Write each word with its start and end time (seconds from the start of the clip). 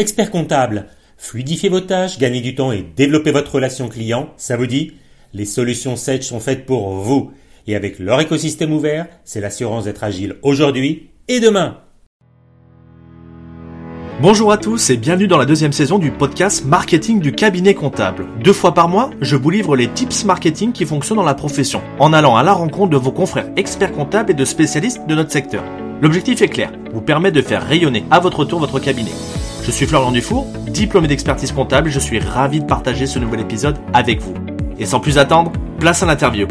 Expert 0.00 0.30
comptable, 0.30 0.86
fluidifiez 1.16 1.68
vos 1.68 1.80
tâches, 1.80 2.20
gagnez 2.20 2.40
du 2.40 2.54
temps 2.54 2.70
et 2.70 2.86
développez 2.94 3.32
votre 3.32 3.56
relation 3.56 3.88
client, 3.88 4.28
ça 4.36 4.56
vous 4.56 4.68
dit? 4.68 4.92
Les 5.34 5.44
solutions 5.44 5.96
Sage 5.96 6.22
sont 6.22 6.38
faites 6.38 6.66
pour 6.66 6.90
vous. 6.90 7.32
Et 7.66 7.74
avec 7.74 7.98
leur 7.98 8.20
écosystème 8.20 8.72
ouvert, 8.72 9.08
c'est 9.24 9.40
l'assurance 9.40 9.86
d'être 9.86 10.04
agile 10.04 10.36
aujourd'hui 10.42 11.10
et 11.26 11.40
demain. 11.40 11.78
Bonjour 14.22 14.52
à 14.52 14.56
tous 14.56 14.90
et 14.90 14.96
bienvenue 14.96 15.26
dans 15.26 15.36
la 15.36 15.46
deuxième 15.46 15.72
saison 15.72 15.98
du 15.98 16.12
podcast 16.12 16.64
Marketing 16.64 17.18
du 17.18 17.32
cabinet 17.32 17.74
comptable. 17.74 18.26
Deux 18.44 18.52
fois 18.52 18.74
par 18.74 18.88
mois, 18.88 19.10
je 19.20 19.34
vous 19.34 19.50
livre 19.50 19.74
les 19.74 19.88
tips 19.88 20.24
marketing 20.24 20.70
qui 20.70 20.86
fonctionnent 20.86 21.18
dans 21.18 21.24
la 21.24 21.34
profession, 21.34 21.82
en 21.98 22.12
allant 22.12 22.36
à 22.36 22.44
la 22.44 22.52
rencontre 22.52 22.90
de 22.90 22.96
vos 22.96 23.10
confrères 23.10 23.50
experts 23.56 23.92
comptables 23.92 24.30
et 24.30 24.34
de 24.34 24.44
spécialistes 24.44 25.08
de 25.08 25.16
notre 25.16 25.32
secteur. 25.32 25.64
L'objectif 26.00 26.40
est 26.40 26.48
clair, 26.48 26.72
vous 26.92 27.02
permettre 27.02 27.34
de 27.34 27.42
faire 27.42 27.66
rayonner 27.66 28.04
à 28.12 28.20
votre 28.20 28.44
tour 28.44 28.60
votre 28.60 28.78
cabinet. 28.78 29.10
Je 29.68 29.72
suis 29.74 29.84
Florian 29.84 30.12
Dufour, 30.12 30.46
diplômé 30.70 31.08
d'expertise 31.08 31.52
comptable 31.52 31.88
et 31.88 31.92
je 31.92 31.98
suis 31.98 32.18
ravi 32.18 32.60
de 32.60 32.64
partager 32.64 33.04
ce 33.04 33.18
nouvel 33.18 33.40
épisode 33.40 33.76
avec 33.92 34.18
vous. 34.22 34.32
Et 34.78 34.86
sans 34.86 34.98
plus 34.98 35.18
attendre, 35.18 35.52
place 35.78 36.02
à 36.02 36.06
l'interview. 36.06 36.48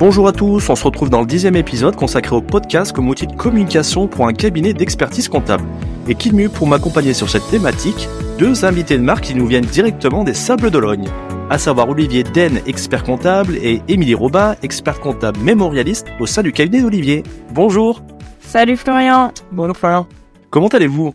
Bonjour 0.00 0.26
à 0.26 0.32
tous, 0.32 0.68
on 0.68 0.74
se 0.74 0.82
retrouve 0.82 1.10
dans 1.10 1.20
le 1.20 1.28
dixième 1.28 1.54
épisode 1.54 1.94
consacré 1.94 2.34
au 2.34 2.40
podcast 2.40 2.90
comme 2.90 3.08
outil 3.08 3.28
de 3.28 3.36
communication 3.36 4.08
pour 4.08 4.26
un 4.26 4.32
cabinet 4.32 4.72
d'expertise 4.72 5.28
comptable. 5.28 5.62
Et 6.08 6.16
qui 6.16 6.30
de 6.30 6.34
mieux 6.34 6.48
pour 6.48 6.66
m'accompagner 6.66 7.14
sur 7.14 7.30
cette 7.30 7.48
thématique 7.50 8.08
Deux 8.36 8.64
invités 8.64 8.98
de 8.98 9.04
marque 9.04 9.26
qui 9.26 9.36
nous 9.36 9.46
viennent 9.46 9.64
directement 9.64 10.24
des 10.24 10.34
Sables 10.34 10.72
d'Olognes, 10.72 11.10
à 11.50 11.58
savoir 11.58 11.88
Olivier 11.88 12.24
Den, 12.24 12.58
expert 12.66 13.04
comptable, 13.04 13.54
et 13.62 13.80
Émilie 13.86 14.16
Robin, 14.16 14.56
expert 14.64 14.98
comptable 14.98 15.38
mémorialiste 15.38 16.08
au 16.18 16.26
sein 16.26 16.42
du 16.42 16.50
cabinet 16.50 16.82
d'Olivier. 16.82 17.22
Bonjour 17.52 18.02
Salut 18.40 18.76
Florian 18.76 19.30
Bonjour 19.52 19.76
Florian. 19.76 20.08
Comment 20.50 20.66
allez-vous? 20.66 21.14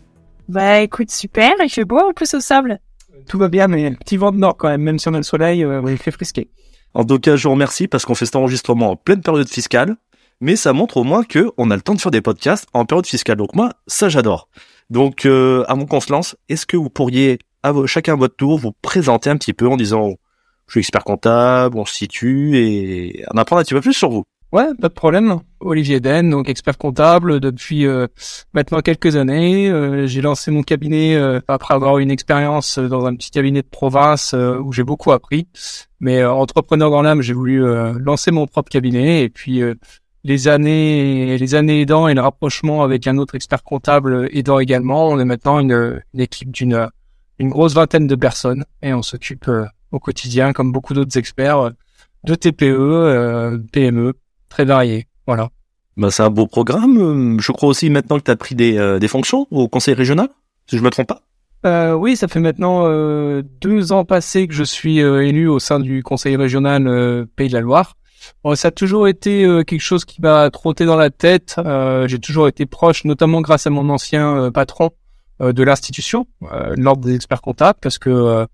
Bah 0.50 0.80
écoute, 0.80 1.12
super, 1.12 1.52
il 1.62 1.68
fait 1.68 1.84
beau 1.84 2.00
en 2.00 2.12
plus 2.12 2.34
au 2.34 2.40
sable. 2.40 2.80
Tout 3.28 3.38
va 3.38 3.46
bien, 3.46 3.68
mais 3.68 3.92
petit 3.92 4.16
vent 4.16 4.32
de 4.32 4.36
nord 4.36 4.56
quand 4.56 4.66
même, 4.66 4.82
même 4.82 4.98
si 4.98 5.06
on 5.06 5.14
a 5.14 5.18
le 5.18 5.22
soleil, 5.22 5.64
euh, 5.64 5.80
il 5.86 5.96
fait 5.96 6.10
frisquer. 6.10 6.50
En 6.92 7.04
tout 7.04 7.20
cas, 7.20 7.36
je 7.36 7.44
vous 7.44 7.52
remercie 7.52 7.86
parce 7.86 8.04
qu'on 8.04 8.16
fait 8.16 8.24
cet 8.26 8.34
enregistrement 8.34 8.90
en 8.90 8.96
pleine 8.96 9.20
période 9.20 9.48
fiscale, 9.48 9.94
mais 10.40 10.56
ça 10.56 10.72
montre 10.72 10.96
au 10.96 11.04
moins 11.04 11.22
que 11.22 11.52
on 11.56 11.70
a 11.70 11.76
le 11.76 11.82
temps 11.82 11.94
de 11.94 12.00
faire 12.00 12.10
des 12.10 12.20
podcasts 12.20 12.66
en 12.72 12.84
période 12.84 13.06
fiscale. 13.06 13.36
Donc 13.36 13.54
moi, 13.54 13.70
ça 13.86 14.08
j'adore. 14.08 14.48
Donc, 14.90 15.24
euh, 15.24 15.64
avant 15.68 15.86
qu'on 15.86 16.00
se 16.00 16.10
lance, 16.10 16.34
est-ce 16.48 16.66
que 16.66 16.76
vous 16.76 16.90
pourriez, 16.90 17.38
à 17.62 17.70
vos, 17.70 17.86
chacun 17.86 18.14
à 18.14 18.16
votre 18.16 18.34
tour, 18.34 18.58
vous 18.58 18.72
présenter 18.82 19.30
un 19.30 19.36
petit 19.36 19.52
peu 19.52 19.68
en 19.68 19.76
disant, 19.76 20.16
je 20.66 20.72
suis 20.72 20.80
expert 20.80 21.04
comptable, 21.04 21.78
on 21.78 21.84
se 21.84 21.94
situe 21.94 22.58
et 22.58 23.24
en 23.32 23.38
apprendre 23.38 23.60
un 23.60 23.62
petit 23.62 23.74
peu 23.74 23.80
plus 23.80 23.92
sur 23.92 24.10
vous? 24.10 24.24
Ouais, 24.52 24.74
pas 24.74 24.88
de 24.88 24.94
problème. 24.94 25.38
Olivier 25.60 26.00
Den, 26.00 26.28
donc 26.28 26.48
expert 26.48 26.76
comptable 26.76 27.38
depuis 27.38 27.86
euh, 27.86 28.08
maintenant 28.52 28.80
quelques 28.80 29.14
années. 29.14 29.70
Euh, 29.70 30.08
j'ai 30.08 30.20
lancé 30.22 30.50
mon 30.50 30.64
cabinet 30.64 31.14
euh, 31.14 31.38
après 31.46 31.74
avoir 31.74 31.98
eu 31.98 32.02
une 32.02 32.10
expérience 32.10 32.80
dans 32.80 33.06
un 33.06 33.14
petit 33.14 33.30
cabinet 33.30 33.62
de 33.62 33.68
province 33.68 34.32
où 34.34 34.72
j'ai 34.72 34.82
beaucoup 34.82 35.12
appris. 35.12 35.46
Mais 36.00 36.24
entrepreneur 36.24 36.90
dans 36.90 37.02
l'âme, 37.02 37.22
j'ai 37.22 37.32
voulu 37.32 37.62
lancer 38.00 38.32
mon 38.32 38.46
propre 38.48 38.70
cabinet 38.70 39.22
et 39.22 39.28
puis 39.28 39.62
les 40.24 40.48
années, 40.48 41.38
les 41.38 41.54
années 41.54 41.82
aidant 41.82 42.08
et 42.08 42.14
le 42.14 42.20
rapprochement 42.20 42.82
avec 42.82 43.06
un 43.06 43.18
autre 43.18 43.36
expert 43.36 43.62
comptable 43.62 44.28
aidant 44.32 44.58
également, 44.58 45.08
on 45.08 45.18
est 45.20 45.24
maintenant 45.24 45.60
une, 45.60 46.02
une 46.14 46.20
équipe 46.20 46.50
d'une 46.50 46.88
une 47.38 47.48
grosse 47.50 47.74
vingtaine 47.74 48.06
de 48.06 48.16
personnes 48.16 48.64
et 48.82 48.92
on 48.92 49.02
s'occupe 49.02 49.50
au 49.92 49.98
quotidien, 49.98 50.52
comme 50.52 50.72
beaucoup 50.72 50.92
d'autres 50.94 51.16
experts, 51.18 51.70
de 52.24 52.34
TPE, 52.34 53.62
PME, 53.72 54.14
très 54.50 54.66
varié. 54.66 55.06
Voilà. 55.26 55.48
Bah, 55.96 56.10
c'est 56.10 56.22
un 56.22 56.30
beau 56.30 56.46
programme. 56.46 57.40
Je 57.40 57.52
crois 57.52 57.70
aussi 57.70 57.88
maintenant 57.88 58.18
que 58.18 58.24
tu 58.24 58.30
as 58.30 58.36
pris 58.36 58.54
des, 58.54 58.76
euh, 58.76 58.98
des 58.98 59.08
fonctions 59.08 59.46
au 59.50 59.68
conseil 59.68 59.94
régional, 59.94 60.28
si 60.68 60.76
je 60.76 60.82
me 60.82 60.90
trompe 60.90 61.08
pas. 61.08 61.22
Euh, 61.66 61.92
oui, 61.92 62.16
ça 62.16 62.26
fait 62.26 62.40
maintenant 62.40 62.84
euh, 62.86 63.42
deux 63.60 63.92
ans 63.92 64.04
passés 64.04 64.48
que 64.48 64.54
je 64.54 64.64
suis 64.64 65.02
euh, 65.02 65.26
élu 65.26 65.46
au 65.46 65.58
sein 65.58 65.78
du 65.78 66.02
conseil 66.02 66.36
régional 66.36 67.26
Pays 67.36 67.48
de 67.48 67.54
la 67.54 67.60
Loire. 67.60 67.96
Bon, 68.44 68.54
ça 68.54 68.68
a 68.68 68.70
toujours 68.70 69.08
été 69.08 69.44
quelque 69.66 69.80
chose 69.80 70.04
qui 70.04 70.20
m'a 70.20 70.50
trotté 70.50 70.84
dans 70.84 70.96
la 70.96 71.08
tête. 71.08 71.56
J'ai 72.06 72.18
toujours 72.18 72.48
été 72.48 72.66
proche, 72.66 73.04
notamment 73.04 73.40
grâce 73.40 73.66
à 73.66 73.70
mon 73.70 73.88
ancien 73.88 74.50
patron 74.52 74.90
de 75.40 75.62
l'institution, 75.62 76.26
l'ordre 76.76 77.02
des 77.02 77.14
experts 77.14 77.40
comptables, 77.40 77.78
parce 77.80 77.98
que 77.98 78.46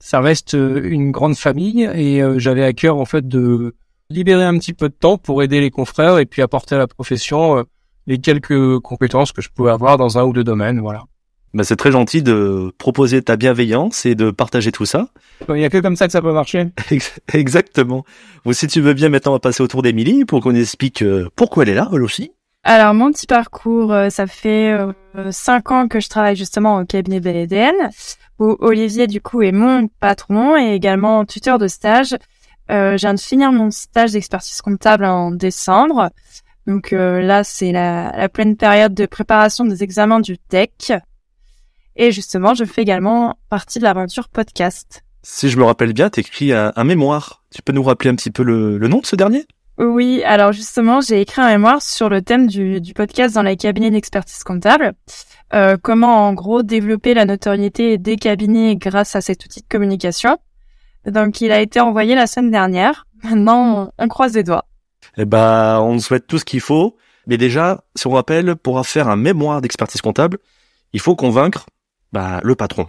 ça 0.00 0.20
reste 0.20 0.54
une 0.54 1.12
grande 1.12 1.36
famille 1.36 1.84
et 1.94 2.20
j'avais 2.38 2.64
à 2.64 2.72
cœur 2.72 2.96
en 2.96 3.04
fait 3.04 3.28
de 3.28 3.76
libérer 4.12 4.44
un 4.44 4.58
petit 4.58 4.72
peu 4.72 4.88
de 4.88 4.94
temps 4.94 5.18
pour 5.18 5.42
aider 5.42 5.60
les 5.60 5.70
confrères 5.70 6.18
et 6.18 6.26
puis 6.26 6.42
apporter 6.42 6.74
à 6.74 6.78
la 6.78 6.86
profession 6.86 7.58
euh, 7.58 7.62
les 8.06 8.18
quelques 8.18 8.78
compétences 8.80 9.32
que 9.32 9.42
je 9.42 9.48
pouvais 9.48 9.70
avoir 9.70 9.96
dans 9.96 10.18
un 10.18 10.24
ou 10.24 10.32
deux 10.32 10.44
domaines, 10.44 10.80
voilà. 10.80 11.04
Bah 11.54 11.64
c'est 11.64 11.76
très 11.76 11.92
gentil 11.92 12.22
de 12.22 12.72
proposer 12.78 13.20
ta 13.20 13.36
bienveillance 13.36 14.06
et 14.06 14.14
de 14.14 14.30
partager 14.30 14.72
tout 14.72 14.86
ça. 14.86 15.08
Il 15.48 15.54
n'y 15.56 15.64
a 15.64 15.68
que 15.68 15.78
comme 15.78 15.96
ça 15.96 16.06
que 16.06 16.12
ça 16.12 16.22
peut 16.22 16.32
marcher. 16.32 16.68
Exactement. 17.34 18.04
Bon, 18.44 18.52
si 18.54 18.66
tu 18.66 18.80
veux 18.80 18.94
bien, 18.94 19.10
maintenant, 19.10 19.32
on 19.32 19.34
va 19.34 19.40
passer 19.40 19.62
autour 19.62 19.82
d'Émilie 19.82 20.24
pour 20.24 20.40
qu'on 20.40 20.54
explique 20.54 21.02
euh, 21.02 21.28
pourquoi 21.36 21.64
elle 21.64 21.68
est 21.68 21.74
là, 21.74 21.90
elle 21.92 22.02
aussi. 22.02 22.32
Alors, 22.64 22.94
mon 22.94 23.12
petit 23.12 23.26
parcours, 23.26 23.92
euh, 23.92 24.08
ça 24.08 24.26
fait 24.26 24.74
cinq 25.30 25.70
ans 25.72 25.88
que 25.88 26.00
je 26.00 26.08
travaille 26.08 26.36
justement 26.36 26.78
au 26.78 26.84
cabinet 26.86 27.20
BLDN, 27.20 27.74
où 28.38 28.56
Olivier, 28.60 29.06
du 29.06 29.20
coup, 29.20 29.42
est 29.42 29.52
mon 29.52 29.88
patron 30.00 30.56
et 30.56 30.74
également 30.74 31.24
tuteur 31.26 31.58
de 31.58 31.68
stage 31.68 32.16
euh, 32.70 32.92
je 32.96 33.02
viens 33.02 33.14
de 33.14 33.20
finir 33.20 33.52
mon 33.52 33.70
stage 33.70 34.12
d'expertise 34.12 34.60
comptable 34.60 35.04
en 35.04 35.30
décembre. 35.30 36.10
Donc 36.66 36.92
euh, 36.92 37.20
là, 37.20 37.44
c'est 37.44 37.72
la, 37.72 38.12
la, 38.16 38.28
pleine 38.28 38.56
période 38.56 38.94
de 38.94 39.06
préparation 39.06 39.64
des 39.64 39.82
examens 39.82 40.20
du 40.20 40.38
TEC. 40.38 40.92
Et 41.96 42.12
justement, 42.12 42.54
je 42.54 42.64
fais 42.64 42.82
également 42.82 43.36
partie 43.48 43.78
de 43.78 43.84
l'aventure 43.84 44.28
podcast. 44.28 45.02
Si 45.22 45.48
je 45.48 45.58
me 45.58 45.64
rappelle 45.64 45.92
bien, 45.92 46.08
t'écris 46.08 46.52
un, 46.52 46.72
un 46.74 46.84
mémoire. 46.84 47.42
Tu 47.54 47.62
peux 47.62 47.72
nous 47.72 47.82
rappeler 47.82 48.10
un 48.10 48.14
petit 48.14 48.30
peu 48.30 48.42
le, 48.42 48.78
le 48.78 48.88
nom 48.88 48.98
de 48.98 49.06
ce 49.06 49.16
dernier? 49.16 49.46
Oui, 49.78 50.22
alors 50.24 50.52
justement, 50.52 51.00
j'ai 51.00 51.20
écrit 51.20 51.40
un 51.40 51.48
mémoire 51.48 51.82
sur 51.82 52.08
le 52.08 52.22
thème 52.22 52.46
du, 52.46 52.80
du 52.80 52.94
podcast 52.94 53.34
dans 53.34 53.42
les 53.42 53.56
cabinets 53.56 53.90
d'expertise 53.90 54.44
comptable. 54.44 54.92
Euh, 55.54 55.76
comment 55.80 56.28
en 56.28 56.34
gros 56.34 56.62
développer 56.62 57.14
la 57.14 57.24
notoriété 57.24 57.98
des 57.98 58.16
cabinets 58.16 58.76
grâce 58.76 59.16
à 59.16 59.20
cet 59.20 59.44
outil 59.44 59.60
de 59.60 59.66
communication. 59.68 60.38
Donc 61.06 61.40
il 61.40 61.52
a 61.52 61.60
été 61.60 61.80
envoyé 61.80 62.14
la 62.14 62.26
semaine 62.26 62.50
dernière. 62.50 63.06
Maintenant, 63.24 63.92
on, 63.98 64.08
croise 64.08 64.34
les 64.34 64.42
doigts. 64.42 64.64
Eh 65.16 65.24
ben, 65.24 65.80
on 65.80 65.98
souhaite 65.98 66.26
tout 66.26 66.38
ce 66.38 66.44
qu'il 66.44 66.60
faut. 66.60 66.96
Mais 67.26 67.36
déjà, 67.36 67.84
si 67.94 68.06
on 68.06 68.10
rappelle, 68.10 68.56
pour 68.56 68.84
faire 68.86 69.08
un 69.08 69.16
mémoire 69.16 69.60
d'expertise 69.60 70.00
comptable, 70.00 70.38
il 70.92 71.00
faut 71.00 71.14
convaincre 71.14 71.66
bah, 72.12 72.40
le 72.42 72.54
patron. 72.54 72.88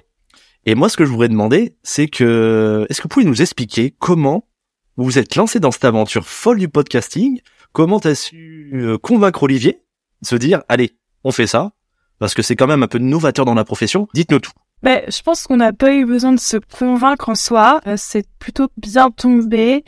Et 0.65 0.75
moi, 0.75 0.89
ce 0.89 0.97
que 0.97 1.05
je 1.05 1.11
voudrais 1.11 1.29
demander, 1.29 1.75
c'est 1.83 2.07
que, 2.07 2.85
est-ce 2.89 2.99
que 2.99 3.03
vous 3.03 3.09
pouvez 3.09 3.25
nous 3.25 3.41
expliquer 3.41 3.93
comment 3.99 4.47
vous 4.95 5.05
vous 5.05 5.19
êtes 5.19 5.35
lancé 5.35 5.59
dans 5.59 5.71
cette 5.71 5.85
aventure 5.85 6.25
folle 6.25 6.59
du 6.59 6.69
podcasting? 6.69 7.41
Comment 7.73 7.99
t'as 7.99 8.15
su 8.15 8.71
euh, 8.73 8.97
convaincre 8.97 9.43
Olivier 9.43 9.81
de 10.21 10.27
se 10.27 10.35
dire, 10.35 10.63
allez, 10.69 10.95
on 11.23 11.31
fait 11.31 11.47
ça 11.47 11.73
Parce 12.19 12.33
que 12.33 12.41
c'est 12.41 12.55
quand 12.55 12.67
même 12.67 12.83
un 12.83 12.87
peu 12.87 12.99
novateur 12.99 13.45
dans 13.45 13.55
la 13.55 13.65
profession. 13.65 14.07
Dites-nous 14.13 14.39
tout. 14.39 14.51
Ben, 14.83 15.01
je 15.07 15.21
pense 15.21 15.47
qu'on 15.47 15.55
n'a 15.55 15.71
pas 15.71 15.93
eu 15.93 16.05
besoin 16.05 16.33
de 16.33 16.39
se 16.39 16.57
convaincre 16.57 17.29
en 17.29 17.35
soi. 17.35 17.79
Euh, 17.87 17.95
c'est 17.97 18.27
plutôt 18.37 18.67
bien 18.75 19.11
tombé. 19.11 19.85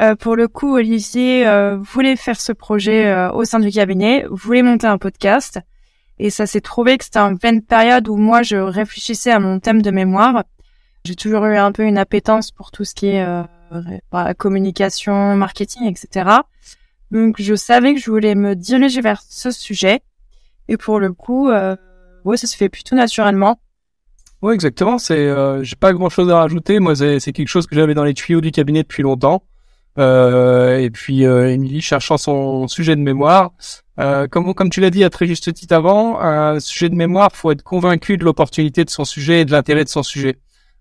Euh, 0.00 0.14
pour 0.16 0.36
le 0.36 0.48
coup, 0.48 0.74
Olivier 0.74 1.46
euh, 1.46 1.76
voulait 1.76 2.16
faire 2.16 2.40
ce 2.40 2.52
projet 2.52 3.28
au 3.34 3.44
sein 3.44 3.60
du 3.60 3.70
cabinet, 3.70 4.24
voulait 4.30 4.62
monter 4.62 4.86
un 4.86 4.96
podcast. 4.96 5.60
Et 6.18 6.30
ça 6.30 6.46
s'est 6.46 6.62
trouvé 6.62 6.96
que 6.96 7.04
c'était 7.04 7.18
en 7.18 7.36
pleine 7.36 7.60
période 7.62 8.08
où 8.08 8.16
moi, 8.16 8.42
je 8.42 8.56
réfléchissais 8.56 9.30
à 9.30 9.38
mon 9.38 9.60
thème 9.60 9.82
de 9.82 9.90
mémoire. 9.90 10.44
J'ai 11.04 11.14
toujours 11.14 11.44
eu 11.44 11.56
un 11.58 11.70
peu 11.70 11.82
une 11.82 11.98
appétence 11.98 12.50
pour 12.50 12.70
tout 12.70 12.84
ce 12.84 12.94
qui 12.94 13.08
est 13.08 13.26
bah, 14.10 14.32
communication, 14.32 15.36
marketing, 15.36 15.86
etc. 15.86 16.30
Donc, 17.10 17.36
je 17.38 17.54
savais 17.54 17.94
que 17.94 18.00
je 18.00 18.10
voulais 18.10 18.34
me 18.34 18.56
diriger 18.56 19.02
vers 19.02 19.20
ce 19.28 19.50
sujet. 19.50 20.00
Et 20.68 20.78
pour 20.78 21.00
le 21.00 21.12
coup, 21.12 21.50
ouais, 21.50 22.36
ça 22.36 22.46
se 22.46 22.56
fait 22.56 22.70
plutôt 22.70 22.96
naturellement. 22.96 23.58
Oui, 24.42 24.54
exactement. 24.54 24.98
C'est, 24.98 25.18
euh, 25.18 25.62
j'ai 25.64 25.76
pas 25.76 25.92
grand 25.92 26.08
chose 26.08 26.30
à 26.30 26.38
rajouter. 26.38 26.78
Moi, 26.78 26.94
c'est, 26.96 27.20
c'est 27.20 27.32
quelque 27.32 27.48
chose 27.48 27.66
que 27.66 27.74
j'avais 27.74 27.94
dans 27.94 28.04
les 28.04 28.14
tuyaux 28.14 28.40
du 28.40 28.52
cabinet 28.52 28.82
depuis 28.82 29.02
longtemps. 29.02 29.42
Euh, 29.98 30.78
et 30.78 30.90
puis, 30.90 31.26
euh, 31.26 31.50
Émilie 31.50 31.80
cherchant 31.80 32.18
son 32.18 32.68
sujet 32.68 32.94
de 32.94 33.00
mémoire. 33.00 33.50
Euh, 33.98 34.28
comme, 34.28 34.54
comme 34.54 34.70
tu 34.70 34.80
l'as 34.80 34.90
dit 34.90 35.02
à 35.02 35.10
très 35.10 35.26
juste 35.26 35.52
titre 35.52 35.74
avant, 35.74 36.20
un 36.20 36.60
sujet 36.60 36.88
de 36.88 36.94
mémoire, 36.94 37.30
faut 37.34 37.50
être 37.50 37.62
convaincu 37.62 38.16
de 38.16 38.24
l'opportunité 38.24 38.84
de 38.84 38.90
son 38.90 39.04
sujet 39.04 39.40
et 39.40 39.44
de 39.44 39.50
l'intérêt 39.50 39.84
de 39.84 39.88
son 39.88 40.04
sujet. 40.04 40.38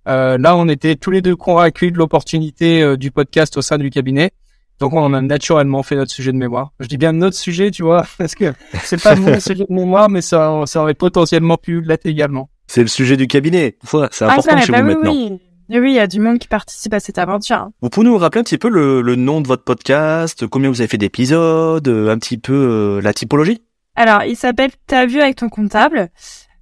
Euh, 0.07 0.37
là, 0.37 0.55
on 0.55 0.67
était 0.69 0.95
tous 0.95 1.11
les 1.11 1.21
deux 1.21 1.35
convaincus 1.35 1.91
de 1.91 1.97
l'opportunité 1.97 2.81
euh, 2.81 2.95
du 2.95 3.11
podcast 3.11 3.57
au 3.57 3.61
sein 3.61 3.77
du 3.77 3.89
cabinet. 3.89 4.31
Donc, 4.79 4.93
on 4.93 5.13
a 5.13 5.21
naturellement 5.21 5.81
fait 5.81 5.95
notre 5.95 6.11
sujet 6.11 6.31
de 6.31 6.37
mémoire. 6.37 6.71
Je 6.79 6.87
dis 6.87 6.97
bien 6.97 7.11
notre 7.11 7.35
sujet, 7.35 7.71
tu 7.71 7.81
vois, 7.81 8.05
parce 8.19 8.35
que 8.35 8.53
c'est 8.83 9.01
pas 9.01 9.15
mon 9.15 9.39
sujet 9.39 9.65
de 9.65 9.73
mémoire, 9.73 10.09
mais 10.09 10.21
ça, 10.21 10.61
ça 10.65 10.81
aurait 10.81 10.93
potentiellement 10.93 11.57
pu 11.57 11.81
l'être 11.81 12.05
également. 12.05 12.49
C'est 12.67 12.81
le 12.81 12.87
sujet 12.87 13.17
du 13.17 13.27
cabinet. 13.27 13.77
C'est 14.11 14.25
ah, 14.25 14.33
important 14.33 14.57
chez 14.59 14.71
vous 14.73 14.83
maintenant. 14.83 15.11
Oui. 15.11 15.39
oui, 15.69 15.91
il 15.91 15.95
y 15.95 15.99
a 15.99 16.07
du 16.07 16.19
monde 16.19 16.39
qui 16.39 16.47
participe 16.47 16.93
à 16.93 16.99
cette 16.99 17.17
aventure. 17.17 17.69
Vous 17.81 17.89
pouvez 17.89 18.05
nous 18.05 18.17
rappeler 18.17 18.41
un 18.41 18.43
petit 18.43 18.57
peu 18.57 18.69
le, 18.69 19.01
le 19.01 19.15
nom 19.15 19.41
de 19.41 19.47
votre 19.47 19.63
podcast, 19.63 20.47
combien 20.47 20.69
vous 20.69 20.81
avez 20.81 20.87
fait 20.87 20.97
d'épisodes, 20.97 21.87
un 21.87 22.17
petit 22.17 22.37
peu 22.37 22.53
euh, 22.53 23.01
la 23.01 23.13
typologie? 23.13 23.61
Alors, 23.95 24.23
il 24.23 24.35
s'appelle 24.35 24.71
T'as 24.85 25.05
vu 25.05 25.19
avec 25.21 25.37
ton 25.37 25.49
comptable? 25.49 26.09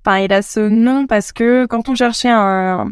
Enfin, 0.05 0.19
il 0.19 0.31
a 0.31 0.41
ce 0.41 0.59
nom 0.59 1.07
parce 1.07 1.31
que 1.31 1.65
quand 1.65 1.89
on 1.89 1.95
cherchait 1.95 2.29
un, 2.29 2.87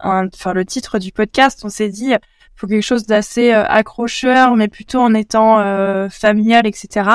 un 0.00 0.26
enfin 0.26 0.52
le 0.52 0.64
titre 0.64 0.98
du 0.98 1.12
podcast, 1.12 1.60
on 1.64 1.70
s'est 1.70 1.88
dit 1.88 2.14
faut 2.58 2.66
quelque 2.66 2.82
chose 2.82 3.06
d'assez 3.06 3.52
euh, 3.52 3.64
accrocheur, 3.64 4.56
mais 4.56 4.68
plutôt 4.68 4.98
en 4.98 5.14
étant 5.14 5.60
euh, 5.60 6.08
familial, 6.08 6.66
etc. 6.66 7.08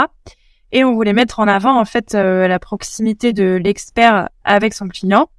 Et 0.72 0.84
on 0.86 0.94
voulait 0.94 1.14
mettre 1.14 1.40
en 1.40 1.48
avant 1.48 1.78
en 1.80 1.86
fait 1.86 2.16
euh, 2.16 2.48
la 2.48 2.60
proximité 2.60 3.34
de 3.34 3.60
l'expert 3.62 4.30
avec 4.46 4.74
son 4.74 4.88
client. 4.88 5.30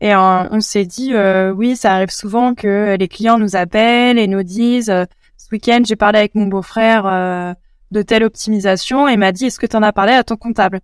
Et 0.00 0.14
on 0.14 0.60
s'est 0.60 0.84
dit 0.84 1.12
oui, 1.54 1.74
ça 1.74 1.94
arrive 1.94 2.10
souvent 2.10 2.54
que 2.54 2.96
les 2.96 3.08
clients 3.08 3.38
nous 3.38 3.56
appellent 3.56 4.18
et 4.18 4.28
nous 4.28 4.44
disent 4.44 4.92
ce 5.36 5.48
week-end 5.50 5.82
j'ai 5.84 5.96
parlé 5.96 6.20
avec 6.20 6.34
mon 6.36 6.46
beau-frère 6.46 7.56
de 7.90 8.02
telle 8.02 8.22
optimisation 8.22 9.08
et 9.08 9.16
m'a 9.16 9.32
dit 9.32 9.46
est-ce 9.46 9.58
que 9.58 9.66
tu 9.66 9.76
en 9.76 9.82
as 9.82 9.92
parlé 9.92 10.12
à 10.12 10.22
ton 10.22 10.36
comptable? 10.36 10.80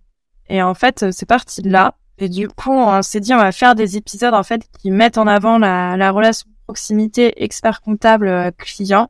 Et 0.49 0.61
en 0.61 0.73
fait 0.73 1.11
c'est 1.11 1.25
parti 1.25 1.61
de 1.61 1.69
là. 1.69 1.95
Et 2.17 2.29
du 2.29 2.47
coup, 2.47 2.71
on 2.71 3.01
s'est 3.01 3.19
dit, 3.19 3.33
on 3.33 3.37
va 3.37 3.51
faire 3.51 3.75
des 3.75 3.97
épisodes 3.97 4.33
en 4.33 4.43
fait 4.43 4.61
qui 4.79 4.89
mettent 4.89 5.17
en 5.17 5.27
avant 5.27 5.57
la, 5.57 5.97
la 5.97 6.11
relation 6.11 6.47
proximité 6.65 7.43
expert 7.43 7.81
comptable 7.81 8.27
euh, 8.27 8.51
client. 8.57 9.09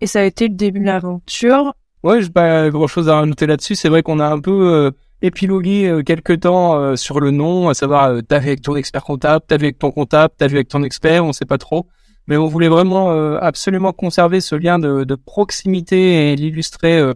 Et 0.00 0.06
ça 0.06 0.20
a 0.20 0.24
été 0.24 0.48
le 0.48 0.54
début 0.54 0.80
de 0.80 0.86
l'aventure. 0.86 1.74
Ouais, 2.02 2.22
j'ai 2.22 2.30
pas 2.30 2.70
grand 2.70 2.86
chose 2.86 3.08
à 3.08 3.16
rajouter 3.16 3.46
là-dessus. 3.46 3.74
C'est 3.74 3.88
vrai 3.88 4.02
qu'on 4.02 4.20
a 4.20 4.26
un 4.26 4.40
peu 4.40 4.92
euh, 5.22 5.26
épilogué 5.26 5.88
euh, 5.88 6.02
quelques 6.02 6.40
temps 6.40 6.78
euh, 6.78 6.96
sur 6.96 7.20
le 7.20 7.30
nom, 7.30 7.68
à 7.68 7.74
savoir 7.74 8.20
t'as 8.26 8.38
vu 8.38 8.48
avec 8.48 8.62
ton 8.62 8.76
expert 8.76 9.04
comptable, 9.04 9.44
t'as 9.46 9.56
vu 9.56 9.66
avec 9.66 9.78
ton 9.78 9.90
comptable, 9.90 10.34
t'as 10.36 10.46
vu 10.46 10.56
avec 10.56 10.68
ton 10.68 10.82
expert, 10.82 11.24
on 11.24 11.32
sait 11.32 11.44
pas 11.44 11.58
trop. 11.58 11.86
Mais 12.26 12.36
on 12.36 12.46
voulait 12.46 12.68
vraiment 12.68 13.10
absolument 13.38 13.94
conserver 13.94 14.42
ce 14.42 14.54
lien 14.54 14.78
de, 14.78 15.04
de 15.04 15.14
proximité 15.14 16.30
et 16.30 16.36
l'illustrer 16.36 17.14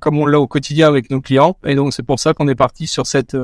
comme 0.00 0.18
on 0.18 0.26
l'a 0.26 0.40
au 0.40 0.48
quotidien 0.48 0.88
avec 0.88 1.10
nos 1.10 1.20
clients. 1.20 1.56
Et 1.64 1.76
donc 1.76 1.94
c'est 1.94 2.02
pour 2.02 2.18
ça 2.18 2.34
qu'on 2.34 2.48
est 2.48 2.56
parti 2.56 2.88
sur 2.88 3.06
cette 3.06 3.36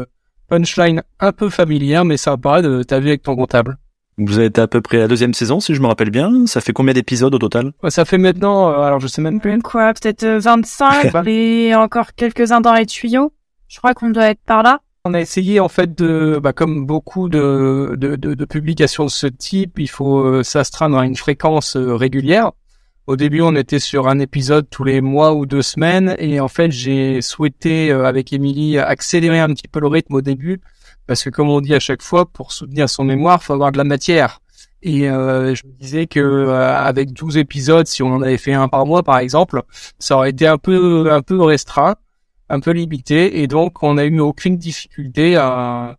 punchline 0.49 1.05
un 1.21 1.31
peu 1.31 1.51
familière 1.51 2.05
mais 2.05 2.17
sympa 2.17 2.63
de 2.63 2.83
t'as 2.83 2.99
vu 2.99 3.11
avec 3.11 3.23
ton 3.23 3.37
comptable. 3.37 3.79
Vous 4.17 4.39
êtes 4.39 4.61
à 4.61 4.69
peu 4.69 4.81
près 4.81 4.99
à 4.99 5.01
la 5.01 5.09
deuxième 5.09 5.35
saison, 5.35 5.59
si 5.59 5.75
je 5.75 5.81
me 5.81 5.89
rappelle 5.89 6.11
bien. 6.11 6.47
Ça 6.47 6.61
fait 6.61 6.73
combien 6.73 6.95
d'épisodes 6.95 7.35
au 7.35 7.39
total? 7.39 7.73
Ça 7.89 8.05
fait 8.05 8.19
maintenant, 8.19 8.71
euh, 8.71 8.81
alors 8.81 9.01
je 9.01 9.09
sais 9.09 9.21
même 9.21 9.41
plus. 9.41 9.59
Quoi, 9.61 9.93
peut-être 9.93 10.25
25 10.25 11.13
et 11.27 11.75
encore 11.75 12.15
quelques-uns 12.15 12.61
dans 12.61 12.75
les 12.75 12.87
tuyaux? 12.87 13.33
Je 13.75 13.79
crois 13.79 13.93
qu'on 13.93 14.11
doit 14.11 14.31
être 14.31 14.41
par 14.47 14.63
là. 14.63 14.79
On 15.05 15.15
a 15.15 15.21
essayé 15.21 15.59
en 15.59 15.69
fait 15.69 15.99
de, 15.99 16.39
bah, 16.41 16.53
comme 16.53 16.87
beaucoup 16.87 17.29
de, 17.29 18.47
publications 18.49 19.05
de 19.05 19.11
ce 19.11 19.27
type, 19.27 19.81
il 19.81 19.91
faut 19.91 20.21
euh, 20.21 20.45
s'astreindre 20.45 20.97
à 20.97 21.05
une 21.05 21.17
fréquence 21.17 21.75
euh, 21.77 21.97
régulière. 21.97 22.53
Au 23.09 23.17
début, 23.17 23.43
on 23.43 23.57
était 23.57 23.81
sur 23.81 24.07
un 24.07 24.21
épisode 24.21 24.71
tous 24.71 24.85
les 24.85 25.01
mois 25.01 25.35
ou 25.35 25.45
deux 25.45 25.61
semaines, 25.61 26.15
et 26.19 26.39
en 26.39 26.49
fait, 26.49 26.71
j'ai 26.71 27.21
souhaité 27.21 27.91
avec 27.91 28.33
Émilie 28.33 28.79
accélérer 28.79 29.41
un 29.41 29.49
petit 29.49 29.69
peu 29.69 29.81
le 29.81 29.89
rythme 29.89 30.15
au 30.15 30.23
début 30.23 30.61
parce 31.07 31.23
que 31.23 31.31
comme 31.31 31.51
on 31.51 31.61
dit 31.61 31.75
à 31.75 31.81
chaque 31.81 32.03
fois, 32.03 32.27
pour 32.27 32.53
soutenir 32.53 32.89
son 32.89 33.05
mémoire, 33.05 33.43
faut 33.43 33.53
avoir 33.53 33.73
de 33.73 33.79
la 33.79 33.85
matière. 33.85 34.41
Et 34.83 35.09
euh, 35.09 35.55
je 35.55 35.67
me 35.67 35.73
disais 35.73 36.07
que 36.07 36.21
euh, 36.21 36.77
avec 36.77 37.13
12 37.13 37.39
épisodes, 37.39 37.87
si 37.87 38.03
on 38.03 38.13
en 38.13 38.23
avait 38.23 38.37
fait 38.37 38.53
un 38.53 38.69
par 38.69 38.85
mois 38.85 39.03
par 39.03 39.19
exemple, 39.19 39.63
ça 39.99 40.17
aurait 40.17 40.31
été 40.31 40.47
un 40.47 40.59
peu 40.59 41.11
un 41.11 41.23
peu 41.23 41.41
restreint, 41.43 41.95
un 42.49 42.61
peu 42.61 42.73
limité, 42.73 43.41
et 43.43 43.47
donc 43.47 43.83
on 43.83 43.95
n'a 43.95 44.05
eu 44.05 44.21
aucune 44.21 44.57
difficulté 44.57 45.37
à, 45.37 45.97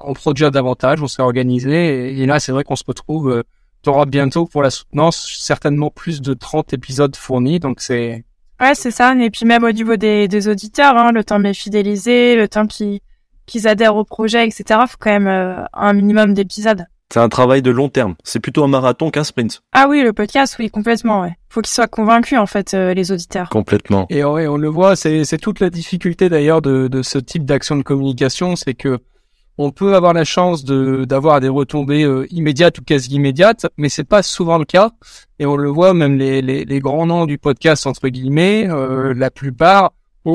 en 0.00 0.12
produire 0.14 0.50
davantage. 0.50 1.02
On 1.02 1.08
s'est 1.08 1.22
organisé, 1.22 2.20
et, 2.20 2.26
là 2.26 2.40
c'est 2.40 2.52
vrai 2.52 2.64
qu'on 2.64 2.76
se 2.76 2.84
retrouve. 2.86 3.30
Euh, 3.30 3.42
T'auras 3.82 4.06
bientôt 4.06 4.46
pour 4.46 4.64
la 4.64 4.70
soutenance 4.70 5.38
certainement 5.38 5.90
plus 5.90 6.20
de 6.20 6.34
30 6.34 6.72
épisodes 6.72 7.14
fournis, 7.14 7.60
donc 7.60 7.80
c'est 7.80 8.24
Ouais, 8.60 8.74
c'est 8.74 8.90
ça. 8.90 9.14
Et 9.14 9.30
puis 9.30 9.44
même 9.44 9.64
au 9.64 9.70
niveau 9.70 9.96
des, 9.96 10.48
auditeurs, 10.48 10.96
hein, 10.96 11.12
le 11.12 11.22
temps 11.22 11.38
de 11.38 11.44
les 11.44 11.54
fidéliser, 11.54 12.36
le 12.36 12.48
temps 12.48 12.66
qui 12.66 13.02
qu'ils 13.44 13.68
adhèrent 13.68 13.94
au 13.94 14.04
projet, 14.04 14.44
etc. 14.44 14.80
Faut 14.88 14.96
quand 14.98 15.10
même 15.10 15.28
euh, 15.28 15.64
un 15.72 15.92
minimum 15.92 16.34
d'épisodes. 16.34 16.84
C'est 17.12 17.20
un 17.20 17.28
travail 17.28 17.62
de 17.62 17.70
long 17.70 17.88
terme. 17.88 18.14
C'est 18.24 18.40
plutôt 18.40 18.64
un 18.64 18.68
marathon 18.68 19.10
qu'un 19.10 19.24
sprint. 19.24 19.62
Ah 19.72 19.86
oui, 19.88 20.02
le 20.02 20.12
podcast, 20.12 20.56
oui, 20.58 20.70
complètement. 20.70 21.22
Ouais. 21.22 21.34
Faut 21.48 21.60
qu'ils 21.60 21.72
soient 21.72 21.86
convaincus 21.86 22.38
en 22.38 22.46
fait, 22.46 22.74
euh, 22.74 22.94
les 22.94 23.12
auditeurs. 23.12 23.48
Complètement. 23.48 24.06
Et 24.10 24.24
ouais, 24.24 24.48
on 24.48 24.56
le 24.56 24.68
voit. 24.68 24.96
C'est 24.96 25.24
c'est 25.24 25.38
toute 25.38 25.60
la 25.60 25.70
difficulté 25.70 26.28
d'ailleurs 26.28 26.62
de 26.62 26.88
de 26.88 27.02
ce 27.02 27.18
type 27.18 27.44
d'action 27.44 27.76
de 27.76 27.82
communication, 27.82 28.56
c'est 28.56 28.74
que 28.74 28.98
on 29.58 29.70
peut 29.70 29.94
avoir 29.94 30.12
la 30.12 30.24
chance 30.24 30.64
de 30.64 31.04
d'avoir 31.04 31.40
des 31.40 31.48
retombées 31.48 32.04
euh, 32.04 32.26
immédiates 32.30 32.78
ou 32.78 32.82
quasi 32.82 33.14
immédiates, 33.14 33.66
mais 33.78 33.88
c'est 33.88 34.04
pas 34.04 34.22
souvent 34.22 34.58
le 34.58 34.64
cas. 34.64 34.90
Et 35.38 35.46
on 35.46 35.56
le 35.56 35.68
voit 35.68 35.94
même 35.94 36.18
les 36.18 36.42
les, 36.42 36.64
les 36.64 36.80
grands 36.80 37.06
noms 37.06 37.24
du 37.24 37.38
podcast 37.38 37.86
entre 37.86 38.08
guillemets, 38.08 38.68
la 39.14 39.30
plupart 39.30 39.92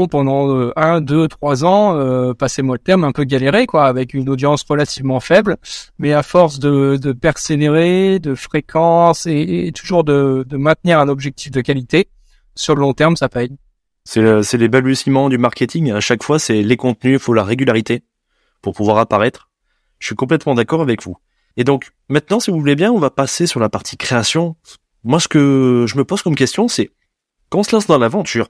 pendant 0.09 0.55
euh, 0.55 0.71
un, 0.75 1.01
deux, 1.01 1.27
trois 1.27 1.65
ans, 1.65 1.95
euh, 1.97 2.33
passez-moi 2.33 2.75
le 2.75 2.83
terme, 2.83 3.03
un 3.03 3.11
peu 3.11 3.23
galéré 3.23 3.65
quoi, 3.65 3.85
avec 3.85 4.13
une 4.13 4.29
audience 4.29 4.63
relativement 4.63 5.19
faible, 5.19 5.57
mais 5.99 6.13
à 6.13 6.23
force 6.23 6.59
de, 6.59 6.97
de 6.97 7.11
persévérer, 7.11 8.19
de 8.19 8.33
fréquence 8.35 9.27
et, 9.27 9.71
toujours 9.75 10.03
de, 10.03 10.45
de, 10.47 10.57
maintenir 10.57 10.99
un 10.99 11.09
objectif 11.09 11.51
de 11.51 11.61
qualité, 11.61 12.09
sur 12.55 12.75
le 12.75 12.81
long 12.81 12.93
terme, 12.93 13.15
ça 13.15 13.29
paye. 13.29 13.55
C'est 14.03 14.57
les 14.57 14.67
balbutiements 14.67 15.29
du 15.29 15.37
marketing. 15.37 15.91
À 15.91 15.99
chaque 15.99 16.23
fois, 16.23 16.39
c'est 16.39 16.63
les 16.63 16.77
contenus, 16.77 17.13
il 17.13 17.19
faut 17.19 17.33
la 17.33 17.43
régularité 17.43 18.03
pour 18.61 18.73
pouvoir 18.73 18.97
apparaître. 18.97 19.49
Je 19.99 20.07
suis 20.07 20.15
complètement 20.15 20.55
d'accord 20.55 20.81
avec 20.81 21.03
vous. 21.03 21.17
Et 21.57 21.63
donc, 21.63 21.91
maintenant, 22.09 22.39
si 22.39 22.49
vous 22.49 22.59
voulez 22.59 22.75
bien, 22.75 22.91
on 22.91 22.97
va 22.97 23.09
passer 23.09 23.45
sur 23.45 23.59
la 23.59 23.69
partie 23.69 23.97
création. 23.97 24.55
Moi, 25.03 25.19
ce 25.19 25.27
que 25.27 25.85
je 25.87 25.97
me 25.97 26.03
pose 26.03 26.21
comme 26.21 26.35
question, 26.35 26.67
c'est 26.67 26.91
quand 27.49 27.59
on 27.59 27.63
se 27.63 27.75
lance 27.75 27.87
dans 27.87 27.97
l'aventure, 27.97 28.47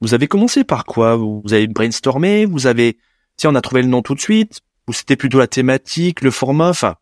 vous 0.00 0.14
avez 0.14 0.28
commencé 0.28 0.64
par 0.64 0.84
quoi? 0.84 1.16
Vous 1.16 1.42
avez 1.50 1.66
brainstormé 1.66 2.44
Vous 2.46 2.66
avez, 2.66 2.98
si 3.36 3.46
on 3.46 3.54
a 3.54 3.60
trouvé 3.60 3.82
le 3.82 3.88
nom 3.88 4.02
tout 4.02 4.14
de 4.14 4.20
suite 4.20 4.60
Ou 4.88 4.92
c'était 4.92 5.16
plutôt 5.16 5.38
la 5.38 5.46
thématique, 5.46 6.22
le 6.22 6.30
format 6.30 6.68
Enfin, 6.68 6.96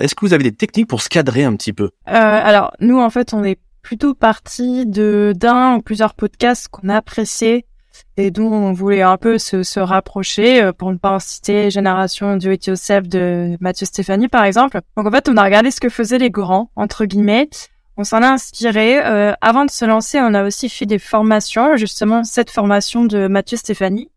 est-ce 0.00 0.14
que 0.14 0.24
vous 0.24 0.32
avez 0.32 0.44
des 0.44 0.54
techniques 0.54 0.88
pour 0.88 1.02
se 1.02 1.08
cadrer 1.08 1.44
un 1.44 1.54
petit 1.56 1.72
peu? 1.72 1.90
Euh, 2.08 2.12
Alors, 2.12 2.72
nous, 2.80 2.98
en 2.98 3.10
fait, 3.10 3.32
on 3.34 3.44
est 3.44 3.58
plutôt 3.82 4.14
parti 4.14 4.86
de 4.86 5.34
d'un 5.36 5.76
ou 5.76 5.82
plusieurs 5.82 6.14
podcasts 6.14 6.68
qu'on 6.68 6.88
a 6.88 6.96
appréciés 6.96 7.66
et 8.16 8.30
dont 8.30 8.50
on 8.52 8.72
voulait 8.72 9.02
un 9.02 9.16
peu 9.16 9.38
se, 9.38 9.62
se 9.62 9.78
rapprocher, 9.78 10.62
euh, 10.62 10.72
pour 10.72 10.90
ne 10.90 10.96
pas 10.96 11.12
en 11.12 11.18
citer 11.20 11.70
Génération 11.70 12.36
Do 12.36 12.50
It 12.50 12.66
Yourself 12.66 13.08
de 13.08 13.56
Mathieu 13.60 13.86
Stéphanie, 13.86 14.28
par 14.28 14.44
exemple. 14.44 14.80
Donc, 14.96 15.06
en 15.06 15.10
fait, 15.10 15.28
on 15.28 15.36
a 15.36 15.44
regardé 15.44 15.70
ce 15.70 15.80
que 15.80 15.88
faisaient 15.88 16.18
les 16.18 16.30
grands, 16.30 16.70
entre 16.74 17.04
guillemets, 17.04 17.48
on 17.96 18.04
s'en 18.04 18.22
a 18.22 18.28
inspiré. 18.28 19.04
Euh, 19.04 19.32
avant 19.40 19.64
de 19.64 19.70
se 19.70 19.84
lancer, 19.84 20.18
on 20.20 20.34
a 20.34 20.44
aussi 20.44 20.68
fait 20.68 20.86
des 20.86 20.98
formations, 20.98 21.76
justement 21.76 22.24
cette 22.24 22.50
formation 22.50 23.04
de 23.04 23.28
Mathieu 23.28 23.56
Stéphanie. 23.56 24.10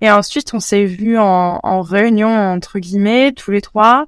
Et 0.00 0.10
ensuite, 0.10 0.52
on 0.54 0.60
s'est 0.60 0.84
vu 0.84 1.18
en, 1.18 1.60
en, 1.62 1.80
réunion 1.80 2.28
entre 2.28 2.78
guillemets 2.78 3.32
tous 3.32 3.50
les 3.50 3.60
trois. 3.60 4.06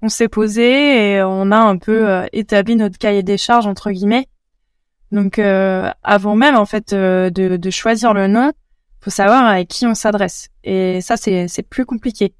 On 0.00 0.08
s'est 0.08 0.28
posé 0.28 1.12
et 1.12 1.22
on 1.22 1.50
a 1.50 1.58
un 1.58 1.76
peu 1.76 2.08
euh, 2.08 2.26
établi 2.32 2.76
notre 2.76 2.98
cahier 2.98 3.22
des 3.22 3.38
charges 3.38 3.66
entre 3.66 3.90
guillemets. 3.90 4.26
Donc, 5.12 5.38
euh, 5.38 5.90
avant 6.02 6.34
même 6.34 6.56
en 6.56 6.66
fait 6.66 6.92
de, 6.94 7.30
de, 7.30 7.70
choisir 7.70 8.14
le 8.14 8.26
nom, 8.26 8.52
faut 9.00 9.10
savoir 9.10 9.44
à 9.44 9.64
qui 9.64 9.86
on 9.86 9.94
s'adresse. 9.94 10.48
Et 10.64 11.00
ça, 11.02 11.16
c'est 11.16 11.46
c'est 11.46 11.62
plus 11.62 11.86
compliqué. 11.86 12.34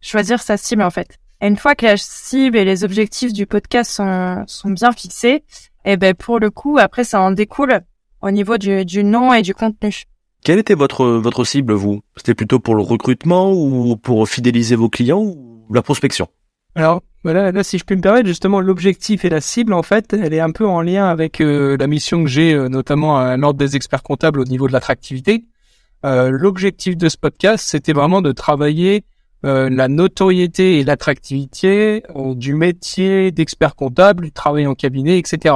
Choisir 0.00 0.40
sa 0.40 0.56
cible 0.56 0.82
en 0.82 0.90
fait. 0.90 1.18
Et 1.40 1.46
une 1.46 1.56
fois 1.56 1.74
que 1.74 1.86
la 1.86 1.96
cible 1.96 2.56
et 2.58 2.64
les 2.64 2.84
objectifs 2.84 3.32
du 3.32 3.46
podcast 3.46 3.90
sont, 3.90 4.44
sont 4.46 4.70
bien 4.70 4.92
fixés, 4.92 5.44
et 5.84 5.92
eh 5.92 5.96
ben 5.96 6.14
pour 6.14 6.38
le 6.38 6.50
coup, 6.50 6.78
après 6.78 7.04
ça 7.04 7.20
en 7.20 7.30
découle 7.30 7.80
au 8.20 8.30
niveau 8.30 8.58
du, 8.58 8.84
du 8.84 9.02
nom 9.02 9.32
et 9.32 9.42
du 9.42 9.54
contenu. 9.54 10.04
Quelle 10.42 10.58
était 10.58 10.74
votre 10.74 11.06
votre 11.06 11.44
cible 11.44 11.72
vous? 11.74 12.00
C'était 12.16 12.34
plutôt 12.34 12.60
pour 12.60 12.74
le 12.74 12.82
recrutement 12.82 13.52
ou 13.52 13.96
pour 13.96 14.28
fidéliser 14.28 14.76
vos 14.76 14.88
clients 14.88 15.22
ou 15.22 15.66
la 15.72 15.82
prospection? 15.82 16.28
Alors 16.74 17.02
voilà, 17.24 17.52
là 17.52 17.62
si 17.62 17.78
je 17.78 17.84
peux 17.84 17.94
me 17.94 18.00
permettre, 18.00 18.26
justement 18.26 18.60
l'objectif 18.60 19.24
et 19.24 19.28
la 19.28 19.40
cible 19.40 19.72
en 19.72 19.82
fait, 19.82 20.12
elle 20.14 20.32
est 20.32 20.40
un 20.40 20.50
peu 20.50 20.66
en 20.66 20.80
lien 20.80 21.06
avec 21.06 21.40
euh, 21.40 21.76
la 21.78 21.86
mission 21.86 22.24
que 22.24 22.30
j'ai 22.30 22.54
euh, 22.54 22.68
notamment 22.68 23.18
à 23.18 23.36
l'ordre 23.36 23.58
des 23.58 23.76
experts 23.76 24.02
comptables 24.02 24.40
au 24.40 24.44
niveau 24.44 24.66
de 24.66 24.72
l'attractivité. 24.72 25.44
Euh, 26.06 26.30
l'objectif 26.30 26.96
de 26.96 27.08
ce 27.10 27.18
podcast, 27.18 27.64
c'était 27.66 27.92
vraiment 27.92 28.22
de 28.22 28.32
travailler 28.32 29.04
euh, 29.46 29.70
la 29.70 29.88
notoriété 29.88 30.80
et 30.80 30.84
l'attractivité 30.84 32.02
euh, 32.14 32.34
du 32.34 32.54
métier 32.54 33.30
d'expert 33.30 33.74
comptable, 33.74 34.24
du 34.24 34.32
travail 34.32 34.66
en 34.66 34.74
cabinet, 34.74 35.18
etc. 35.18 35.54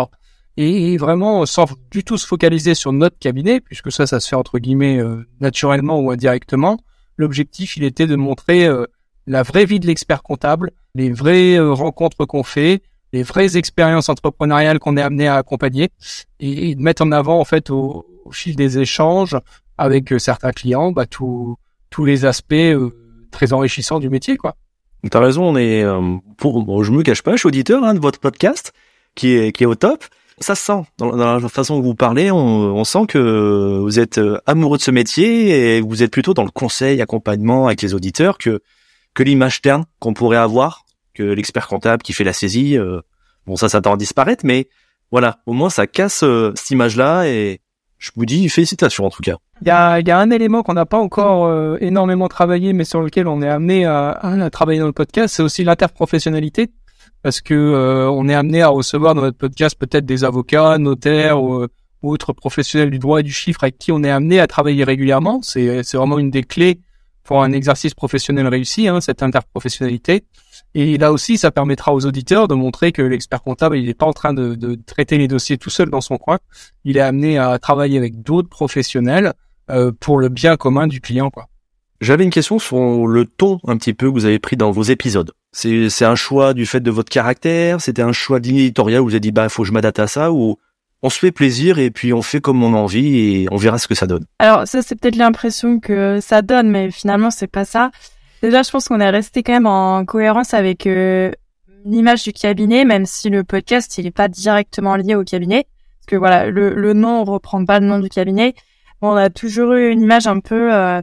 Et, 0.56 0.96
vraiment, 0.96 1.44
sans 1.44 1.66
du 1.90 2.02
tout 2.02 2.16
se 2.16 2.26
focaliser 2.26 2.74
sur 2.74 2.92
notre 2.92 3.18
cabinet, 3.18 3.60
puisque 3.60 3.92
ça, 3.92 4.06
ça 4.06 4.20
se 4.20 4.28
fait 4.28 4.36
entre 4.36 4.58
guillemets 4.58 4.98
euh, 5.00 5.26
naturellement 5.40 6.00
ou 6.00 6.10
indirectement, 6.10 6.78
l'objectif, 7.18 7.76
il 7.76 7.84
était 7.84 8.06
de 8.06 8.16
montrer 8.16 8.68
la 9.26 9.42
vraie 9.42 9.66
vie 9.66 9.80
de 9.80 9.86
l'expert 9.86 10.22
comptable, 10.22 10.72
les 10.94 11.12
vraies 11.12 11.58
rencontres 11.60 12.24
qu'on 12.24 12.42
fait, 12.42 12.82
les 13.12 13.22
vraies 13.22 13.56
expériences 13.56 14.08
entrepreneuriales 14.08 14.80
qu'on 14.80 14.96
est 14.96 15.02
amené 15.02 15.28
à 15.28 15.36
accompagner, 15.36 15.90
et, 16.40 16.74
de 16.74 16.80
mettre 16.80 17.02
en 17.02 17.12
avant, 17.12 17.38
en 17.38 17.44
fait, 17.44 17.70
au, 17.70 18.04
fil 18.32 18.56
des 18.56 18.78
échanges 18.78 19.36
avec 19.78 20.12
certains 20.18 20.52
clients, 20.52 20.90
bah, 20.90 21.06
tous 21.06 21.56
les 22.04 22.24
aspects 22.24 22.74
très 23.34 23.52
enrichissant 23.52 24.00
du 24.00 24.08
métier, 24.08 24.36
quoi. 24.36 24.56
T'as 25.10 25.20
raison, 25.20 25.44
on 25.44 25.56
est, 25.56 25.82
euh, 25.82 26.16
pour, 26.38 26.82
je 26.82 26.90
me 26.90 27.02
cache 27.02 27.22
pas, 27.22 27.32
je 27.32 27.38
suis 27.38 27.48
auditeur 27.48 27.84
hein, 27.84 27.92
de 27.92 28.00
votre 28.00 28.18
podcast, 28.18 28.72
qui 29.14 29.34
est, 29.34 29.52
qui 29.52 29.64
est 29.64 29.66
au 29.66 29.74
top. 29.74 30.04
Ça 30.38 30.54
se 30.54 30.64
sent 30.64 30.82
dans, 30.98 31.14
la 31.14 31.48
façon 31.48 31.76
dont 31.76 31.82
vous 31.82 31.94
parlez, 31.94 32.30
on, 32.30 32.38
on, 32.38 32.84
sent 32.84 33.06
que 33.06 33.78
vous 33.80 34.00
êtes 34.00 34.18
euh, 34.18 34.40
amoureux 34.46 34.78
de 34.78 34.82
ce 34.82 34.90
métier 34.90 35.76
et 35.76 35.80
vous 35.82 36.02
êtes 36.02 36.10
plutôt 36.10 36.32
dans 36.32 36.42
le 36.42 36.50
conseil, 36.50 37.02
accompagnement 37.02 37.66
avec 37.66 37.82
les 37.82 37.94
auditeurs 37.94 38.38
que 38.38 38.60
que 39.14 39.22
l'image 39.22 39.62
terne 39.62 39.84
qu'on 40.00 40.12
pourrait 40.12 40.36
avoir, 40.36 40.84
que 41.14 41.22
l'expert 41.22 41.68
comptable 41.68 42.02
qui 42.02 42.12
fait 42.12 42.24
la 42.24 42.32
saisie. 42.32 42.76
Euh, 42.76 43.00
bon, 43.46 43.56
ça, 43.56 43.68
ça 43.68 43.80
tend 43.80 43.94
à 43.94 43.96
disparaître, 43.96 44.44
mais 44.44 44.68
voilà, 45.10 45.38
au 45.46 45.52
moins 45.52 45.70
ça 45.70 45.86
casse 45.86 46.24
euh, 46.24 46.52
cette 46.56 46.70
image-là 46.70 47.28
et 47.28 47.60
je 48.04 48.10
vous 48.14 48.26
dis 48.26 48.48
félicitations 48.48 49.06
en 49.06 49.10
tout 49.10 49.22
cas. 49.22 49.36
Il 49.62 49.68
y 49.68 49.70
a, 49.70 50.00
y 50.00 50.10
a 50.10 50.18
un 50.18 50.30
élément 50.30 50.62
qu'on 50.62 50.74
n'a 50.74 50.86
pas 50.86 50.98
encore 50.98 51.46
euh, 51.46 51.76
énormément 51.80 52.28
travaillé, 52.28 52.72
mais 52.72 52.84
sur 52.84 53.00
lequel 53.00 53.28
on 53.28 53.40
est 53.40 53.48
amené 53.48 53.86
à, 53.86 54.10
à 54.10 54.50
travailler 54.50 54.80
dans 54.80 54.86
le 54.86 54.92
podcast, 54.92 55.34
c'est 55.34 55.42
aussi 55.42 55.64
l'interprofessionnalité, 55.64 56.70
parce 57.22 57.40
que 57.40 58.08
on 58.10 58.28
est 58.28 58.34
amené 58.34 58.62
à 58.62 58.68
recevoir 58.68 59.14
dans 59.14 59.22
notre 59.22 59.38
podcast 59.38 59.76
peut-être 59.78 60.04
des 60.04 60.24
avocats, 60.24 60.76
notaires 60.78 61.42
ou, 61.42 61.64
ou, 62.02 62.12
autres 62.12 62.32
professionnels 62.32 62.90
du 62.90 62.98
droit 62.98 63.20
et 63.20 63.22
du 63.22 63.32
chiffre 63.32 63.64
avec 63.64 63.78
qui 63.78 63.90
on 63.92 64.02
est 64.04 64.10
amené 64.10 64.40
à 64.40 64.46
travailler 64.46 64.84
régulièrement. 64.84 65.40
C'est 65.42 65.82
vraiment 65.94 66.18
une 66.18 66.30
des 66.30 66.42
clés 66.42 66.80
pour 67.24 67.42
un 67.42 67.52
exercice 67.52 67.94
professionnel 67.94 68.46
réussi, 68.46 68.86
hein, 68.86 69.00
cette 69.00 69.22
interprofessionnalité. 69.22 70.24
Et 70.74 70.98
là 70.98 71.12
aussi, 71.12 71.38
ça 71.38 71.50
permettra 71.50 71.94
aux 71.94 72.04
auditeurs 72.04 72.48
de 72.48 72.54
montrer 72.54 72.92
que 72.92 73.02
l'expert 73.02 73.42
comptable, 73.42 73.78
il 73.78 73.86
n'est 73.86 73.94
pas 73.94 74.06
en 74.06 74.12
train 74.12 74.34
de, 74.34 74.54
de, 74.54 74.74
traiter 74.74 75.18
les 75.18 75.28
dossiers 75.28 75.56
tout 75.56 75.70
seul 75.70 75.88
dans 75.88 76.00
son 76.00 76.18
coin. 76.18 76.38
Il 76.84 76.96
est 76.96 77.00
amené 77.00 77.38
à 77.38 77.58
travailler 77.58 77.98
avec 77.98 78.22
d'autres 78.22 78.48
professionnels 78.48 79.32
euh, 79.70 79.92
pour 79.98 80.18
le 80.18 80.28
bien 80.28 80.56
commun 80.56 80.86
du 80.86 81.00
client. 81.00 81.30
quoi. 81.30 81.48
J'avais 82.00 82.24
une 82.24 82.30
question 82.30 82.58
sur 82.58 83.06
le 83.06 83.24
ton 83.24 83.60
un 83.66 83.78
petit 83.78 83.94
peu 83.94 84.08
que 84.08 84.12
vous 84.12 84.26
avez 84.26 84.38
pris 84.38 84.56
dans 84.56 84.70
vos 84.70 84.82
épisodes. 84.82 85.32
C'est 85.52 86.04
un 86.04 86.16
choix 86.16 86.52
du 86.52 86.66
fait 86.66 86.80
de 86.80 86.90
votre 86.90 87.08
caractère? 87.08 87.80
C'était 87.80 88.02
un 88.02 88.12
choix 88.12 88.40
d'éditorial 88.40 89.00
où 89.00 89.04
vous 89.04 89.12
avez 89.12 89.20
dit 89.20 89.32
bah 89.32 89.48
faut 89.48 89.62
que 89.62 89.68
je 89.68 89.72
m'adapte 89.72 90.00
à 90.00 90.06
ça 90.06 90.32
ou 90.32 90.58
on 91.04 91.10
se 91.10 91.18
fait 91.18 91.32
plaisir 91.32 91.78
et 91.78 91.90
puis 91.90 92.14
on 92.14 92.22
fait 92.22 92.40
comme 92.40 92.62
on 92.62 92.72
a 92.72 92.78
envie 92.78 93.18
et 93.18 93.46
on 93.50 93.56
verra 93.56 93.78
ce 93.78 93.86
que 93.86 93.94
ça 93.94 94.06
donne. 94.06 94.24
Alors 94.38 94.66
ça 94.66 94.80
c'est 94.80 94.98
peut-être 94.98 95.16
l'impression 95.16 95.78
que 95.78 96.18
ça 96.22 96.40
donne, 96.40 96.70
mais 96.70 96.90
finalement 96.90 97.30
c'est 97.30 97.46
pas 97.46 97.66
ça. 97.66 97.90
Déjà 98.42 98.62
je 98.62 98.70
pense 98.70 98.88
qu'on 98.88 99.00
est 99.00 99.10
resté 99.10 99.42
quand 99.42 99.52
même 99.52 99.66
en 99.66 100.06
cohérence 100.06 100.54
avec 100.54 100.86
euh, 100.86 101.30
l'image 101.84 102.22
du 102.22 102.32
cabinet, 102.32 102.86
même 102.86 103.04
si 103.04 103.28
le 103.28 103.44
podcast 103.44 103.98
il 103.98 104.06
est 104.06 104.10
pas 104.10 104.28
directement 104.28 104.96
lié 104.96 105.14
au 105.14 105.24
cabinet, 105.24 105.66
parce 105.98 106.06
que 106.06 106.16
voilà 106.16 106.46
le, 106.46 106.74
le 106.74 106.94
nom 106.94 107.22
reprend 107.24 107.62
pas 107.66 107.80
le 107.80 107.86
nom 107.86 107.98
du 107.98 108.08
cabinet. 108.08 108.54
on 109.02 109.14
a 109.14 109.28
toujours 109.28 109.74
eu 109.74 109.90
une 109.90 110.00
image 110.00 110.26
un 110.26 110.40
peu 110.40 110.72
euh, 110.72 111.02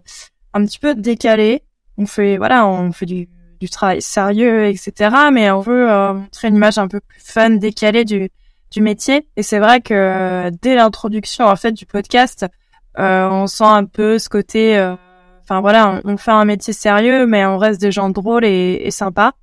un 0.55 0.65
petit 0.65 0.79
peu 0.79 0.95
décalée. 0.95 1.61
On 1.99 2.07
fait 2.07 2.37
voilà 2.37 2.65
on 2.65 2.91
fait 2.91 3.05
du, 3.05 3.29
du 3.59 3.69
travail 3.69 4.01
sérieux 4.01 4.65
etc. 4.65 5.15
Mais 5.31 5.51
on 5.51 5.59
veut 5.59 5.91
euh, 5.91 6.13
montrer 6.13 6.47
une 6.47 6.55
image 6.55 6.79
un 6.79 6.87
peu 6.87 7.01
plus 7.01 7.21
fun, 7.23 7.51
décalée 7.51 8.03
du 8.03 8.31
du 8.71 8.81
métier. 8.81 9.27
Et 9.37 9.43
c'est 9.43 9.59
vrai 9.59 9.81
que 9.81 9.93
euh, 9.93 10.51
dès 10.61 10.75
l'introduction 10.75 11.45
en 11.45 11.55
fait 11.55 11.73
du 11.73 11.85
podcast, 11.85 12.47
euh, 12.97 13.29
on 13.29 13.47
sent 13.47 13.65
un 13.65 13.85
peu 13.85 14.17
ce 14.17 14.29
côté. 14.29 14.77
Euh, 14.77 14.95
enfin 15.43 15.61
voilà, 15.61 16.01
on, 16.05 16.17
fait 16.17 16.31
un 16.31 16.45
métier 16.45 16.73
sérieux, 16.73 17.27
mais 17.27 17.45
on 17.45 17.57
reste 17.57 17.79
des 17.79 17.91
gens 17.91 18.09
drôles 18.09 18.45
et, 18.45 18.89
sympas. 18.89 19.33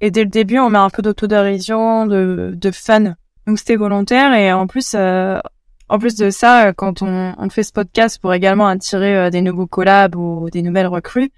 Et 0.00 0.10
dès 0.10 0.24
le 0.24 0.30
début, 0.30 0.58
on 0.58 0.68
met 0.68 0.78
un 0.78 0.90
peu 0.90 1.00
d'autodérision, 1.00 2.06
de, 2.06 2.52
de 2.54 2.70
fun. 2.72 3.14
Donc 3.46 3.58
c'était 3.58 3.76
volontaire 3.76 4.34
et 4.34 4.52
en 4.52 4.66
plus, 4.66 4.94
en 4.96 5.98
plus 5.98 6.16
de 6.16 6.30
ça, 6.30 6.72
quand 6.72 7.02
on, 7.02 7.34
on, 7.38 7.50
fait 7.50 7.62
ce 7.62 7.72
podcast 7.72 8.20
pour 8.20 8.34
également 8.34 8.66
attirer 8.66 9.30
des 9.30 9.42
nouveaux 9.42 9.66
collabs 9.66 10.16
ou 10.16 10.48
des 10.50 10.62
nouvelles 10.62 10.88
recrues, 10.88 11.30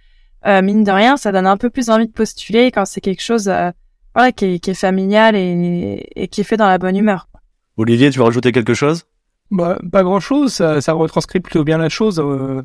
mine 0.47 0.85
de 0.85 0.91
rien, 0.91 1.17
ça 1.17 1.33
donne 1.33 1.47
un 1.47 1.57
peu 1.59 1.69
plus 1.69 1.91
envie 1.91 2.07
de 2.07 2.13
postuler 2.13 2.71
quand 2.71 2.87
c'est 2.87 3.01
quelque 3.03 3.23
chose 3.23 3.51
voilà, 4.15 4.33
qui, 4.33 4.45
est, 4.47 4.59
qui 4.61 4.71
est 4.71 4.75
familial 4.75 5.35
et, 5.35 6.07
et, 6.15 6.29
qui 6.29 6.41
est 6.41 6.45
fait 6.45 6.57
dans 6.57 6.69
la 6.69 6.79
bonne 6.79 6.97
humeur. 6.97 7.29
Olivier, 7.77 8.11
tu 8.11 8.19
veux 8.19 8.25
rajouter 8.25 8.53
quelque 8.53 8.75
chose? 8.75 9.05
Bah, 9.51 9.79
Pas 9.93 10.03
grand-chose, 10.03 10.53
ça, 10.53 10.81
ça, 10.81 10.93
retranscrit 10.93 11.41
plutôt 11.41 11.65
bien 11.65 11.79
la 11.79 11.89
chose. 11.89 12.21
Euh, 12.21 12.63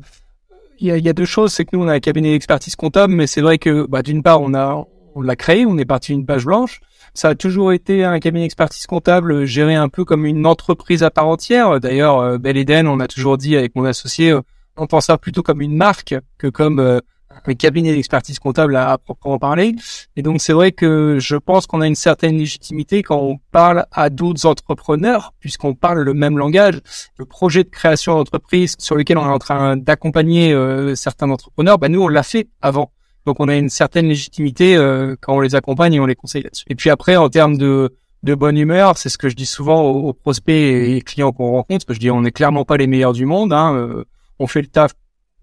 il 0.78 0.86
y, 0.86 0.90
a, 0.90 0.96
y, 0.96 1.08
a, 1.08 1.12
deux 1.12 1.24
choses, 1.24 1.52
c'est 1.52 1.64
que 1.64 1.76
nous, 1.76 1.84
on 1.84 1.88
a 1.88 1.94
un 1.94 2.00
cabinet 2.00 2.32
d'expertise 2.32 2.74
comptable, 2.76 3.12
mais 3.12 3.26
c'est 3.26 3.42
vrai 3.42 3.58
que 3.58 3.86
bah, 3.86 4.02
d'une 4.02 4.22
part, 4.22 4.40
on 4.40 4.54
a 4.54 4.86
on 5.14 5.22
l'a 5.22 5.36
créé, 5.36 5.66
on 5.66 5.78
est 5.78 5.84
parti 5.84 6.12
d'une 6.12 6.26
page 6.26 6.44
blanche. 6.44 6.80
Ça 7.14 7.30
a 7.30 7.34
toujours 7.34 7.72
été 7.72 8.04
un 8.04 8.20
cabinet 8.20 8.44
d'expertise 8.44 8.86
comptable 8.86 9.44
géré 9.44 9.74
un 9.74 9.88
peu 9.88 10.04
comme 10.04 10.24
une 10.24 10.46
entreprise 10.46 11.02
à 11.02 11.10
part 11.10 11.26
entière. 11.26 11.80
D'ailleurs, 11.80 12.18
euh, 12.18 12.38
Bel 12.38 12.56
Eden, 12.56 12.86
on 12.86 13.00
a 13.00 13.08
toujours 13.08 13.36
dit 13.36 13.56
avec 13.56 13.74
mon 13.74 13.84
associé, 13.84 14.30
euh, 14.30 14.40
on 14.76 14.86
pense 14.86 15.06
ça 15.06 15.18
plutôt 15.18 15.42
comme 15.42 15.60
une 15.60 15.76
marque 15.76 16.14
que 16.38 16.46
comme 16.46 17.00
un 17.46 17.54
cabinet 17.54 17.94
d'expertise 17.94 18.38
comptable 18.38 18.76
à, 18.76 18.98
proprement 18.98 19.38
parler. 19.38 19.74
Et 20.16 20.22
donc 20.22 20.40
c'est 20.40 20.52
vrai 20.52 20.72
que 20.72 21.18
je 21.20 21.36
pense 21.36 21.66
qu'on 21.66 21.80
a 21.80 21.86
une 21.86 21.94
certaine 21.94 22.38
légitimité 22.38 23.02
quand 23.02 23.18
on 23.18 23.38
parle 23.52 23.86
à 23.92 24.10
d'autres 24.10 24.46
entrepreneurs, 24.46 25.32
puisqu'on 25.40 25.74
parle 25.74 26.00
le 26.02 26.14
même 26.14 26.38
langage. 26.38 26.80
Le 27.16 27.24
projet 27.24 27.64
de 27.64 27.70
création 27.70 28.16
d'entreprise 28.16 28.74
sur 28.78 28.96
lequel 28.96 29.18
on 29.18 29.24
est 29.24 29.32
en 29.32 29.38
train 29.38 29.76
d'accompagner 29.76 30.52
euh, 30.52 30.94
certains 30.94 31.30
entrepreneurs, 31.30 31.78
bah 31.78 31.88
nous 31.88 32.02
on 32.02 32.08
l'a 32.08 32.22
fait 32.22 32.48
avant. 32.62 32.92
Donc 33.26 33.36
on 33.38 33.48
a 33.48 33.56
une 33.56 33.68
certaine 33.68 34.06
légitimité 34.08 34.76
euh, 34.76 35.14
quand 35.20 35.34
on 35.36 35.40
les 35.40 35.54
accompagne 35.54 35.94
et 35.94 36.00
on 36.00 36.06
les 36.06 36.14
conseille 36.14 36.42
là-dessus. 36.42 36.64
Et 36.68 36.74
puis 36.74 36.90
après 36.90 37.16
en 37.16 37.28
termes 37.28 37.56
de 37.56 37.94
de 38.22 38.34
bonne 38.34 38.58
humeur, 38.58 38.98
c'est 38.98 39.08
ce 39.08 39.18
que 39.18 39.28
je 39.28 39.34
dis 39.34 39.46
souvent 39.46 39.82
aux, 39.82 40.12
prospects 40.12 40.54
et 40.54 41.00
clients 41.00 41.32
qu'on 41.32 41.52
rencontre, 41.52 41.86
parce 41.86 41.86
que 41.86 41.94
je 41.94 42.00
dis 42.00 42.10
on 42.10 42.20
n'est 42.20 42.32
clairement 42.32 42.64
pas 42.64 42.76
les 42.76 42.86
meilleurs 42.86 43.12
du 43.12 43.24
monde. 43.24 43.52
Hein, 43.52 43.74
euh, 43.74 44.04
on 44.38 44.46
fait 44.46 44.62
le 44.62 44.68
taf 44.68 44.92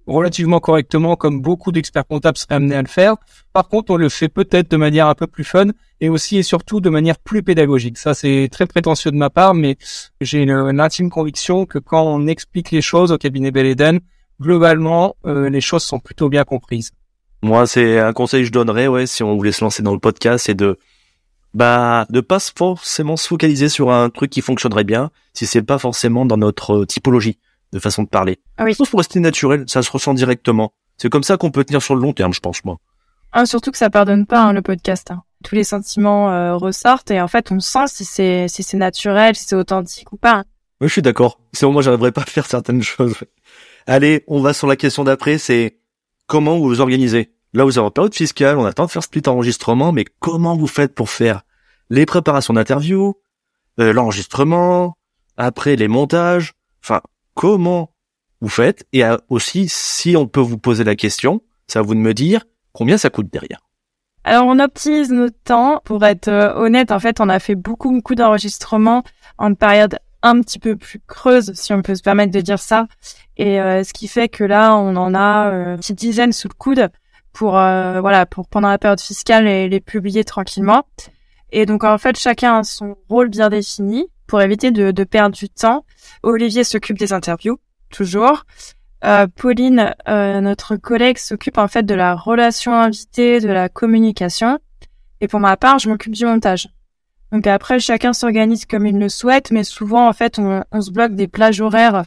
relativement 0.07 0.59
correctement 0.59 1.15
comme 1.15 1.41
beaucoup 1.41 1.71
d'experts 1.71 2.07
comptables 2.07 2.37
seraient 2.37 2.55
amenés 2.55 2.75
à 2.75 2.81
le 2.81 2.87
faire. 2.87 3.15
Par 3.53 3.67
contre, 3.67 3.91
on 3.91 3.97
le 3.97 4.09
fait 4.09 4.29
peut-être 4.29 4.71
de 4.71 4.77
manière 4.77 5.07
un 5.07 5.15
peu 5.15 5.27
plus 5.27 5.43
fun 5.43 5.67
et 5.99 6.09
aussi 6.09 6.37
et 6.37 6.43
surtout 6.43 6.79
de 6.79 6.89
manière 6.89 7.19
plus 7.19 7.43
pédagogique. 7.43 7.97
Ça, 7.97 8.13
c'est 8.13 8.47
très 8.51 8.65
prétentieux 8.65 9.11
de 9.11 9.17
ma 9.17 9.29
part, 9.29 9.53
mais 9.53 9.77
j'ai 10.21 10.43
une, 10.43 10.79
intime 10.79 11.09
conviction 11.09 11.65
que 11.65 11.79
quand 11.79 12.03
on 12.03 12.27
explique 12.27 12.71
les 12.71 12.81
choses 12.81 13.11
au 13.11 13.17
cabinet 13.17 13.51
Bel 13.51 13.65
Eden, 13.65 13.99
globalement, 14.39 15.15
euh, 15.25 15.49
les 15.49 15.61
choses 15.61 15.83
sont 15.83 15.99
plutôt 15.99 16.29
bien 16.29 16.43
comprises. 16.43 16.91
Moi, 17.43 17.67
c'est 17.67 17.99
un 17.99 18.13
conseil 18.13 18.41
que 18.41 18.47
je 18.47 18.51
donnerais, 18.51 18.87
ouais, 18.87 19.05
si 19.05 19.23
on 19.23 19.35
voulait 19.35 19.51
se 19.51 19.63
lancer 19.63 19.83
dans 19.83 19.93
le 19.93 19.99
podcast, 19.99 20.45
c'est 20.45 20.55
de 20.55 20.79
bah 21.53 22.05
de 22.09 22.19
pas 22.19 22.39
forcément 22.39 23.17
se 23.17 23.27
focaliser 23.27 23.69
sur 23.69 23.91
un 23.91 24.09
truc 24.09 24.29
qui 24.29 24.41
fonctionnerait 24.41 24.83
bien 24.83 25.11
si 25.33 25.47
c'est 25.47 25.63
pas 25.63 25.79
forcément 25.79 26.25
dans 26.25 26.37
notre 26.37 26.85
typologie 26.85 27.39
de 27.73 27.79
façon 27.79 28.03
de 28.03 28.07
parler. 28.07 28.39
Ah 28.57 28.63
oui. 28.63 28.71
Je 28.71 28.77
trouve 28.77 28.87
faut 28.87 28.97
rester 28.97 29.19
naturel, 29.19 29.65
ça 29.67 29.81
se 29.81 29.91
ressent 29.91 30.13
directement. 30.13 30.73
C'est 30.97 31.09
comme 31.09 31.23
ça 31.23 31.37
qu'on 31.37 31.51
peut 31.51 31.63
tenir 31.63 31.81
sur 31.81 31.95
le 31.95 32.01
long 32.01 32.13
terme, 32.13 32.33
je 32.33 32.39
pense 32.39 32.63
moi. 32.63 32.77
Ah, 33.31 33.45
surtout 33.45 33.71
que 33.71 33.77
ça 33.77 33.89
pardonne 33.89 34.25
pas 34.25 34.41
hein, 34.41 34.53
le 34.53 34.61
podcast. 34.61 35.11
Hein. 35.11 35.23
Tous 35.43 35.55
les 35.55 35.63
sentiments 35.63 36.31
euh, 36.31 36.55
ressortent 36.55 37.11
et 37.11 37.21
en 37.21 37.27
fait 37.27 37.51
on 37.51 37.59
sent 37.59 37.87
si 37.87 38.05
c'est 38.05 38.47
si 38.47 38.63
c'est 38.63 38.77
naturel, 38.77 39.35
si 39.35 39.45
c'est 39.45 39.55
authentique 39.55 40.11
ou 40.11 40.17
pas. 40.17 40.43
Oui, 40.81 40.87
je 40.87 40.93
suis 40.93 41.01
d'accord. 41.01 41.39
C'est 41.53 41.67
moi 41.67 41.81
j'arriverais 41.81 42.11
pas 42.11 42.21
à 42.21 42.25
faire 42.25 42.45
certaines 42.45 42.83
choses. 42.83 43.15
Allez, 43.85 44.23
on 44.27 44.41
va 44.41 44.53
sur 44.53 44.67
la 44.67 44.75
question 44.75 45.03
d'après, 45.03 45.37
c'est 45.37 45.79
comment 46.25 46.57
vous 46.57 46.65
vous 46.65 46.81
organisez? 46.81 47.31
Là, 47.53 47.63
vous 47.63 47.77
avez 47.77 47.87
une 47.87 47.91
période 47.91 48.13
fiscale, 48.13 48.57
on 48.57 48.65
attend 48.65 48.85
de 48.85 48.91
faire 48.91 49.03
split 49.03 49.23
enregistrement, 49.25 49.91
mais 49.91 50.05
comment 50.19 50.55
vous 50.57 50.67
faites 50.67 50.93
pour 50.93 51.09
faire 51.09 51.43
les 51.89 52.05
préparations 52.05 52.53
d'interview, 52.53 53.15
euh, 53.79 53.93
l'enregistrement, 53.93 54.97
après 55.37 55.75
les 55.75 55.87
montages, 55.87 56.53
enfin, 56.83 57.01
comment 57.37 57.91
vous 58.41 58.49
faites 58.49 58.85
et 58.93 59.03
aussi 59.29 59.67
si 59.69 60.17
on 60.17 60.27
peut 60.27 60.41
vous 60.41 60.57
poser 60.57 60.83
la 60.83 60.95
question, 60.95 61.41
c'est 61.67 61.77
à 61.77 61.83
vous 61.83 61.93
de 61.93 61.99
me 61.99 62.13
dire 62.13 62.43
combien 62.73 62.97
ça 62.97 63.11
coûte 63.11 63.31
derrière. 63.31 63.59
Alors 64.23 64.47
on 64.47 64.59
optimise 64.59 65.11
notre 65.11 65.37
temps. 65.43 65.79
Pour 65.85 66.03
être 66.03 66.27
euh, 66.27 66.53
honnête, 66.55 66.91
en 66.91 66.99
fait, 66.99 67.21
on 67.21 67.29
a 67.29 67.39
fait 67.39 67.55
beaucoup 67.55 67.91
beaucoup 67.91 68.15
d'enregistrements 68.15 69.03
en 69.37 69.53
période 69.53 69.99
un 70.23 70.41
petit 70.41 70.57
peu 70.57 70.75
plus 70.75 70.99
creuse, 71.05 71.53
si 71.53 71.71
on 71.73 71.81
peut 71.83 71.95
se 71.95 72.01
permettre 72.01 72.33
de 72.33 72.41
dire 72.41 72.59
ça. 72.59 72.87
Et 73.37 73.61
euh, 73.61 73.83
ce 73.83 73.93
qui 73.93 74.07
fait 74.07 74.27
que 74.29 74.43
là, 74.43 74.75
on 74.75 74.95
en 74.95 75.13
a 75.13 75.51
euh, 75.51 75.71
une 75.73 75.77
petite 75.77 75.99
dizaine 75.99 76.33
sous 76.33 76.47
le 76.47 76.55
coude 76.55 76.89
pour 77.33 77.51
voilà 77.51 78.25
pour 78.25 78.47
pendant 78.47 78.69
la 78.69 78.79
période 78.79 78.99
fiscale 78.99 79.47
et 79.47 79.69
les 79.69 79.79
publier 79.79 80.23
tranquillement. 80.23 80.85
Et 81.51 81.67
donc 81.67 81.83
en 81.83 81.99
fait, 81.99 82.17
chacun 82.17 82.57
a 82.57 82.63
son 82.63 82.97
rôle 83.09 83.29
bien 83.29 83.49
défini 83.49 84.07
pour 84.27 84.41
éviter 84.41 84.71
de, 84.71 85.03
perdre 85.03 85.35
du 85.35 85.49
temps. 85.49 85.85
Olivier 86.21 86.63
s'occupe 86.63 86.99
des 86.99 87.13
interviews, 87.13 87.59
toujours. 87.89 88.45
Euh, 89.03 89.27
Pauline, 89.27 89.95
euh, 90.07 90.41
notre 90.41 90.75
collègue, 90.75 91.17
s'occupe 91.17 91.57
en 91.57 91.67
fait 91.67 91.83
de 91.83 91.93
la 91.93 92.15
relation 92.15 92.73
invitée, 92.73 93.39
de 93.39 93.47
la 93.47 93.69
communication. 93.69 94.59
Et 95.21 95.27
pour 95.27 95.39
ma 95.39 95.55
part, 95.57 95.79
je 95.79 95.89
m'occupe 95.89 96.13
du 96.13 96.25
montage. 96.25 96.67
Donc 97.31 97.47
après, 97.47 97.79
chacun 97.79 98.13
s'organise 98.13 98.65
comme 98.65 98.85
il 98.85 98.97
le 98.97 99.09
souhaite, 99.09 99.51
mais 99.51 99.63
souvent, 99.63 100.07
en 100.07 100.13
fait, 100.13 100.39
on, 100.39 100.63
on 100.71 100.81
se 100.81 100.91
bloque 100.91 101.13
des 101.13 101.27
plages 101.27 101.61
horaires 101.61 102.03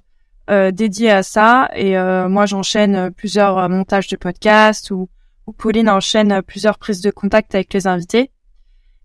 euh, 0.50 0.70
dédiées 0.70 1.10
à 1.10 1.22
ça. 1.22 1.68
Et 1.74 1.96
moi, 2.28 2.46
j'enchaîne 2.46 3.10
plusieurs 3.12 3.68
montages 3.68 4.08
de 4.08 4.16
podcasts 4.16 4.90
ou, 4.90 5.08
ou, 5.46 5.52
Pauline 5.52 5.88
enchaîne 5.88 6.42
plusieurs 6.42 6.78
prises 6.78 7.00
de 7.00 7.10
contact 7.10 7.54
avec 7.54 7.72
les 7.72 7.86
invités. 7.86 8.30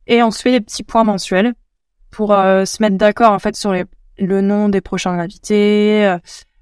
Et 0.08 0.22
on 0.22 0.32
se 0.32 0.42
fait 0.42 0.52
des 0.52 0.62
petits 0.62 0.84
points 0.84 1.04
mensuels 1.04 1.54
pour 2.16 2.32
euh, 2.32 2.64
se 2.64 2.82
mettre 2.82 2.96
d'accord 2.96 3.34
en 3.34 3.40
fait 3.40 3.58
sur 3.58 3.74
le 3.74 4.42
nom 4.42 4.70
des 4.70 4.80
prochains 4.80 5.20
invités, 5.20 6.06
euh, 6.06 6.18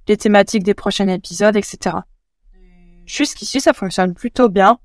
les 0.07 0.17
thématiques 0.17 0.63
des 0.63 0.73
prochains 0.73 1.07
épisodes, 1.07 1.55
etc. 1.55 1.97
Jusqu'ici, 3.05 3.61
ça 3.61 3.73
fonctionne 3.73 4.15
plutôt 4.15 4.49
bien. 4.49 4.79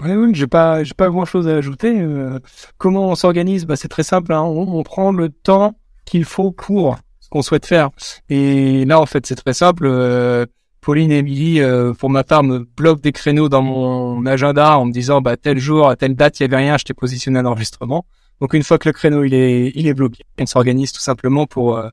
Oui, 0.00 0.10
oui, 0.12 0.32
j'ai 0.34 0.48
pas, 0.48 0.82
j'ai 0.82 0.94
pas 0.94 1.08
grand 1.10 1.24
chose 1.24 1.46
à 1.46 1.54
ajouter. 1.54 2.00
Euh, 2.00 2.40
comment 2.76 3.06
on 3.06 3.14
s'organise 3.14 3.66
Bah, 3.66 3.76
c'est 3.76 3.88
très 3.88 4.02
simple. 4.02 4.32
Hein. 4.32 4.42
On, 4.42 4.82
prend 4.82 5.12
le 5.12 5.28
temps 5.28 5.76
qu'il 6.04 6.24
faut 6.24 6.50
pour 6.50 6.96
ce 7.20 7.28
qu'on 7.28 7.42
souhaite 7.42 7.64
faire. 7.64 7.90
Et 8.28 8.84
là, 8.86 8.98
en 8.98 9.06
fait, 9.06 9.24
c'est 9.26 9.36
très 9.36 9.54
simple. 9.54 9.88
Pauline 10.80 11.12
et 11.12 11.18
Émilie, 11.18 11.60
pour 12.00 12.10
ma 12.10 12.24
part, 12.24 12.42
me 12.42 12.66
bloquent 12.76 13.00
des 13.00 13.12
créneaux 13.12 13.48
dans 13.48 13.62
mon 13.62 14.26
agenda 14.26 14.76
en 14.76 14.86
me 14.86 14.92
disant, 14.92 15.20
bah, 15.20 15.36
tel 15.36 15.58
jour, 15.58 15.88
à 15.88 15.94
telle 15.94 16.16
date, 16.16 16.40
il 16.40 16.42
y 16.42 16.46
avait 16.46 16.56
rien, 16.56 16.76
je 16.76 16.84
t'ai 16.84 16.94
positionné 16.94 17.38
un 17.38 17.46
enregistrement. 17.46 18.04
Donc, 18.44 18.52
une 18.52 18.62
fois 18.62 18.76
que 18.76 18.86
le 18.86 18.92
créneau, 18.92 19.24
il 19.24 19.32
est, 19.32 19.72
il 19.74 19.86
est 19.86 19.94
bloqué, 19.94 20.22
on 20.38 20.44
s'organise 20.44 20.92
tout 20.92 21.00
simplement 21.00 21.46
pour, 21.46 21.78
euh, 21.78 21.88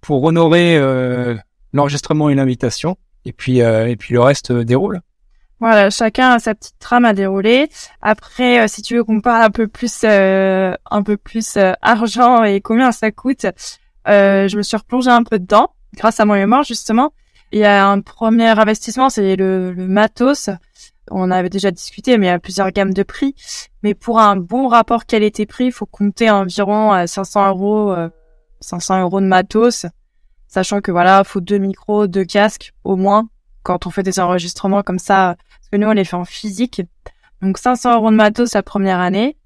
pour 0.00 0.24
honorer 0.24 0.76
euh, 0.76 1.36
l'enregistrement 1.72 2.28
et 2.28 2.34
l'invitation. 2.34 2.96
Et 3.24 3.32
puis, 3.32 3.58
et 3.58 3.94
puis 3.96 4.12
le 4.12 4.20
reste 4.20 4.50
déroule. 4.50 5.00
Voilà, 5.60 5.90
chacun 5.90 6.32
a 6.32 6.38
sa 6.40 6.56
petite 6.56 6.74
trame 6.80 7.04
à 7.04 7.14
dérouler. 7.14 7.68
Après, 8.02 8.66
si 8.66 8.82
tu 8.82 8.96
veux 8.96 9.04
qu'on 9.04 9.20
parle 9.20 9.44
un 9.44 9.50
peu 9.50 9.68
plus, 9.68 10.02
un 10.02 11.02
peu 11.04 11.16
plus 11.16 11.56
argent 11.82 12.42
et 12.42 12.60
combien 12.60 12.90
ça 12.90 13.12
coûte, 13.12 13.46
je 14.06 14.56
me 14.56 14.62
suis 14.62 14.76
replongée 14.76 15.10
un 15.10 15.22
peu 15.22 15.38
dedans 15.38 15.70
grâce 15.94 16.18
à 16.18 16.24
mon 16.24 16.34
mémoire 16.34 16.64
justement. 16.64 17.12
Il 17.52 17.60
y 17.60 17.64
a 17.64 17.86
un 17.88 18.00
premier 18.00 18.48
investissement, 18.48 19.08
c'est 19.08 19.36
le, 19.36 19.72
matos. 19.76 20.50
On 21.10 21.30
avait 21.30 21.50
déjà 21.50 21.70
discuté, 21.70 22.18
mais 22.18 22.26
il 22.26 22.30
y 22.30 22.32
a 22.32 22.38
plusieurs 22.38 22.70
gammes 22.70 22.94
de 22.94 23.02
prix. 23.02 23.34
Mais 23.82 23.94
pour 23.94 24.18
un 24.18 24.36
bon 24.36 24.68
rapport 24.68 25.06
qualité-prix, 25.06 25.66
il 25.66 25.72
faut 25.72 25.86
compter 25.86 26.30
environ 26.30 27.06
500 27.06 27.48
euros, 27.48 27.94
500 28.60 29.02
euros 29.02 29.20
de 29.20 29.26
matos, 29.26 29.86
sachant 30.48 30.80
que 30.80 30.90
voilà, 30.90 31.22
faut 31.24 31.40
deux 31.40 31.58
micros, 31.58 32.06
deux 32.06 32.24
casques 32.24 32.72
au 32.84 32.96
moins 32.96 33.28
quand 33.66 33.84
on 33.84 33.90
fait 33.90 34.04
des 34.04 34.20
enregistrements 34.20 34.84
comme 34.84 35.00
ça, 35.00 35.36
parce 35.58 35.68
que 35.72 35.76
nous 35.76 35.88
on 35.88 35.92
les 35.92 36.04
fait 36.04 36.14
en 36.14 36.24
physique. 36.24 36.82
Donc 37.42 37.58
500 37.58 37.96
euros 37.96 38.12
de 38.12 38.16
matos 38.16 38.54
la 38.54 38.62
première 38.62 39.00
année. 39.00 39.36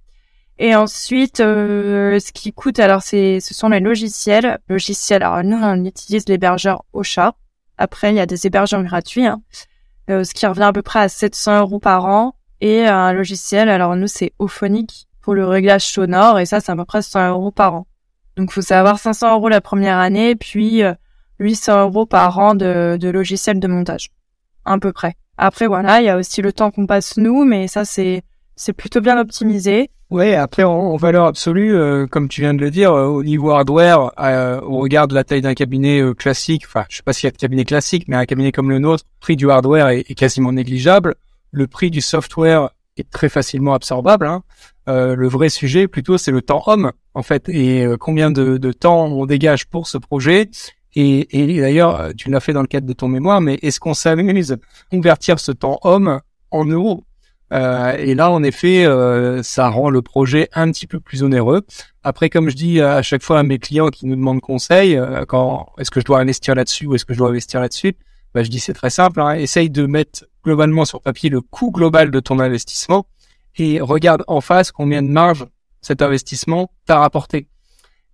Et 0.58 0.74
ensuite, 0.74 1.40
euh, 1.40 2.20
ce 2.20 2.30
qui 2.32 2.52
coûte, 2.52 2.78
alors 2.80 3.00
c'est, 3.00 3.40
ce 3.40 3.54
sont 3.54 3.70
les 3.70 3.80
logiciels. 3.80 4.58
Logiciels, 4.68 5.22
alors 5.22 5.42
nous 5.42 5.56
on 5.56 5.86
utilise 5.86 6.28
l'hébergeur 6.28 6.84
Ocha. 6.92 7.34
Après, 7.78 8.10
il 8.10 8.16
y 8.16 8.20
a 8.20 8.26
des 8.26 8.46
hébergements 8.46 8.82
gratuits, 8.82 9.24
hein. 9.24 9.40
Euh, 10.08 10.24
ce 10.24 10.34
qui 10.34 10.46
revient 10.46 10.62
à 10.62 10.72
peu 10.72 10.82
près 10.82 11.00
à 11.00 11.08
700 11.08 11.60
euros 11.60 11.80
par 11.80 12.06
an. 12.06 12.34
Et 12.60 12.86
un 12.86 13.12
logiciel, 13.12 13.68
alors 13.68 13.96
nous, 13.96 14.06
c'est 14.06 14.32
Ophonic 14.38 15.08
pour 15.20 15.34
le 15.34 15.46
réglage 15.46 15.86
sonore, 15.86 16.38
et 16.38 16.46
ça, 16.46 16.60
c'est 16.60 16.72
à 16.72 16.76
peu 16.76 16.84
près 16.84 17.02
100 17.02 17.30
euros 17.30 17.50
par 17.50 17.74
an. 17.74 17.86
Donc, 18.36 18.52
faut 18.52 18.62
savoir 18.62 18.98
500 18.98 19.34
euros 19.34 19.48
la 19.48 19.60
première 19.60 19.98
année, 19.98 20.36
puis 20.36 20.82
800 21.38 21.72
euh, 21.72 21.82
euros 21.84 22.06
par 22.06 22.38
an 22.38 22.54
de, 22.54 22.98
de 23.00 23.08
logiciel 23.08 23.60
de 23.60 23.66
montage, 23.66 24.10
à 24.64 24.78
peu 24.78 24.92
près. 24.92 25.14
Après, 25.36 25.66
voilà, 25.66 26.00
il 26.00 26.04
y 26.04 26.10
a 26.10 26.16
aussi 26.16 26.42
le 26.42 26.52
temps 26.52 26.70
qu'on 26.70 26.86
passe 26.86 27.16
nous, 27.16 27.44
mais 27.44 27.66
ça, 27.66 27.84
c'est 27.84 28.22
c'est 28.60 28.74
plutôt 28.74 29.00
bien 29.00 29.18
optimisé. 29.18 29.90
Ouais, 30.10 30.34
après 30.34 30.64
en, 30.64 30.96
valeur 30.96 31.24
absolue, 31.24 31.74
euh, 31.74 32.06
comme 32.06 32.28
tu 32.28 32.42
viens 32.42 32.52
de 32.52 32.60
le 32.60 32.70
dire, 32.70 32.92
euh, 32.92 33.06
au 33.06 33.24
niveau 33.24 33.50
hardware, 33.52 34.12
euh, 34.20 34.60
on 34.68 34.78
regarde 34.78 35.12
la 35.12 35.24
taille 35.24 35.40
d'un 35.40 35.54
cabinet 35.54 36.02
classique. 36.14 36.64
Enfin, 36.66 36.84
je 36.90 36.98
sais 36.98 37.02
pas 37.02 37.14
s'il 37.14 37.26
y 37.26 37.28
a 37.28 37.30
de 37.30 37.38
cabinet 37.38 37.64
classique, 37.64 38.04
mais 38.06 38.16
un 38.16 38.26
cabinet 38.26 38.52
comme 38.52 38.68
le 38.68 38.78
nôtre, 38.78 39.04
le 39.06 39.20
prix 39.20 39.36
du 39.36 39.50
hardware 39.50 39.88
est, 39.88 40.14
quasiment 40.14 40.52
négligeable. 40.52 41.14
Le 41.52 41.66
prix 41.68 41.90
du 41.90 42.02
software 42.02 42.70
est 42.98 43.08
très 43.08 43.30
facilement 43.30 43.72
absorbable. 43.72 44.26
Hein. 44.26 44.42
le 44.86 45.28
vrai 45.28 45.48
sujet, 45.48 45.88
plutôt, 45.88 46.18
c'est 46.18 46.32
le 46.32 46.42
temps 46.42 46.62
homme, 46.66 46.92
en 47.14 47.22
fait, 47.22 47.48
et 47.48 47.86
combien 47.98 48.30
de, 48.30 48.58
de, 48.58 48.72
temps 48.72 49.06
on 49.06 49.24
dégage 49.24 49.66
pour 49.66 49.86
ce 49.86 49.96
projet? 49.96 50.50
Et, 50.94 51.54
et 51.56 51.60
d'ailleurs, 51.60 52.10
tu 52.16 52.28
l'as 52.30 52.40
fait 52.40 52.52
dans 52.52 52.62
le 52.62 52.66
cadre 52.66 52.86
de 52.86 52.92
ton 52.92 53.08
mémoire, 53.08 53.40
mais 53.40 53.58
est-ce 53.62 53.80
qu'on 53.80 53.94
s'amuse 53.94 54.58
convertir 54.90 55.38
ce 55.38 55.52
temps 55.52 55.78
homme 55.82 56.20
en 56.50 56.66
euros? 56.66 57.04
Euh, 57.52 57.96
et 57.96 58.14
là, 58.14 58.30
en 58.30 58.42
effet, 58.42 58.84
euh, 58.84 59.42
ça 59.42 59.68
rend 59.68 59.90
le 59.90 60.02
projet 60.02 60.48
un 60.52 60.70
petit 60.70 60.86
peu 60.86 61.00
plus 61.00 61.22
onéreux. 61.22 61.62
Après, 62.04 62.30
comme 62.30 62.48
je 62.48 62.56
dis 62.56 62.80
à 62.80 63.02
chaque 63.02 63.22
fois 63.22 63.40
à 63.40 63.42
mes 63.42 63.58
clients 63.58 63.88
qui 63.88 64.06
nous 64.06 64.16
demandent 64.16 64.40
conseil, 64.40 64.96
euh, 64.96 65.24
quand 65.26 65.72
est-ce 65.78 65.90
que 65.90 66.00
je 66.00 66.04
dois 66.04 66.20
investir 66.20 66.54
là-dessus 66.54 66.86
ou 66.86 66.94
est-ce 66.94 67.04
que 67.04 67.12
je 67.12 67.18
dois 67.18 67.28
investir 67.28 67.60
là-dessus, 67.60 67.94
bah, 68.34 68.42
je 68.42 68.50
dis 68.50 68.60
c'est 68.60 68.72
très 68.72 68.90
simple. 68.90 69.20
Hein, 69.20 69.34
essaye 69.34 69.70
de 69.70 69.86
mettre 69.86 70.26
globalement 70.44 70.84
sur 70.84 71.00
papier 71.02 71.28
le 71.28 71.40
coût 71.40 71.72
global 71.72 72.10
de 72.10 72.20
ton 72.20 72.38
investissement 72.38 73.06
et 73.56 73.80
regarde 73.80 74.22
en 74.28 74.40
face 74.40 74.70
combien 74.70 75.02
de 75.02 75.08
marge 75.08 75.44
cet 75.82 76.02
investissement 76.02 76.70
t'a 76.86 76.98
rapporté. 76.98 77.48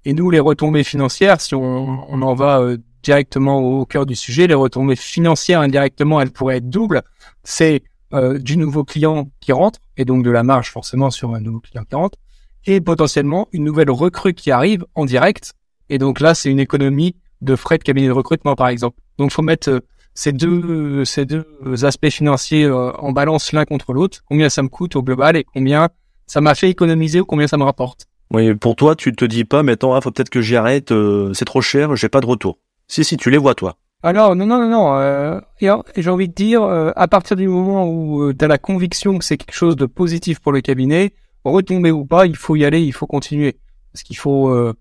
Et 0.05 0.15
nous, 0.15 0.31
les 0.31 0.41
retombées 0.41 0.85
financières, 0.85 1.41
si 1.41 1.55
on, 1.55 2.07
on 2.09 2.23
en 2.23 2.35
va 2.35 2.63
directement 3.03 3.59
au 3.59 3.85
cœur 3.85 4.07
du 4.07 4.17
sujet, 4.17 4.47
les 4.47 4.55
retombées 4.55 4.97
financières 4.97 5.61
indirectement, 5.61 6.21
elles 6.21 6.31
pourraient 6.31 6.59
être 6.59 6.71
doubles. 6.71 7.03
C'est 7.43 7.83
euh, 8.13 8.39
du 8.39 8.57
nouveau 8.57 8.85
client 8.85 9.31
qui 9.41 9.53
rentre, 9.53 9.81
et 9.97 10.05
donc 10.05 10.25
de 10.25 10.31
la 10.31 10.43
marge 10.43 10.71
forcément 10.71 11.11
sur 11.11 11.35
un 11.35 11.41
nouveau 11.41 11.61
client 11.61 11.85
qui 11.85 11.97
rentre, 11.97 12.19
et 12.65 12.81
potentiellement 12.81 13.49
une 13.53 13.65
nouvelle 13.65 13.91
recrue 13.91 14.33
qui 14.33 14.51
arrive 14.51 14.85
en 14.95 15.05
direct. 15.05 15.55
Et 15.89 15.99
donc 15.99 16.21
là, 16.21 16.35
c'est 16.35 16.51
une 16.51 16.61
économie 16.61 17.17
de 17.41 17.57
frais 17.57 17.79
de 17.79 17.83
cabinet 17.83 18.07
de 18.07 18.13
recrutement, 18.13 18.55
par 18.55 18.69
exemple. 18.69 18.99
Donc, 19.19 19.33
faut 19.33 19.43
mettre 19.43 19.71
euh, 19.71 19.81
ces 20.15 20.33
deux 20.33 21.05
ces 21.05 21.27
deux 21.27 21.45
aspects 21.83 22.09
financiers 22.09 22.65
euh, 22.65 22.93
en 22.93 23.13
balance 23.13 23.53
l'un 23.53 23.65
contre 23.65 23.93
l'autre. 23.93 24.23
Combien 24.29 24.49
ça 24.49 24.63
me 24.63 24.69
coûte 24.69 24.97
au 24.97 25.03
global 25.03 25.37
et 25.37 25.45
combien 25.45 25.89
ça 26.27 26.41
m'a 26.41 26.55
fait 26.55 26.71
économiser 26.71 27.21
ou 27.21 27.25
combien 27.25 27.47
ça 27.47 27.57
me 27.57 27.65
rapporte. 27.65 28.07
Oui, 28.33 28.55
pour 28.55 28.77
toi, 28.77 28.97
tu 28.97 29.13
te 29.13 29.25
dis 29.25 29.45
pas, 29.45 29.63
mettons, 29.63 29.95
ah, 29.95 30.01
faut 30.01 30.11
peut-être 30.11 30.31
que 30.31 30.41
j'y 30.41 30.57
arrête, 30.57 30.93
c'est 31.33 31.45
trop 31.45 31.61
cher, 31.61 31.95
j'ai 31.95 32.09
pas 32.09 32.21
de 32.21 32.27
retour. 32.27 32.59
Si, 32.89 33.05
si, 33.05 33.17
tu 33.17 33.31
les 33.31 33.39
vois, 33.39 33.55
toi. 33.55 33.77
Alors 34.07 34.37
non 34.37 34.47
non 34.47 34.61
non 34.61 34.69
non. 34.69 34.99
Euh, 35.01 35.41
j'ai 35.59 36.11
envie 36.11 36.29
de 36.29 36.33
dire, 36.33 36.63
euh, 36.63 36.93
à 36.95 37.09
partir 37.09 37.35
du 37.35 37.49
moment 37.49 37.89
où 37.89 38.23
euh, 38.23 38.35
tu 38.39 38.45
as 38.45 38.47
la 38.47 38.57
conviction 38.57 39.19
que 39.19 39.25
c'est 39.25 39.37
quelque 39.37 39.57
chose 39.57 39.75
de 39.75 39.85
positif 39.85 40.39
pour 40.39 40.53
le 40.53 40.61
cabinet, 40.61 41.13
retomber 41.43 41.91
ou 41.91 42.05
pas, 42.05 42.27
il 42.27 42.37
faut 42.37 42.55
y 42.55 42.65
aller, 42.65 42.81
il 42.83 42.93
faut 42.93 43.09
continuer, 43.09 43.59
parce 43.93 44.05
qu'il 44.05 44.17
faut 44.17 44.49
euh, 44.51 44.75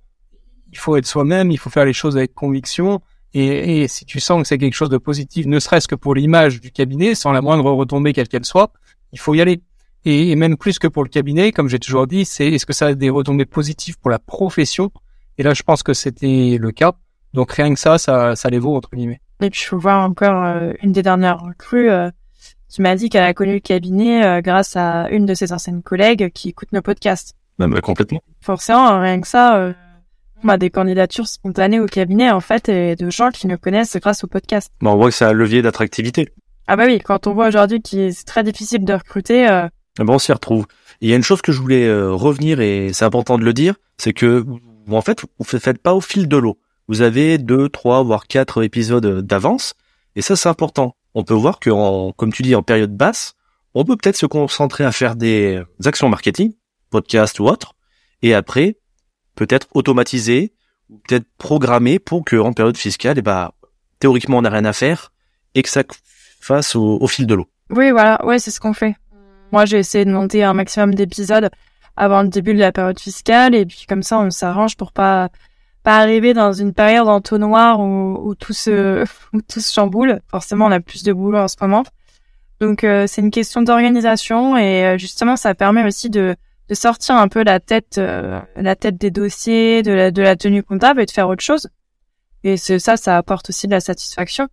il 0.71 0.77
faut 0.77 0.95
être 0.95 1.07
soi-même, 1.07 1.49
il 1.49 1.57
faut 1.57 1.71
faire 1.71 1.85
les 1.85 1.93
choses 1.93 2.17
avec 2.17 2.35
conviction. 2.35 3.01
Et, 3.33 3.87
si 3.87 4.05
tu 4.05 4.19
sens 4.19 4.43
que 4.43 4.47
c'est 4.47 4.59
quelque 4.59 4.75
chose 4.75 4.91
de 4.91 4.99
positif, 4.99 5.47
ne 5.47 5.57
serait-ce 5.57 5.87
que 5.87 5.95
pour 5.95 6.13
l'image 6.13 6.61
du 6.61 6.69
cabinet, 6.69 7.15
sans 7.15 7.31
la 7.31 7.41
moindre 7.41 7.71
retombée 7.71 8.13
quelle 8.13 8.27
qu'elle 8.27 8.45
soit, 8.45 8.73
il 9.11 9.17
faut 9.17 9.33
y 9.33 9.41
aller. 9.41 9.63
Et 10.05 10.35
même 10.35 10.55
plus 10.55 10.77
que 10.77 10.87
pour 10.87 11.03
le 11.03 11.09
cabinet, 11.09 11.51
comme 11.51 11.67
j'ai 11.67 11.79
toujours 11.79 12.05
dit, 12.05 12.25
c'est 12.25 12.47
est-ce 12.49 12.67
que 12.67 12.73
ça 12.73 12.87
a 12.87 12.93
des 12.93 13.09
retombées 13.09 13.45
positives 13.45 13.97
pour 13.97 14.11
la 14.11 14.19
profession? 14.19 14.91
Et 15.39 15.43
là, 15.43 15.55
je 15.55 15.63
pense 15.63 15.81
que 15.81 15.95
c'était 15.95 16.59
le 16.61 16.71
cas. 16.71 16.93
Donc 17.35 17.51
rien 17.51 17.73
que 17.73 17.79
ça, 17.79 17.97
ça, 17.97 18.35
ça 18.35 18.49
les 18.49 18.59
vaut 18.59 18.75
entre 18.75 18.89
guillemets. 18.95 19.19
Et 19.41 19.49
puis 19.49 19.61
je 19.69 19.75
vois 19.75 19.97
encore 19.97 20.43
euh, 20.43 20.71
une 20.81 20.93
des 20.93 21.03
dernières 21.03 21.39
recrues 21.39 21.89
euh, 21.89 22.09
qui 22.69 22.81
m'a 22.81 22.95
dit 22.95 23.09
qu'elle 23.09 23.23
a 23.23 23.33
connu 23.33 23.55
le 23.55 23.59
cabinet 23.59 24.25
euh, 24.25 24.41
grâce 24.41 24.75
à 24.77 25.09
une 25.09 25.25
de 25.25 25.33
ses 25.33 25.51
anciennes 25.51 25.83
collègues 25.83 26.31
qui 26.33 26.49
écoute 26.49 26.71
nos 26.71 26.81
podcasts. 26.81 27.35
Bah, 27.59 27.67
bah, 27.67 27.81
complètement. 27.81 28.21
Forcément, 28.41 28.99
rien 29.01 29.19
que 29.19 29.27
ça, 29.27 29.73
on 30.43 30.49
a 30.49 30.57
des 30.57 30.69
candidatures 30.69 31.27
spontanées 31.27 31.79
au 31.79 31.87
cabinet 31.87 32.31
en 32.31 32.39
fait 32.39 32.69
et 32.69 32.95
de 32.95 33.09
gens 33.09 33.31
qui 33.31 33.47
nous 33.47 33.57
connaissent 33.57 33.97
grâce 33.97 34.23
au 34.23 34.27
podcast. 34.27 34.71
Bah, 34.81 34.91
on 34.91 34.95
voit 34.95 35.09
que 35.09 35.15
c'est 35.15 35.25
un 35.25 35.33
levier 35.33 35.61
d'attractivité. 35.61 36.29
Ah 36.67 36.75
bah 36.75 36.85
oui, 36.87 36.99
quand 36.99 37.27
on 37.27 37.33
voit 37.33 37.47
aujourd'hui 37.47 37.81
qu'il 37.81 37.99
est 37.99 38.25
très 38.25 38.43
difficile 38.43 38.85
de 38.85 38.93
recruter. 38.93 39.47
Euh... 39.47 39.67
Ah 39.99 40.03
bah 40.03 40.13
on 40.13 40.19
s'y 40.19 40.31
retrouve. 40.31 40.65
Il 41.01 41.09
y 41.09 41.13
a 41.13 41.15
une 41.15 41.23
chose 41.23 41.41
que 41.41 41.51
je 41.51 41.61
voulais 41.61 41.93
revenir 41.93 42.61
et 42.61 42.91
c'est 42.93 43.05
important 43.05 43.37
de 43.37 43.43
le 43.43 43.53
dire, 43.53 43.75
c'est 43.97 44.13
que 44.13 44.45
en 44.89 45.01
fait 45.01 45.21
vous 45.21 45.45
ne 45.53 45.59
faites 45.59 45.77
pas 45.77 45.93
au 45.93 46.01
fil 46.01 46.27
de 46.27 46.37
l'eau 46.37 46.57
vous 46.87 47.01
avez 47.01 47.37
deux, 47.37 47.69
trois, 47.69 48.03
voire 48.03 48.27
quatre 48.27 48.63
épisodes 48.63 49.21
d'avance. 49.21 49.73
Et 50.15 50.21
ça, 50.21 50.35
c'est 50.35 50.49
important. 50.49 50.95
On 51.13 51.23
peut 51.23 51.33
voir 51.33 51.59
que, 51.59 52.11
comme 52.13 52.31
tu 52.31 52.43
dis, 52.43 52.55
en 52.55 52.63
période 52.63 52.95
basse, 52.95 53.35
on 53.73 53.83
peut 53.83 53.97
peut-être 53.97 54.17
se 54.17 54.25
concentrer 54.25 54.83
à 54.83 54.91
faire 54.91 55.15
des 55.15 55.61
actions 55.83 56.09
marketing, 56.09 56.53
podcast 56.89 57.39
ou 57.39 57.45
autre, 57.47 57.73
et 58.21 58.33
après, 58.33 58.77
peut-être 59.35 59.67
automatiser, 59.73 60.53
peut-être 61.07 61.25
programmer 61.37 61.99
pour 61.99 62.23
que, 62.23 62.37
en 62.37 62.53
période 62.53 62.77
fiscale, 62.77 63.17
et 63.17 63.19
eh 63.19 63.21
ben, 63.21 63.51
théoriquement, 63.99 64.37
on 64.37 64.41
n'a 64.41 64.49
rien 64.49 64.65
à 64.65 64.73
faire, 64.73 65.11
et 65.55 65.61
que 65.61 65.69
ça 65.69 65.83
fasse 66.39 66.75
au, 66.75 66.97
au 67.01 67.07
fil 67.07 67.27
de 67.27 67.35
l'eau. 67.35 67.47
Oui, 67.69 67.91
voilà, 67.91 68.23
ouais, 68.25 68.39
c'est 68.39 68.51
ce 68.51 68.59
qu'on 68.59 68.73
fait. 68.73 68.95
Moi, 69.51 69.65
j'ai 69.65 69.79
essayé 69.79 70.05
de 70.05 70.11
monter 70.11 70.43
un 70.43 70.53
maximum 70.53 70.93
d'épisodes 70.95 71.49
avant 71.97 72.23
le 72.23 72.29
début 72.29 72.53
de 72.53 72.59
la 72.59 72.71
période 72.71 72.99
fiscale, 72.99 73.55
et 73.55 73.65
puis 73.65 73.85
comme 73.87 74.03
ça, 74.03 74.19
on 74.19 74.29
s'arrange 74.29 74.77
pour 74.77 74.91
pas 74.91 75.29
pas 75.85 75.99
arriver 75.99 76.33
dans 76.33 76.51
une 76.51 76.73
période 76.73 77.07
entonnoir 77.07 77.79
où, 77.79 78.17
où 78.27 78.35
tout 78.35 78.53
se 78.53 79.05
où 79.33 79.41
tout 79.41 79.61
se 79.61 79.71
chamboule. 79.71 80.19
Forcément, 80.27 80.65
on 80.65 80.71
a 80.71 80.81
plus 80.81 81.03
de 81.03 81.13
boulot 81.13 81.37
en 81.37 81.47
ce 81.47 81.55
moment. 81.61 81.83
Donc 82.59 82.83
euh, 82.83 83.05
c'est 83.07 83.21
une 83.21 83.31
question 83.31 83.61
d'organisation 83.61 84.57
et 84.57 84.85
euh, 84.85 84.97
justement 84.97 85.35
ça 85.35 85.53
permet 85.53 85.85
aussi 85.85 86.09
de, 86.09 86.35
de 86.69 86.75
sortir 86.75 87.15
un 87.15 87.27
peu 87.27 87.43
la 87.43 87.59
tête 87.59 87.97
euh, 87.99 88.39
la 88.55 88.75
tête 88.75 88.97
des 88.97 89.11
dossiers, 89.11 89.83
de 89.83 89.91
la, 89.91 90.11
de 90.11 90.21
la 90.21 90.35
tenue 90.35 90.63
comptable 90.63 91.01
et 91.01 91.05
de 91.05 91.11
faire 91.11 91.29
autre 91.29 91.43
chose. 91.43 91.69
Et 92.43 92.57
c'est 92.57 92.79
ça, 92.79 92.97
ça 92.97 93.17
apporte 93.17 93.49
aussi 93.49 93.67
de 93.67 93.71
la 93.71 93.79
satisfaction. 93.79 94.47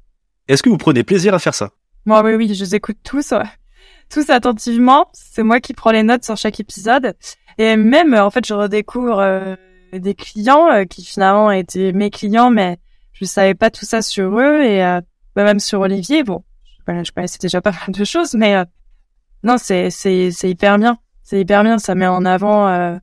Est-ce 0.48 0.62
que 0.62 0.68
vous 0.68 0.78
prenez 0.78 1.02
plaisir 1.02 1.34
à 1.34 1.38
faire 1.38 1.54
ça? 1.54 1.70
Moi, 2.04 2.22
oui, 2.24 2.34
oui, 2.34 2.52
je 2.52 2.64
les 2.64 2.74
écoute 2.74 2.96
tous, 3.04 3.32
tous 4.10 4.28
attentivement. 4.28 5.08
C'est 5.12 5.42
moi 5.42 5.60
qui 5.60 5.72
prends 5.72 5.92
les 5.92 6.02
notes 6.02 6.24
sur 6.24 6.36
chaque 6.36 6.60
épisode 6.60 7.14
et 7.58 7.76
même 7.76 8.14
en 8.14 8.30
fait 8.30 8.44
je 8.44 8.54
redécouvre 8.54 9.56
des 9.98 10.14
clients 10.14 10.70
euh, 10.70 10.84
qui 10.84 11.04
finalement 11.04 11.50
étaient 11.50 11.92
mes 11.92 12.10
clients, 12.10 12.50
mais 12.50 12.78
je 13.12 13.24
savais 13.24 13.54
pas 13.54 13.70
tout 13.70 13.84
ça 13.84 14.02
sur 14.02 14.38
eux 14.38 14.62
et 14.62 14.84
euh, 14.84 15.00
bah, 15.36 15.44
même 15.44 15.60
sur 15.60 15.80
Olivier. 15.80 16.22
Bon, 16.22 16.42
je 16.86 17.12
connaissais 17.12 17.38
déjà 17.38 17.60
pas 17.60 17.72
mal 17.72 17.90
de 17.90 18.04
choses, 18.04 18.34
mais 18.34 18.56
euh, 18.56 18.64
non, 19.42 19.56
c'est 19.58 19.90
c'est 19.90 20.30
c'est 20.30 20.50
hyper 20.50 20.78
bien. 20.78 20.98
C'est 21.22 21.40
hyper 21.40 21.62
bien. 21.62 21.78
Ça 21.78 21.94
met 21.94 22.06
en 22.06 22.24
avant 22.24 22.98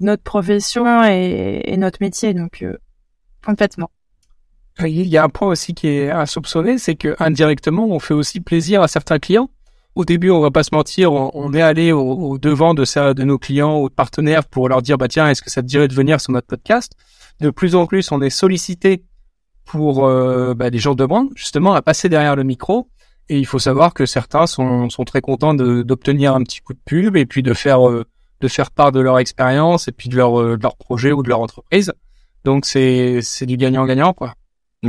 notre 0.00 0.22
profession 0.22 1.04
et, 1.04 1.62
et, 1.64 1.76
notre 1.76 1.98
métier, 2.00 2.34
donc 2.34 2.64
complètement. 3.44 3.90
Il 4.80 5.06
y 5.06 5.18
a 5.18 5.24
un 5.24 5.28
point 5.28 5.48
aussi 5.48 5.74
qui 5.74 5.88
est 5.88 6.10
insoupçonné, 6.10 6.78
c'est 6.78 6.96
que 6.96 7.14
indirectement, 7.18 7.86
on 7.86 7.98
fait 7.98 8.14
aussi 8.14 8.40
plaisir 8.40 8.82
à 8.82 8.88
certains 8.88 9.18
clients. 9.18 9.50
Au 9.96 10.04
début, 10.04 10.30
on 10.30 10.40
va 10.40 10.50
pas 10.50 10.62
se 10.62 10.70
mentir, 10.72 11.12
on, 11.12 11.52
est 11.52 11.62
allé 11.62 11.90
au, 11.90 12.38
devant 12.38 12.74
de, 12.74 12.84
ça, 12.84 13.12
de 13.12 13.24
nos 13.24 13.38
clients 13.38 13.84
de 13.84 13.88
partenaires 13.88 14.44
pour 14.44 14.68
leur 14.68 14.82
dire, 14.82 14.98
bah 14.98 15.08
tiens, 15.08 15.28
est-ce 15.28 15.42
que 15.42 15.50
ça 15.50 15.62
te 15.62 15.66
dirait 15.66 15.88
de 15.88 15.94
venir 15.94 16.20
sur 16.20 16.32
notre 16.32 16.46
podcast? 16.46 16.92
De 17.40 17.50
plus 17.50 17.74
en 17.74 17.86
plus, 17.86 18.12
on 18.12 18.22
est 18.22 18.30
sollicité 18.30 19.02
pour 19.64 20.06
euh, 20.06 20.54
bah, 20.54 20.70
des 20.70 20.78
gens 20.78 20.94
de 20.94 21.02
demandent 21.02 21.30
justement 21.34 21.74
à 21.74 21.82
passer 21.82 22.08
derrière 22.08 22.36
le 22.36 22.44
micro. 22.44 22.88
Et 23.28 23.38
il 23.38 23.46
faut 23.46 23.58
savoir 23.58 23.94
que 23.94 24.06
certains 24.06 24.46
sont, 24.46 24.90
sont 24.90 25.04
très 25.04 25.20
contents 25.20 25.54
d'obtenir 25.54 26.34
un 26.34 26.42
petit 26.42 26.60
coup 26.60 26.72
de 26.72 26.80
pub 26.84 27.16
et 27.16 27.26
puis 27.26 27.42
de 27.42 27.54
faire 27.54 27.88
euh, 27.88 28.04
de 28.40 28.48
faire 28.48 28.70
part 28.70 28.90
de 28.90 29.00
leur 29.00 29.18
expérience 29.18 29.86
et 29.86 29.92
puis 29.92 30.08
de 30.08 30.16
leur, 30.16 30.40
euh, 30.40 30.56
de 30.56 30.62
leur 30.62 30.76
projet 30.76 31.12
ou 31.12 31.22
de 31.22 31.28
leur 31.28 31.40
entreprise. 31.40 31.92
Donc 32.44 32.64
c'est 32.64 33.20
c'est 33.22 33.46
du 33.46 33.56
gagnant-gagnant 33.56 34.12
quoi. 34.12 34.34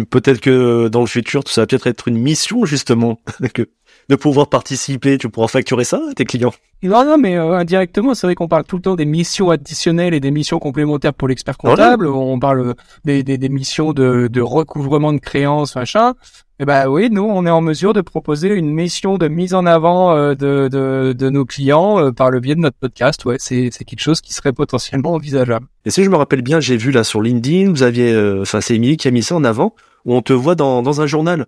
Peut-être 0.10 0.40
que 0.40 0.88
dans 0.88 1.02
le 1.02 1.08
futur, 1.08 1.44
ça 1.48 1.62
va 1.62 1.68
peut-être 1.68 1.86
être 1.86 2.08
une 2.08 2.18
mission 2.18 2.66
justement 2.66 3.20
que 3.54 3.70
de 4.10 4.16
pouvoir 4.16 4.48
participer, 4.48 5.18
tu 5.18 5.30
pourras 5.30 5.48
facturer 5.48 5.84
ça 5.84 6.02
à 6.10 6.14
tes 6.14 6.26
clients. 6.26 6.54
Non, 6.84 7.06
non, 7.06 7.18
mais 7.18 7.38
euh, 7.38 7.54
indirectement, 7.54 8.16
c'est 8.16 8.26
vrai 8.26 8.34
qu'on 8.34 8.48
parle 8.48 8.64
tout 8.64 8.78
le 8.78 8.82
temps 8.82 8.96
des 8.96 9.06
missions 9.06 9.52
additionnelles 9.52 10.16
et 10.16 10.20
des 10.20 10.32
missions 10.32 10.58
complémentaires 10.58 11.14
pour 11.14 11.28
l'expert 11.28 11.58
comptable. 11.58 12.08
On 12.08 12.40
parle 12.40 12.74
des, 13.06 13.22
des, 13.22 13.38
des 13.38 13.50
missions 13.50 13.94
de, 13.94 14.28
de, 14.28 14.42
recouvrement 14.42 15.14
de 15.14 15.20
créances, 15.20 15.76
machin. 15.76 16.14
Eh 16.60 16.66
ben 16.66 16.88
oui, 16.88 17.10
nous, 17.12 17.24
on 17.24 17.46
est 17.46 17.52
en 17.52 17.62
mesure 17.62 17.94
de 17.94 18.02
proposer 18.02 18.50
une 18.50 18.72
mission 18.72 19.20
de 19.20 19.28
mise 19.28 19.54
en 19.54 19.68
avant 19.68 20.16
euh, 20.16 20.34
de, 20.34 20.70
de, 20.72 21.14
de, 21.14 21.30
nos 21.30 21.46
clients 21.46 22.00
euh, 22.00 22.12
par 22.12 22.32
le 22.32 22.40
biais 22.40 22.56
de 22.56 22.62
notre 22.62 22.78
podcast. 22.78 23.26
Ouais, 23.26 23.38
c'est, 23.38 23.70
c'est 23.72 23.84
quelque 23.84 24.02
chose 24.02 24.20
qui 24.20 24.34
serait 24.34 24.54
potentiellement 24.54 25.14
envisageable. 25.14 25.68
Et 25.86 25.92
si 25.92 26.04
je 26.04 26.10
me 26.10 26.16
rappelle 26.16 26.42
bien, 26.42 26.60
j'ai 26.60 26.78
vu 26.78 26.92
là 26.92 27.04
sur 27.04 27.22
LinkedIn, 27.22 27.70
vous 27.70 27.84
aviez, 27.84 28.40
enfin 28.42 28.60
c'est 28.60 28.76
Émilie 28.76 28.98
qui 28.98 29.08
a 29.08 29.12
mis 29.12 29.24
ça 29.24 29.36
en 29.36 29.44
avant, 29.44 29.76
où 30.06 30.16
on 30.16 30.22
te 30.24 30.34
voit 30.34 30.56
dans, 30.56 30.82
dans 30.82 31.02
un 31.02 31.06
journal. 31.06 31.46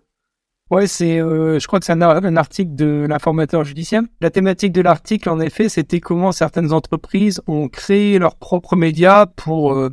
Ouais, 0.74 0.88
c'est, 0.88 1.20
euh, 1.20 1.60
je 1.60 1.68
crois 1.68 1.80
que 1.80 1.86
c'est 1.86 1.92
un, 1.92 2.36
article 2.36 2.74
de 2.74 3.06
l'informateur 3.08 3.64
judiciaire. 3.64 4.02
La 4.22 4.32
thématique 4.32 4.72
de 4.72 4.82
l'article, 4.82 5.30
en 5.30 5.40
effet, 5.40 5.70
c'était 5.70 6.00
comment 6.00 6.32
certaines 6.32 6.74
entreprises 6.74 7.44
ont 7.46 7.68
créé 7.68 8.18
leurs 8.18 8.36
propres 8.38 8.76
médias 8.76 9.28
pour 9.28 9.74
euh, 9.74 9.92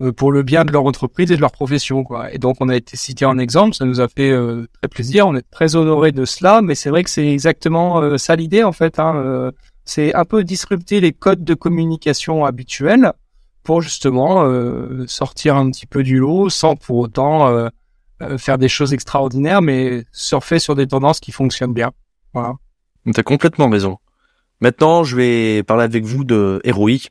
euh, 0.00 0.10
pour 0.10 0.32
le 0.32 0.42
bien 0.42 0.64
de 0.64 0.72
leur 0.72 0.84
entreprise 0.84 1.30
et 1.30 1.36
de 1.36 1.40
leur 1.40 1.52
profession. 1.52 2.04
Et 2.32 2.38
donc, 2.38 2.56
on 2.58 2.68
a 2.68 2.74
été 2.74 2.96
cité 2.96 3.24
en 3.24 3.38
exemple, 3.38 3.76
ça 3.76 3.84
nous 3.84 4.00
a 4.00 4.08
fait 4.08 4.36
très 4.72 4.88
plaisir. 4.88 5.28
On 5.28 5.36
est 5.36 5.48
très 5.48 5.76
honoré 5.76 6.10
de 6.10 6.24
cela, 6.24 6.60
mais 6.60 6.74
c'est 6.74 6.90
vrai 6.90 7.04
que 7.04 7.10
c'est 7.10 7.28
exactement 7.28 8.18
ça 8.18 8.34
l'idée, 8.34 8.64
en 8.64 8.72
fait. 8.72 8.98
Hein, 8.98 9.52
c'est 9.84 10.12
un 10.12 10.24
peu 10.24 10.42
disrupter 10.42 11.00
les 11.00 11.12
codes 11.12 11.44
de 11.44 11.54
communication 11.54 12.44
habituels 12.44 13.12
pour 13.62 13.80
justement 13.80 14.44
sortir 15.06 15.54
un 15.54 15.70
petit 15.70 15.86
peu 15.86 16.02
du 16.02 16.18
lot, 16.18 16.50
sans 16.50 16.74
pour 16.74 16.96
autant 16.96 17.70
faire 18.38 18.58
des 18.58 18.68
choses 18.68 18.92
extraordinaires, 18.92 19.62
mais 19.62 20.04
surfer 20.12 20.58
sur 20.58 20.74
des 20.74 20.86
tendances 20.86 21.20
qui 21.20 21.32
fonctionnent 21.32 21.74
bien. 21.74 21.92
Voilà. 22.32 22.54
T'as 23.12 23.22
complètement 23.22 23.68
raison. 23.68 23.98
Maintenant, 24.60 25.04
je 25.04 25.16
vais 25.16 25.62
parler 25.62 25.84
avec 25.84 26.04
vous 26.04 26.24
de 26.24 26.60
héroïque, 26.64 27.10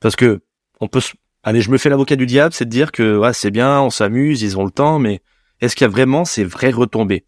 parce 0.00 0.16
que 0.16 0.40
on 0.80 0.88
peut. 0.88 1.00
Allez, 1.42 1.60
je 1.60 1.70
me 1.70 1.78
fais 1.78 1.88
l'avocat 1.88 2.16
du 2.16 2.26
diable, 2.26 2.54
c'est 2.54 2.64
de 2.64 2.70
dire 2.70 2.92
que 2.92 3.18
ouais, 3.18 3.32
c'est 3.32 3.50
bien, 3.50 3.80
on 3.80 3.90
s'amuse, 3.90 4.42
ils 4.42 4.58
ont 4.58 4.64
le 4.64 4.70
temps, 4.70 4.98
mais 4.98 5.20
est-ce 5.60 5.76
qu'il 5.76 5.84
y 5.84 5.88
a 5.88 5.90
vraiment 5.90 6.24
ces 6.24 6.44
vraies 6.44 6.70
retombées? 6.70 7.24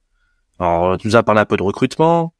Alors, 0.59 0.96
tu 0.98 1.07
nous 1.07 1.16
as 1.16 1.22
parlé 1.22 1.40
un 1.40 1.44
peu 1.44 1.57
de 1.57 1.62
recrutement, 1.62 2.35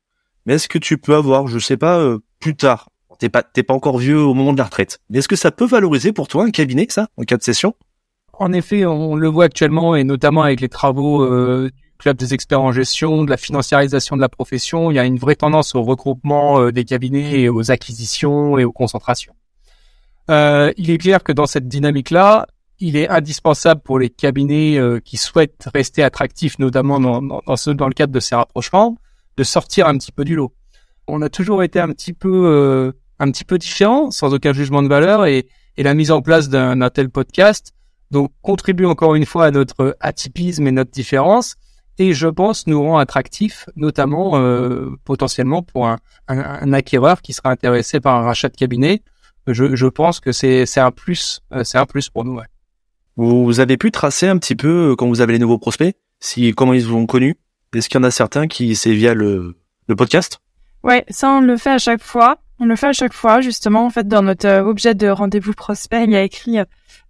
mais 0.47 0.55
est-ce 0.55 0.69
que 0.69 0.79
tu 0.79 0.99
peux 0.99 1.15
avoir, 1.15 1.49
je 1.49 1.59
sais 1.59 1.77
pas, 1.77 1.99
euh, 1.99 2.19
plus 2.41 2.57
tard, 2.57 2.91
t'es 3.19 3.29
pas, 3.29 3.43
t'es 3.43 3.63
pas 3.63 3.75
encore 3.75 3.99
vieux 3.99 4.21
au 4.21 4.35
moment 4.35 4.53
de 4.53 4.59
la 4.59 4.65
retraite, 4.65 5.01
mais 5.11 5.19
est-ce 5.19 5.29
que 5.29 5.37
ça 5.37 5.51
peut 5.51 5.67
valoriser 5.67 6.13
pour 6.13 6.29
toi 6.29 6.45
un 6.45 6.51
cabinet, 6.51 6.87
ça, 6.89 7.09
en 7.17 7.23
cas 7.23 7.37
de 7.37 7.43
session? 7.43 7.75
En 8.39 8.53
effet, 8.53 8.87
on 8.87 9.15
le 9.15 9.29
voit 9.29 9.45
actuellement 9.45 9.95
et 9.95 10.05
notamment 10.05 10.43
avec 10.43 10.61
les 10.61 10.69
travaux 10.69 11.23
euh, 11.23 11.71
du 11.71 11.93
club 11.99 12.17
des 12.17 12.35
experts 12.35 12.61
en 12.61 12.73
gestion, 12.73 13.25
de 13.25 13.31
la 13.31 13.37
financiarisation 13.37 14.17
de 14.17 14.21
la 14.21 14.29
profession, 14.29 14.91
il 14.91 14.95
y 14.95 14.99
a 14.99 15.05
une 15.05 15.19
vraie 15.19 15.37
tendance 15.37 15.75
au 15.75 15.83
regroupement 15.83 16.61
euh, 16.61 16.73
des 16.73 16.85
cabinets, 16.85 17.41
et 17.41 17.49
aux 17.49 17.71
acquisitions 17.71 18.59
et 18.59 18.65
aux 18.65 18.73
concentrations. 18.73 19.35
Euh, 20.31 20.73
il 20.77 20.91
est 20.91 20.99
clair 20.99 21.23
que 21.23 21.33
dans 21.33 21.47
cette 21.47 21.69
dynamique-là, 21.69 22.47
il 22.79 22.97
est 22.97 23.09
indispensable 23.09 23.81
pour 23.83 23.99
les 23.99 24.09
cabinets 24.09 24.77
qui 25.05 25.17
souhaitent 25.17 25.69
rester 25.73 26.03
attractifs, 26.03 26.59
notamment 26.59 26.99
dans, 26.99 27.23
dans, 27.23 27.57
ce, 27.57 27.71
dans 27.71 27.87
le 27.87 27.95
cadre 27.95 28.13
de 28.13 28.19
ces 28.19 28.35
rapprochements, 28.35 28.99
de 29.37 29.45
sortir 29.45 29.87
un 29.87 29.97
petit 29.97 30.11
peu 30.11 30.25
du 30.25 30.35
lot. 30.35 30.53
On 31.07 31.23
a 31.23 31.29
toujours 31.29 31.63
été 31.63 31.79
un 31.79 31.91
petit 31.91 32.13
peu 32.13 32.93
un 33.21 33.31
petit 33.31 33.45
peu 33.45 33.57
différent, 33.59 34.11
sans 34.11 34.35
aucun 34.35 34.53
jugement 34.53 34.83
de 34.83 34.89
valeur, 34.89 35.27
et, 35.27 35.47
et 35.77 35.85
la 35.85 35.95
mise 35.95 36.11
en 36.11 36.23
place 36.23 36.49
d'un 36.49 36.91
tel 36.91 37.09
podcast 37.09 37.73
donc 38.13 38.31
contribue 38.43 38.85
encore 38.87 39.17
une 39.17 39.27
fois 39.27 39.47
à 39.47 39.51
notre 39.51 39.97
atypisme 40.01 40.67
et 40.69 40.73
notre 40.73 40.93
différence 40.93 41.57
et 41.99 42.15
je 42.15 42.29
pense 42.29 42.67
nous 42.67 42.83
rend 42.83 42.99
attractifs, 42.99 43.67
notamment 43.77 44.37
euh, 44.37 44.91
potentiellement 45.05 45.63
pour 45.63 45.89
un, 45.89 45.99
un, 46.29 46.73
acquéreur 46.73 47.23
qui 47.23 47.33
sera 47.33 47.51
intéressé 47.51 48.01
par 48.01 48.17
un 48.17 48.23
rachat 48.23 48.49
de 48.49 48.57
cabinet. 48.57 49.03
Je, 49.47 49.75
je 49.75 49.87
pense 49.87 50.21
que 50.21 50.33
c'est 50.33 50.79
un 50.79 50.91
plus, 50.91 51.41
euh, 51.53 51.65
c'est 51.65 51.79
un 51.79 51.87
plus 51.87 52.09
pour 52.09 52.25
nous. 52.25 52.37
Ouais. 52.37 52.47
Vous 53.17 53.61
avez 53.61 53.77
pu 53.77 53.91
tracer 53.91 54.29
un 54.29 54.39
petit 54.39 54.57
peu 54.57 54.93
euh, 54.93 54.97
quand 54.97 55.09
vous 55.09 55.21
avez 55.21 55.35
les 55.35 55.39
nouveaux 55.39 55.59
prospects, 55.59 55.95
si 56.21 56.53
comment 56.53 56.73
ils 56.73 56.87
vous 56.87 56.97
ont 56.97 57.07
connu? 57.07 57.37
Est-ce 57.75 57.89
qu'il 57.89 57.99
y 57.99 58.01
en 58.01 58.05
a 58.05 58.11
certains 58.11 58.47
qui 58.47 58.77
c'est 58.77 58.95
via 58.95 59.15
le, 59.15 59.57
le 59.89 59.97
podcast? 59.97 60.39
Ouais, 60.83 61.05
ça 61.09 61.31
on 61.31 61.41
le 61.41 61.57
fait 61.57 61.71
à 61.71 61.79
chaque 61.79 62.03
fois. 62.03 62.39
On 62.63 62.67
le 62.67 62.77
fait 62.77 62.87
à 62.87 62.93
chaque 62.93 63.13
fois, 63.13 63.41
justement. 63.41 63.85
En 63.87 63.91
fait, 63.91 64.07
dans 64.07 64.23
notre 64.23 64.61
objet 64.61 64.95
de 64.95 65.09
rendez-vous 65.09 65.53
prospect, 65.53 66.05
il 66.05 66.13
y 66.13 66.17
a 66.17 66.23
écrit 66.23 66.59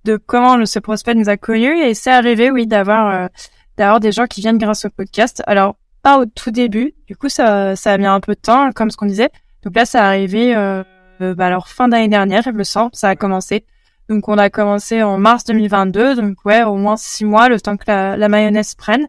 de 0.07 0.17
comment 0.17 0.65
ce 0.65 0.79
prospect 0.79 1.15
nous 1.15 1.29
a 1.29 1.37
connus 1.37 1.79
et 1.79 1.93
c'est 1.93 2.11
arrivé, 2.11 2.51
oui, 2.51 2.67
d'avoir 2.67 3.15
euh, 3.15 3.29
d'avoir 3.77 4.01
des 4.01 4.13
gens 4.13 4.25
qui 4.25 4.41
viennent 4.41 4.57
grâce 4.57 4.87
au 4.87 4.89
podcast. 4.89 5.43
Alors 5.47 5.77
pas 6.03 6.19
au 6.19 6.25
tout 6.25 6.53
début, 6.53 6.95
du 7.07 7.17
coup 7.17 7.29
ça 7.29 7.77
ça 7.77 7.93
a 7.93 7.99
mis 7.99 8.07
un 8.07 8.21
peu 8.21 8.35
de 8.35 8.41
temps, 8.41 8.73
comme 8.73 8.91
ce 8.91 8.97
qu'on 8.97 9.05
disait. 9.05 9.29
Donc 9.63 9.77
là, 9.77 9.85
ça 9.85 10.07
arrivé 10.07 10.57
euh, 10.57 10.83
bah, 11.21 11.49
alors 11.49 11.69
fin 11.69 11.87
d'année 11.87 12.09
dernière, 12.09 12.45
il 12.47 12.55
me 12.55 12.65
semble, 12.65 12.93
ça 12.95 13.11
a 13.11 13.15
commencé. 13.15 13.67
Donc 14.09 14.31
on 14.31 14.39
a 14.39 14.49
commencé 14.49 15.03
en 15.03 15.19
mars 15.19 15.45
2022, 15.45 16.17
donc 16.17 16.47
ouais, 16.47 16.63
au 16.63 16.77
moins 16.77 16.97
six 16.97 17.27
mois, 17.27 17.51
le 17.51 17.61
temps 17.61 17.77
que 17.77 17.85
la, 17.89 18.17
la 18.17 18.29
mayonnaise 18.31 18.75
prenne. 18.75 19.07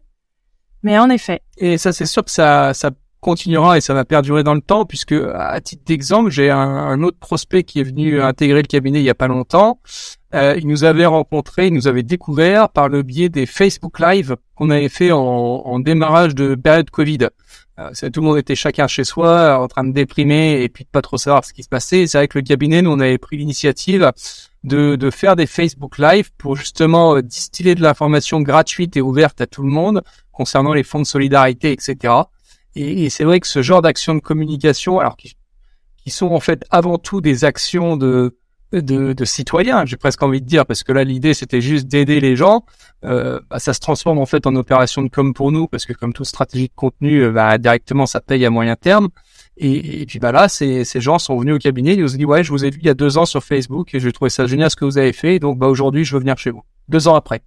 Mais 0.82 0.98
en 0.98 1.08
effet. 1.08 1.40
Et 1.56 1.78
ça, 1.78 1.94
c'est 1.94 2.04
sûr 2.04 2.22
que 2.22 2.30
ça, 2.30 2.74
ça 2.74 2.90
continuera 3.24 3.78
et 3.78 3.80
ça 3.80 3.94
va 3.94 4.04
perdurer 4.04 4.44
dans 4.44 4.54
le 4.54 4.60
temps 4.60 4.84
puisque 4.84 5.14
à 5.34 5.60
titre 5.60 5.82
d'exemple, 5.86 6.30
j'ai 6.30 6.50
un, 6.50 6.58
un, 6.58 7.02
autre 7.02 7.18
prospect 7.18 7.64
qui 7.64 7.80
est 7.80 7.84
venu 7.84 8.20
intégrer 8.20 8.60
le 8.60 8.68
cabinet 8.68 9.00
il 9.00 9.04
y 9.04 9.10
a 9.10 9.14
pas 9.14 9.28
longtemps. 9.28 9.80
Euh, 10.34 10.56
il 10.58 10.66
nous 10.66 10.84
avait 10.84 11.06
rencontré, 11.06 11.68
il 11.68 11.72
nous 11.72 11.86
avait 11.86 12.02
découvert 12.02 12.68
par 12.68 12.88
le 12.88 13.02
biais 13.02 13.28
des 13.28 13.46
Facebook 13.46 13.98
Live 13.98 14.36
qu'on 14.56 14.68
avait 14.68 14.88
fait 14.88 15.10
en, 15.10 15.18
en, 15.18 15.78
démarrage 15.78 16.34
de 16.34 16.54
période 16.54 16.90
Covid. 16.90 17.28
Euh, 17.78 17.90
tout 18.12 18.20
le 18.20 18.26
monde 18.26 18.38
était 18.38 18.54
chacun 18.54 18.86
chez 18.86 19.04
soi, 19.04 19.58
en 19.58 19.68
train 19.68 19.84
de 19.84 19.92
déprimer 19.92 20.62
et 20.62 20.68
puis 20.68 20.84
de 20.84 20.88
pas 20.90 21.02
trop 21.02 21.16
savoir 21.16 21.44
ce 21.44 21.52
qui 21.52 21.62
se 21.62 21.68
passait. 21.68 22.06
C'est 22.06 22.18
vrai 22.18 22.28
que 22.28 22.38
le 22.38 22.44
cabinet, 22.44 22.82
nous, 22.82 22.90
on 22.90 23.00
avait 23.00 23.18
pris 23.18 23.36
l'initiative 23.36 24.12
de, 24.64 24.96
de 24.96 25.10
faire 25.10 25.36
des 25.36 25.46
Facebook 25.46 25.98
Live 25.98 26.30
pour 26.36 26.56
justement 26.56 27.16
euh, 27.16 27.22
distiller 27.22 27.74
de 27.74 27.82
l'information 27.82 28.40
gratuite 28.42 28.96
et 28.96 29.00
ouverte 29.00 29.40
à 29.40 29.46
tout 29.46 29.62
le 29.62 29.70
monde 29.70 30.02
concernant 30.32 30.74
les 30.74 30.82
fonds 30.82 31.00
de 31.00 31.06
solidarité, 31.06 31.72
etc. 31.72 32.12
Et, 32.76 33.10
c'est 33.10 33.24
vrai 33.24 33.40
que 33.40 33.46
ce 33.46 33.62
genre 33.62 33.82
d'actions 33.82 34.14
de 34.14 34.20
communication, 34.20 34.98
alors 34.98 35.16
qui, 35.16 35.36
qui, 35.96 36.10
sont 36.10 36.28
en 36.28 36.40
fait 36.40 36.64
avant 36.70 36.98
tout 36.98 37.20
des 37.20 37.44
actions 37.44 37.96
de, 37.96 38.36
de, 38.72 39.12
de 39.12 39.24
citoyens, 39.24 39.84
j'ai 39.86 39.96
presque 39.96 40.22
envie 40.22 40.40
de 40.40 40.46
dire, 40.46 40.66
parce 40.66 40.82
que 40.82 40.92
là 40.92 41.04
l'idée 41.04 41.34
c'était 41.34 41.60
juste 41.60 41.86
d'aider 41.86 42.20
les 42.20 42.34
gens, 42.36 42.64
euh, 43.04 43.40
bah, 43.48 43.58
ça 43.58 43.74
se 43.74 43.80
transforme 43.80 44.18
en 44.18 44.26
fait 44.26 44.46
en 44.46 44.56
opération 44.56 45.02
de 45.02 45.08
com 45.08 45.34
pour 45.34 45.52
nous, 45.52 45.68
parce 45.68 45.86
que 45.86 45.92
comme 45.92 46.12
toute 46.12 46.26
stratégie 46.26 46.68
de 46.68 46.74
contenu, 46.74 47.22
euh, 47.22 47.30
bah, 47.30 47.58
directement 47.58 48.06
ça 48.06 48.20
paye 48.20 48.44
à 48.44 48.50
moyen 48.50 48.76
terme. 48.76 49.08
Et, 49.56 50.02
et 50.02 50.06
puis 50.06 50.18
bah 50.18 50.32
là, 50.32 50.48
ces, 50.48 50.84
ces 50.84 51.00
gens 51.00 51.20
sont 51.20 51.38
venus 51.38 51.54
au 51.54 51.58
cabinet, 51.58 51.94
ils 51.94 52.00
nous 52.00 52.12
ont 52.12 52.18
dit 52.18 52.24
ouais, 52.24 52.42
je 52.42 52.50
vous 52.50 52.64
ai 52.64 52.70
vu 52.70 52.80
il 52.80 52.86
y 52.86 52.90
a 52.90 52.94
deux 52.94 53.18
ans 53.18 53.26
sur 53.26 53.44
Facebook 53.44 53.94
et 53.94 54.00
j'ai 54.00 54.10
trouvé 54.10 54.28
ça 54.28 54.46
génial 54.46 54.68
ce 54.68 54.74
que 54.74 54.84
vous 54.84 54.98
avez 54.98 55.12
fait, 55.12 55.38
donc 55.38 55.58
bah 55.58 55.68
aujourd'hui 55.68 56.04
je 56.04 56.12
veux 56.12 56.18
venir 56.20 56.36
chez 56.38 56.50
vous. 56.50 56.62
Deux 56.88 57.06
ans 57.06 57.14
après. 57.14 57.42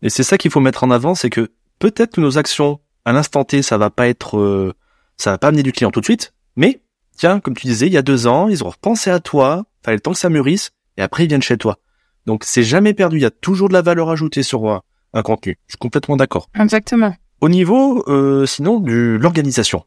Et 0.00 0.08
c'est 0.08 0.22
ça 0.22 0.38
qu'il 0.38 0.50
faut 0.50 0.60
mettre 0.60 0.82
en 0.82 0.90
avant, 0.90 1.14
c'est 1.14 1.28
que 1.30 1.50
peut-être 1.78 2.14
que 2.14 2.20
nos 2.22 2.38
actions 2.38 2.80
à 3.04 3.12
l'instant 3.12 3.44
T, 3.44 3.62
ça 3.62 3.78
va 3.78 3.90
pas 3.90 4.08
être, 4.08 4.38
euh, 4.38 4.74
ça 5.16 5.30
va 5.30 5.38
pas 5.38 5.48
amener 5.48 5.62
du 5.62 5.72
client 5.72 5.90
tout 5.90 6.00
de 6.00 6.04
suite, 6.04 6.34
mais 6.56 6.80
tiens, 7.16 7.40
comme 7.40 7.54
tu 7.54 7.66
disais, 7.66 7.86
il 7.86 7.92
y 7.92 7.96
a 7.96 8.02
deux 8.02 8.26
ans, 8.26 8.48
ils 8.48 8.64
ont 8.64 8.70
repensé 8.70 9.10
à 9.10 9.20
toi, 9.20 9.64
fallait 9.84 9.96
le 9.96 10.00
temps 10.00 10.12
que 10.12 10.18
ça 10.18 10.28
mûrisse, 10.28 10.70
et 10.96 11.02
après 11.02 11.24
ils 11.24 11.28
viennent 11.28 11.42
chez 11.42 11.56
toi. 11.56 11.78
Donc 12.26 12.44
c'est 12.44 12.62
jamais 12.62 12.94
perdu, 12.94 13.18
il 13.18 13.22
y 13.22 13.26
a 13.26 13.30
toujours 13.30 13.68
de 13.68 13.74
la 13.74 13.82
valeur 13.82 14.10
ajoutée 14.10 14.42
sur 14.42 14.70
euh, 14.70 14.78
un 15.12 15.22
contenu. 15.22 15.58
Je 15.66 15.72
suis 15.72 15.78
complètement 15.78 16.16
d'accord. 16.16 16.48
Exactement. 16.58 17.14
Au 17.40 17.48
niveau, 17.48 18.04
euh, 18.08 18.46
sinon, 18.46 18.78
de 18.78 19.18
l'organisation. 19.20 19.84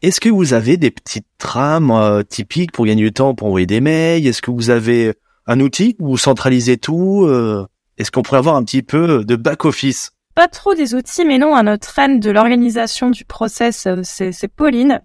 Est-ce 0.00 0.20
que 0.20 0.28
vous 0.28 0.52
avez 0.52 0.76
des 0.76 0.92
petites 0.92 1.26
trames 1.38 2.22
typiques 2.28 2.70
pour 2.70 2.86
gagner 2.86 3.02
du 3.02 3.12
temps, 3.12 3.34
pour 3.34 3.48
envoyer 3.48 3.66
des 3.66 3.80
mails? 3.80 4.28
Est-ce 4.28 4.42
que 4.42 4.52
vous 4.52 4.70
avez 4.70 5.14
un 5.46 5.58
outil 5.58 5.96
où 5.98 6.10
vous 6.10 6.18
centralisez 6.18 6.76
tout 6.76 7.26
Est-ce 7.96 8.12
qu'on 8.12 8.22
pourrait 8.22 8.38
avoir 8.38 8.54
un 8.54 8.62
petit 8.62 8.82
peu 8.82 9.24
de 9.24 9.34
back-office? 9.34 10.12
Pas 10.38 10.46
trop 10.46 10.72
des 10.72 10.94
outils, 10.94 11.24
mais 11.24 11.36
non, 11.36 11.56
à 11.56 11.64
notre 11.64 11.92
reine 11.92 12.20
de 12.20 12.30
l'organisation 12.30 13.10
du 13.10 13.24
process, 13.24 13.88
euh, 13.88 14.02
c'est 14.04 14.46
Pauline. 14.46 15.00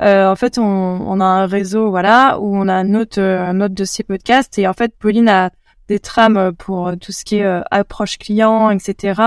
Euh, 0.00 0.30
en 0.30 0.34
fait, 0.34 0.56
on, 0.56 0.62
on, 0.62 1.20
a 1.20 1.26
un 1.26 1.44
réseau, 1.44 1.90
voilà, 1.90 2.38
où 2.40 2.56
on 2.56 2.68
a 2.68 2.72
un 2.72 2.94
autre, 2.94 3.20
euh, 3.20 3.38
un 3.38 3.60
autre 3.60 3.74
dossier 3.74 4.02
podcast, 4.02 4.58
et 4.58 4.66
en 4.66 4.72
fait, 4.72 4.94
Pauline 4.98 5.28
a 5.28 5.50
des 5.88 5.98
trames 5.98 6.54
pour 6.54 6.90
tout 6.98 7.12
ce 7.12 7.26
qui 7.26 7.36
est 7.36 7.62
approche 7.70 8.16
client, 8.16 8.70
etc. 8.70 9.20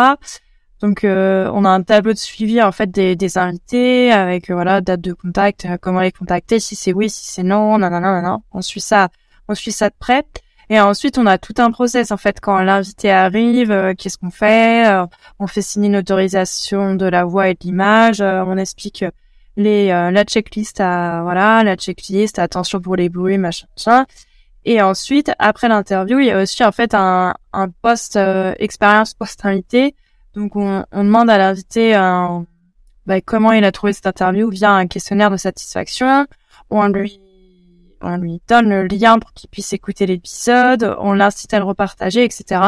Donc 0.79 1.01
on 1.03 1.65
a 1.65 1.69
un 1.69 1.83
tableau 1.83 2.13
de 2.13 2.17
suivi 2.17 2.59
en 2.61 2.71
fait 2.71 2.89
des, 2.89 3.15
des 3.15 3.37
invités 3.37 4.11
avec 4.11 4.49
voilà 4.49 4.81
date 4.81 5.01
de 5.01 5.13
contact, 5.13 5.67
comment 5.79 5.99
les 5.99 6.11
contacter, 6.11 6.59
si 6.59 6.75
c'est 6.75 6.93
oui, 6.93 7.07
si 7.09 7.25
c'est 7.25 7.43
non, 7.43 7.77
non, 7.77 7.89
non. 7.89 8.41
On 8.51 8.61
suit 8.63 8.81
ça, 8.81 9.09
on 9.47 9.53
suit 9.53 9.71
ça 9.71 9.89
de 9.89 9.95
près. 9.99 10.23
Et 10.71 10.79
ensuite, 10.79 11.17
on 11.17 11.25
a 11.25 11.37
tout 11.37 11.53
un 11.57 11.69
process 11.69 12.11
en 12.11 12.17
fait 12.17 12.39
quand 12.39 12.57
l'invité 12.63 13.11
arrive, 13.11 13.71
euh, 13.71 13.93
qu'est-ce 13.93 14.17
qu'on 14.17 14.31
fait 14.31 14.89
euh, 14.89 15.05
On 15.37 15.45
fait 15.45 15.61
signer 15.61 15.89
une 15.89 15.97
autorisation 15.97 16.95
de 16.95 17.05
la 17.05 17.25
voix 17.25 17.49
et 17.49 17.55
de 17.55 17.59
l'image. 17.65 18.21
Euh, 18.21 18.41
on 18.47 18.55
explique 18.55 19.03
les 19.57 19.87
la 19.87 20.23
checklist 20.23 20.79
à 20.79 21.23
voilà 21.23 21.61
la 21.65 21.75
checklist, 21.75 22.39
attention 22.39 22.79
pour 22.79 22.95
les 22.95 23.09
bruits, 23.09 23.37
machin, 23.37 23.67
machin. 23.77 24.05
Et 24.63 24.81
ensuite, 24.81 25.33
après 25.39 25.67
l'interview, 25.67 26.19
il 26.19 26.27
y 26.27 26.31
a 26.31 26.41
aussi 26.41 26.63
en 26.63 26.71
fait 26.71 26.93
un, 26.93 27.35
un 27.51 27.67
post 27.67 28.17
expérience 28.57 29.13
post 29.13 29.45
invité. 29.45 29.93
Donc 30.35 30.55
on, 30.55 30.85
on 30.93 31.03
demande 31.03 31.29
à 31.29 31.37
l'invité 31.37 31.95
bah, 33.05 33.19
comment 33.25 33.51
il 33.51 33.65
a 33.65 33.73
trouvé 33.73 33.91
cette 33.91 34.07
interview 34.07 34.49
via 34.49 34.71
un 34.71 34.87
questionnaire 34.87 35.31
de 35.31 35.37
satisfaction. 35.37 36.25
On 36.69 36.87
lui 36.87 37.19
on 38.01 38.17
lui 38.17 38.41
donne 38.47 38.69
le 38.69 38.87
lien 38.87 39.19
pour 39.19 39.33
qu'il 39.33 39.49
puisse 39.49 39.73
écouter 39.73 40.05
l'épisode, 40.05 40.95
on 40.99 41.13
l'incite 41.13 41.53
à 41.53 41.59
le 41.59 41.65
repartager, 41.65 42.23
etc. 42.23 42.61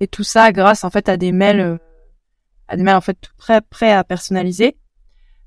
Et 0.00 0.06
tout 0.06 0.24
ça 0.24 0.52
grâce 0.52 0.84
en 0.84 0.90
fait 0.90 1.08
à 1.08 1.16
des 1.16 1.32
mails, 1.32 1.60
euh, 1.60 1.78
à 2.68 2.76
des 2.76 2.82
mails 2.82 2.96
en 2.96 3.00
fait 3.00 3.18
tout 3.20 3.32
prêts, 3.36 3.60
prêts 3.60 3.92
à 3.92 4.04
personnaliser. 4.04 4.76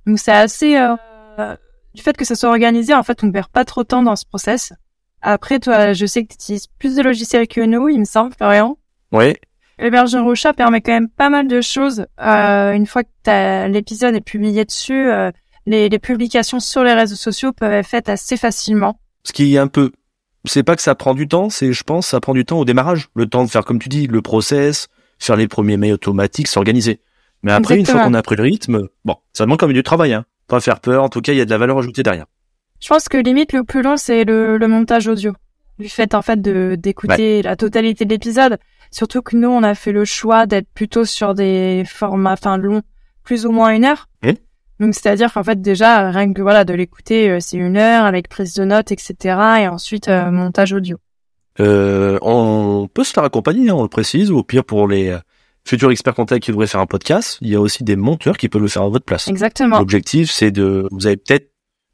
Donc 0.05 0.19
c'est 0.19 0.31
assez 0.31 0.77
euh, 0.77 1.55
du 1.93 2.01
fait 2.01 2.15
que 2.15 2.25
ça 2.25 2.35
soit 2.35 2.49
organisé, 2.49 2.93
en 2.93 3.03
fait, 3.03 3.23
on 3.23 3.27
ne 3.27 3.31
perd 3.31 3.49
pas 3.49 3.65
trop 3.65 3.83
de 3.83 3.87
temps 3.87 4.03
dans 4.03 4.15
ce 4.15 4.25
process. 4.25 4.73
Après, 5.21 5.59
toi, 5.59 5.93
je 5.93 6.05
sais 6.05 6.23
que 6.23 6.29
tu 6.29 6.35
utilises 6.35 6.67
plus 6.79 6.95
de 6.95 7.03
logiciels 7.03 7.47
que 7.47 7.61
nous, 7.61 7.89
il 7.89 7.99
me 7.99 8.05
semble, 8.05 8.33
Florian. 8.33 8.77
Oui. 9.11 9.35
L'hébergeur 9.77 10.25
au 10.25 10.35
chat 10.35 10.53
permet 10.53 10.81
quand 10.81 10.93
même 10.93 11.09
pas 11.09 11.29
mal 11.29 11.47
de 11.47 11.59
choses. 11.61 12.05
Euh, 12.19 12.71
une 12.71 12.85
fois 12.85 13.03
que 13.03 13.67
l'épisode 13.67 14.15
est 14.15 14.21
publié 14.21 14.63
dessus, 14.63 15.09
euh, 15.09 15.31
les, 15.65 15.89
les, 15.89 15.99
publications 15.99 16.59
sur 16.59 16.83
les 16.83 16.93
réseaux 16.93 17.15
sociaux 17.15 17.51
peuvent 17.51 17.73
être 17.73 17.87
faites 17.87 18.09
assez 18.09 18.37
facilement. 18.37 18.99
Ce 19.23 19.33
qui 19.33 19.55
est 19.55 19.57
un 19.57 19.67
peu, 19.67 19.91
c'est 20.45 20.63
pas 20.63 20.75
que 20.75 20.81
ça 20.81 20.95
prend 20.95 21.13
du 21.13 21.27
temps, 21.27 21.49
c'est, 21.49 21.73
je 21.73 21.83
pense, 21.83 22.07
ça 22.07 22.19
prend 22.19 22.33
du 22.33 22.45
temps 22.45 22.59
au 22.59 22.65
démarrage. 22.65 23.09
Le 23.15 23.27
temps 23.27 23.43
de 23.43 23.49
faire, 23.49 23.65
comme 23.65 23.79
tu 23.79 23.89
dis, 23.89 24.07
le 24.07 24.21
process, 24.21 24.87
faire 25.19 25.35
les 25.35 25.47
premiers 25.47 25.77
mails 25.77 25.93
automatiques, 25.93 26.47
s'organiser. 26.47 26.99
Mais 27.43 27.51
après, 27.51 27.77
une 27.77 27.85
fois 27.85 28.03
qu'on 28.03 28.13
a 28.13 28.21
pris 28.21 28.35
le 28.35 28.43
rythme, 28.43 28.87
bon, 29.05 29.15
ça 29.33 29.45
demande 29.45 29.59
quand 29.59 29.67
même 29.67 29.75
du 29.75 29.83
travail, 29.83 30.13
hein. 30.13 30.25
Pas 30.47 30.59
faire 30.59 30.79
peur, 30.79 31.03
en 31.03 31.09
tout 31.09 31.21
cas, 31.21 31.31
il 31.31 31.37
y 31.37 31.41
a 31.41 31.45
de 31.45 31.49
la 31.49 31.57
valeur 31.57 31.77
ajoutée 31.77 32.03
derrière. 32.03 32.25
Je 32.81 32.87
pense 32.87 33.07
que 33.07 33.17
limite, 33.17 33.53
le 33.53 33.63
plus 33.63 33.81
long, 33.81 33.95
c'est 33.95 34.25
le, 34.25 34.57
le 34.57 34.67
montage 34.67 35.07
audio. 35.07 35.33
Du 35.79 35.87
fait, 35.87 36.13
en 36.13 36.21
fait, 36.21 36.41
de, 36.41 36.75
d'écouter 36.77 37.41
la 37.41 37.55
totalité 37.55 38.05
de 38.05 38.09
l'épisode. 38.09 38.59
Surtout 38.91 39.21
que 39.21 39.35
nous, 39.35 39.47
on 39.47 39.63
a 39.63 39.73
fait 39.75 39.91
le 39.91 40.03
choix 40.05 40.45
d'être 40.45 40.67
plutôt 40.73 41.05
sur 41.05 41.33
des 41.33 41.83
formats, 41.87 42.33
enfin, 42.33 42.57
longs, 42.57 42.81
plus 43.23 43.45
ou 43.45 43.51
moins 43.51 43.73
une 43.73 43.85
heure. 43.85 44.09
Donc 44.81 44.95
c'est-à-dire 44.95 45.31
qu'en 45.31 45.43
fait 45.43 45.61
déjà 45.61 46.09
rien 46.09 46.33
que 46.33 46.41
voilà 46.41 46.65
de 46.65 46.73
l'écouter 46.73 47.29
euh, 47.29 47.37
c'est 47.39 47.55
une 47.57 47.77
heure 47.77 48.03
avec 48.03 48.27
prise 48.27 48.55
de 48.55 48.63
notes 48.63 48.91
etc 48.91 49.15
et 49.59 49.67
ensuite 49.67 50.07
euh, 50.07 50.31
montage 50.31 50.73
audio. 50.73 50.97
Euh, 51.59 52.17
on 52.23 52.89
peut 52.91 53.03
se 53.03 53.13
faire 53.13 53.23
accompagner, 53.23 53.69
hein, 53.69 53.75
on 53.75 53.83
le 53.83 53.89
précise, 53.89 54.31
ou 54.31 54.37
au 54.39 54.43
pire 54.43 54.63
pour 54.63 54.87
les 54.87 55.15
futurs 55.67 55.91
experts 55.91 56.15
contacts 56.15 56.43
qui 56.45 56.51
devraient 56.51 56.65
faire 56.65 56.81
un 56.81 56.87
podcast, 56.87 57.37
il 57.41 57.49
y 57.49 57.55
a 57.55 57.61
aussi 57.61 57.83
des 57.83 57.95
monteurs 57.95 58.37
qui 58.37 58.49
peuvent 58.49 58.61
le 58.61 58.67
faire 58.67 58.81
à 58.81 58.89
votre 58.89 59.05
place. 59.05 59.27
Exactement. 59.27 59.77
L'objectif 59.77 60.31
c'est 60.31 60.49
de, 60.49 60.87
vous 60.89 61.05
avez 61.05 61.17
peut-être 61.17 61.51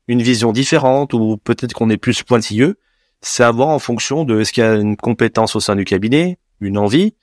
une 0.08 0.21
vision 0.21 0.54
différente 0.54 1.13
ou 1.13 1.36
peut-être 1.43 1.73
qu'on 1.73 1.89
est 1.89 1.97
plus 1.97 2.23
pointilleux, 2.23 2.78
c'est 3.19 3.43
avoir 3.43 3.67
en 3.67 3.80
fonction 3.80 4.23
de 4.23 4.39
est-ce 4.39 4.54
qu'il 4.54 4.63
y 4.63 4.65
a 4.65 4.76
une 4.76 4.95
compétence 4.95 5.58
au 5.58 5.60
sein 5.60 5.76
du 5.76 5.84
cabinet, 5.84 6.39
une 6.62 6.78
envie, 6.78 7.15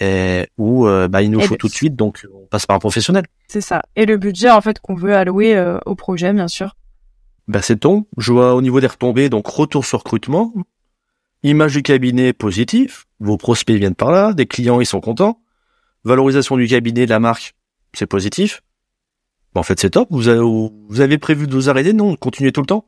et, 0.00 0.46
ou 0.58 0.86
bah, 0.86 1.22
il 1.22 1.30
nous 1.30 1.40
faut 1.40 1.56
tout 1.56 1.68
de 1.68 1.72
suite, 1.72 1.96
donc 1.96 2.26
on 2.34 2.46
passe 2.46 2.66
par 2.66 2.76
un 2.76 2.78
professionnel. 2.78 3.24
C'est 3.48 3.60
ça. 3.60 3.82
Et 3.96 4.06
le 4.06 4.16
budget 4.16 4.50
en 4.50 4.60
fait 4.60 4.78
qu'on 4.80 4.94
veut 4.94 5.14
allouer 5.14 5.56
euh, 5.56 5.78
au 5.86 5.94
projet, 5.94 6.32
bien 6.32 6.48
sûr. 6.48 6.76
Bah 7.46 7.62
c'est 7.62 7.76
ton. 7.76 8.06
Je 8.16 8.32
vois 8.32 8.54
au 8.54 8.62
niveau 8.62 8.80
des 8.80 8.86
retombées, 8.86 9.28
donc 9.28 9.46
retour 9.46 9.84
sur 9.84 10.00
recrutement, 10.00 10.52
image 11.42 11.72
du 11.74 11.82
cabinet 11.82 12.32
positif, 12.32 13.06
vos 13.20 13.36
prospects 13.36 13.76
viennent 13.76 13.94
par 13.94 14.10
là, 14.10 14.32
des 14.32 14.46
clients 14.46 14.80
ils 14.80 14.86
sont 14.86 15.00
contents, 15.00 15.40
valorisation 16.04 16.56
du 16.56 16.66
cabinet, 16.66 17.06
de 17.06 17.10
la 17.10 17.20
marque, 17.20 17.54
c'est 17.94 18.06
positif. 18.06 18.62
Bah, 19.54 19.60
en 19.60 19.64
fait 19.64 19.80
c'est 19.80 19.90
top. 19.90 20.08
Vous 20.10 20.28
avez, 20.28 20.40
vous 20.40 21.00
avez 21.00 21.18
prévu 21.18 21.46
de 21.46 21.54
vous 21.54 21.70
arrêter? 21.70 21.92
Non, 21.92 22.16
continuez 22.16 22.52
tout 22.52 22.60
le 22.60 22.66
temps? 22.66 22.84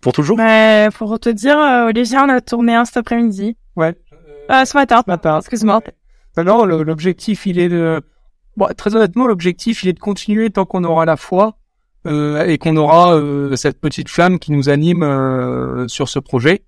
Pour 0.00 0.12
toujours? 0.12 0.36
Mais 0.36 0.88
pour 0.96 1.18
te 1.18 1.30
dire, 1.30 1.58
euh, 1.58 1.88
Olivier, 1.88 2.18
on 2.18 2.28
a 2.28 2.40
tourné 2.40 2.74
un 2.74 2.84
cet 2.84 2.98
après-midi. 2.98 3.56
Ouais. 3.76 3.96
Euh, 4.50 4.64
ce 4.64 4.76
matin. 4.76 5.02
Ce 5.04 5.10
matin. 5.10 5.38
Excuse-moi. 5.38 5.82
Non, 6.44 6.64
l'objectif 6.64 7.46
il 7.46 7.58
est 7.58 7.68
de 7.68 8.02
Bon, 8.56 8.68
très 8.74 8.96
honnêtement, 8.96 9.26
l'objectif, 9.26 9.82
il 9.82 9.90
est 9.90 9.92
de 9.92 10.00
continuer 10.00 10.48
tant 10.48 10.64
qu'on 10.64 10.82
aura 10.84 11.04
la 11.04 11.18
foi 11.18 11.58
euh, 12.06 12.46
et 12.46 12.56
qu'on 12.56 12.76
aura 12.76 13.14
euh, 13.14 13.54
cette 13.54 13.78
petite 13.80 14.08
flamme 14.08 14.38
qui 14.38 14.52
nous 14.52 14.70
anime 14.70 15.02
euh, 15.02 15.86
sur 15.88 16.08
ce 16.08 16.18
projet. 16.18 16.64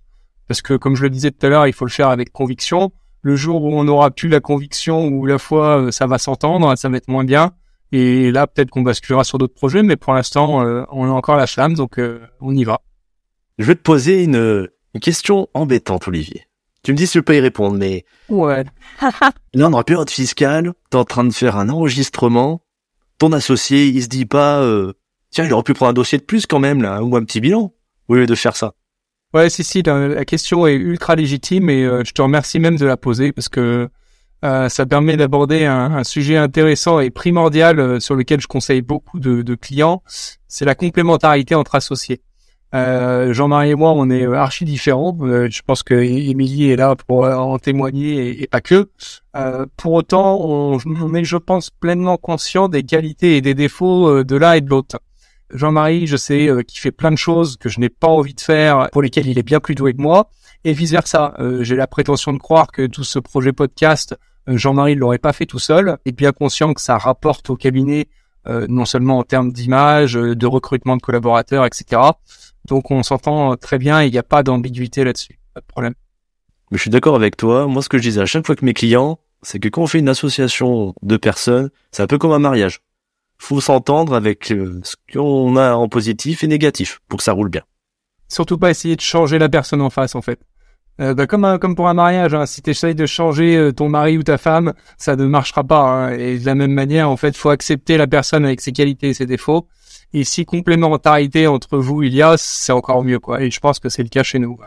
Parce 0.48 0.60
que, 0.60 0.74
comme 0.74 0.96
je 0.96 1.02
le 1.02 1.10
disais 1.10 1.30
tout 1.30 1.46
à 1.46 1.48
l'heure, 1.48 1.66
il 1.66 1.72
faut 1.72 1.86
le 1.86 1.90
faire 1.90 2.08
avec 2.08 2.30
conviction. 2.30 2.92
Le 3.22 3.36
jour 3.36 3.64
où 3.64 3.72
on 3.72 3.84
n'aura 3.84 4.10
plus 4.10 4.28
la 4.28 4.40
conviction 4.40 5.08
ou 5.08 5.24
la 5.24 5.38
foi, 5.38 5.80
euh, 5.80 5.90
ça 5.90 6.06
va 6.06 6.18
s'entendre, 6.18 6.76
ça 6.76 6.90
va 6.90 6.98
être 6.98 7.08
moins 7.08 7.24
bien. 7.24 7.52
Et 7.90 8.30
là, 8.32 8.46
peut-être 8.46 8.68
qu'on 8.68 8.82
basculera 8.82 9.24
sur 9.24 9.38
d'autres 9.38 9.54
projets, 9.54 9.82
mais 9.82 9.96
pour 9.96 10.12
l'instant, 10.12 10.62
euh, 10.62 10.84
on 10.90 11.06
a 11.06 11.12
encore 11.12 11.36
la 11.36 11.46
flamme, 11.46 11.72
donc 11.72 11.98
on 12.42 12.54
y 12.54 12.64
va. 12.64 12.82
Je 13.56 13.64
vais 13.64 13.74
te 13.74 13.80
poser 13.80 14.24
une, 14.24 14.68
une 14.92 15.00
question 15.00 15.48
embêtante, 15.54 16.06
Olivier. 16.06 16.47
Tu 16.88 16.92
me 16.92 16.96
dis 16.96 17.06
si 17.06 17.18
je 17.18 17.22
peux 17.22 17.36
y 17.36 17.40
répondre, 17.40 17.76
mais... 17.76 18.06
Ouais. 18.30 18.64
Là, 19.52 19.68
on 19.68 19.72
aura 19.74 19.84
période 19.84 20.08
fiscale, 20.08 20.72
t'es 20.88 20.96
en 20.96 21.04
train 21.04 21.24
de 21.24 21.34
faire 21.34 21.56
un 21.58 21.68
enregistrement, 21.68 22.62
ton 23.18 23.30
associé, 23.32 23.88
il 23.88 24.02
se 24.02 24.08
dit 24.08 24.24
pas, 24.24 24.62
euh, 24.62 24.94
tiens, 25.28 25.44
il 25.44 25.52
aurait 25.52 25.64
pu 25.64 25.74
prendre 25.74 25.90
un 25.90 25.92
dossier 25.92 26.16
de 26.16 26.22
plus 26.22 26.46
quand 26.46 26.60
même, 26.60 26.80
là, 26.80 27.02
ou 27.02 27.14
un 27.14 27.24
petit 27.24 27.42
bilan, 27.42 27.74
au 28.08 28.14
lieu 28.14 28.24
de 28.24 28.34
faire 28.34 28.56
ça. 28.56 28.72
Ouais, 29.34 29.50
si, 29.50 29.64
si, 29.64 29.82
la, 29.82 30.24
question 30.24 30.66
est 30.66 30.76
ultra 30.76 31.14
légitime 31.14 31.68
et 31.68 31.84
euh, 31.84 32.04
je 32.06 32.12
te 32.12 32.22
remercie 32.22 32.58
même 32.58 32.78
de 32.78 32.86
la 32.86 32.96
poser 32.96 33.32
parce 33.32 33.50
que 33.50 33.90
euh, 34.46 34.68
ça 34.70 34.86
permet 34.86 35.18
d'aborder 35.18 35.66
un, 35.66 35.94
un, 35.94 36.04
sujet 36.04 36.38
intéressant 36.38 37.00
et 37.00 37.10
primordial 37.10 37.80
euh, 37.80 38.00
sur 38.00 38.14
lequel 38.14 38.40
je 38.40 38.46
conseille 38.46 38.80
beaucoup 38.80 39.20
de, 39.20 39.42
de 39.42 39.54
clients, 39.56 40.02
c'est 40.06 40.64
la 40.64 40.74
complémentarité 40.74 41.54
entre 41.54 41.74
associés. 41.74 42.22
Euh, 42.74 43.32
Jean-Marie 43.32 43.70
et 43.70 43.74
moi, 43.74 43.92
on 43.92 44.10
est 44.10 44.26
archi 44.26 44.64
différents. 44.64 45.16
Euh, 45.22 45.48
je 45.50 45.62
pense 45.62 45.82
que 45.82 45.94
Émilie 45.94 46.70
est 46.70 46.76
là 46.76 46.94
pour 46.96 47.24
en 47.24 47.58
témoigner 47.58 48.42
et, 48.42 48.46
pas 48.46 48.60
que. 48.60 48.90
Euh, 49.36 49.66
pour 49.76 49.94
autant, 49.94 50.38
on, 50.40 51.14
est, 51.14 51.24
je 51.24 51.36
pense, 51.36 51.70
pleinement 51.70 52.16
conscient 52.16 52.68
des 52.68 52.82
qualités 52.82 53.36
et 53.36 53.40
des 53.40 53.54
défauts 53.54 54.08
euh, 54.08 54.24
de 54.24 54.36
l'un 54.36 54.54
et 54.54 54.60
de 54.60 54.68
l'autre. 54.68 54.98
Jean-Marie, 55.50 56.06
je 56.06 56.18
sais 56.18 56.50
qu'il 56.66 56.78
fait 56.78 56.90
plein 56.90 57.10
de 57.10 57.16
choses 57.16 57.56
que 57.56 57.70
je 57.70 57.80
n'ai 57.80 57.88
pas 57.88 58.08
envie 58.08 58.34
de 58.34 58.40
faire, 58.40 58.90
pour 58.92 59.00
lesquelles 59.00 59.28
il 59.28 59.38
est 59.38 59.42
bien 59.42 59.60
plus 59.60 59.74
doué 59.74 59.94
que 59.94 60.02
moi, 60.02 60.28
et 60.64 60.74
vice 60.74 60.90
versa. 60.90 61.34
J'ai 61.60 61.74
la 61.74 61.86
prétention 61.86 62.34
de 62.34 62.38
croire 62.38 62.66
que 62.66 62.84
tout 62.84 63.02
ce 63.02 63.18
projet 63.18 63.54
podcast, 63.54 64.14
Jean-Marie 64.46 64.94
ne 64.94 65.00
l'aurait 65.00 65.16
pas 65.16 65.32
fait 65.32 65.46
tout 65.46 65.58
seul, 65.58 65.96
et 66.04 66.12
bien 66.12 66.32
conscient 66.32 66.74
que 66.74 66.82
ça 66.82 66.98
rapporte 66.98 67.48
au 67.48 67.56
cabinet 67.56 68.08
non 68.46 68.84
seulement 68.84 69.18
en 69.18 69.24
termes 69.24 69.52
d'image, 69.52 70.14
de 70.14 70.46
recrutement 70.46 70.96
de 70.96 71.02
collaborateurs, 71.02 71.66
etc 71.66 72.12
donc 72.68 72.90
on 72.90 73.02
s'entend 73.02 73.56
très 73.56 73.78
bien 73.78 74.02
et 74.02 74.06
il 74.06 74.12
n'y 74.12 74.18
a 74.18 74.22
pas 74.22 74.42
d'ambiguïté 74.42 75.02
là-dessus, 75.02 75.40
pas 75.54 75.60
de 75.60 75.66
problème. 75.66 75.94
Mais 76.70 76.76
je 76.76 76.82
suis 76.82 76.90
d'accord 76.90 77.16
avec 77.16 77.36
toi. 77.36 77.66
Moi, 77.66 77.82
ce 77.82 77.88
que 77.88 77.98
je 77.98 78.02
disais 78.02 78.20
à 78.20 78.26
chaque 78.26 78.46
fois 78.46 78.54
que 78.54 78.64
mes 78.64 78.74
clients, 78.74 79.18
c'est 79.42 79.58
que 79.58 79.68
quand 79.68 79.82
on 79.82 79.86
fait 79.86 79.98
une 79.98 80.08
association 80.08 80.94
de 81.02 81.16
personnes, 81.16 81.70
c'est 81.92 82.02
un 82.02 82.06
peu 82.06 82.18
comme 82.18 82.32
un 82.32 82.38
mariage. 82.38 82.80
Faut 83.38 83.60
s'entendre 83.60 84.14
avec 84.14 84.52
euh, 84.52 84.80
ce 84.82 84.96
qu'on 85.12 85.56
a 85.56 85.74
en 85.74 85.88
positif 85.88 86.44
et 86.44 86.46
négatif 86.46 87.00
pour 87.08 87.18
que 87.18 87.22
ça 87.24 87.32
roule 87.32 87.48
bien. 87.48 87.62
Surtout 88.28 88.58
pas 88.58 88.70
essayer 88.70 88.96
de 88.96 89.00
changer 89.00 89.38
la 89.38 89.48
personne 89.48 89.80
en 89.80 89.90
face, 89.90 90.14
en 90.14 90.22
fait. 90.22 90.40
Euh, 91.00 91.14
bah, 91.14 91.26
comme, 91.26 91.74
pour 91.76 91.88
un 91.88 91.94
mariage, 91.94 92.34
hein, 92.34 92.46
si 92.46 92.60
tu 92.60 92.70
essayes 92.70 92.94
de 92.94 93.06
changer 93.06 93.56
euh, 93.56 93.72
ton 93.72 93.88
mari 93.88 94.18
ou 94.18 94.22
ta 94.22 94.36
femme, 94.36 94.72
ça 94.96 95.14
ne 95.14 95.26
marchera 95.26 95.62
pas. 95.62 95.82
Hein. 95.82 96.12
Et 96.18 96.38
de 96.38 96.46
la 96.46 96.54
même 96.54 96.72
manière, 96.72 97.08
en 97.08 97.16
fait, 97.16 97.36
faut 97.36 97.50
accepter 97.50 97.96
la 97.96 98.06
personne 98.06 98.44
avec 98.44 98.60
ses 98.60 98.72
qualités 98.72 99.10
et 99.10 99.14
ses 99.14 99.26
défauts 99.26 99.68
et 100.12 100.24
si 100.24 100.44
complémentarité 100.44 101.46
entre 101.46 101.78
vous 101.78 102.02
il 102.02 102.14
y 102.14 102.22
a, 102.22 102.36
c'est 102.36 102.72
encore 102.72 103.04
mieux, 103.04 103.18
quoi. 103.18 103.42
Et 103.42 103.50
je 103.50 103.60
pense 103.60 103.78
que 103.78 103.88
c'est 103.88 104.02
le 104.02 104.08
cas 104.08 104.22
chez 104.22 104.38
nous. 104.38 104.58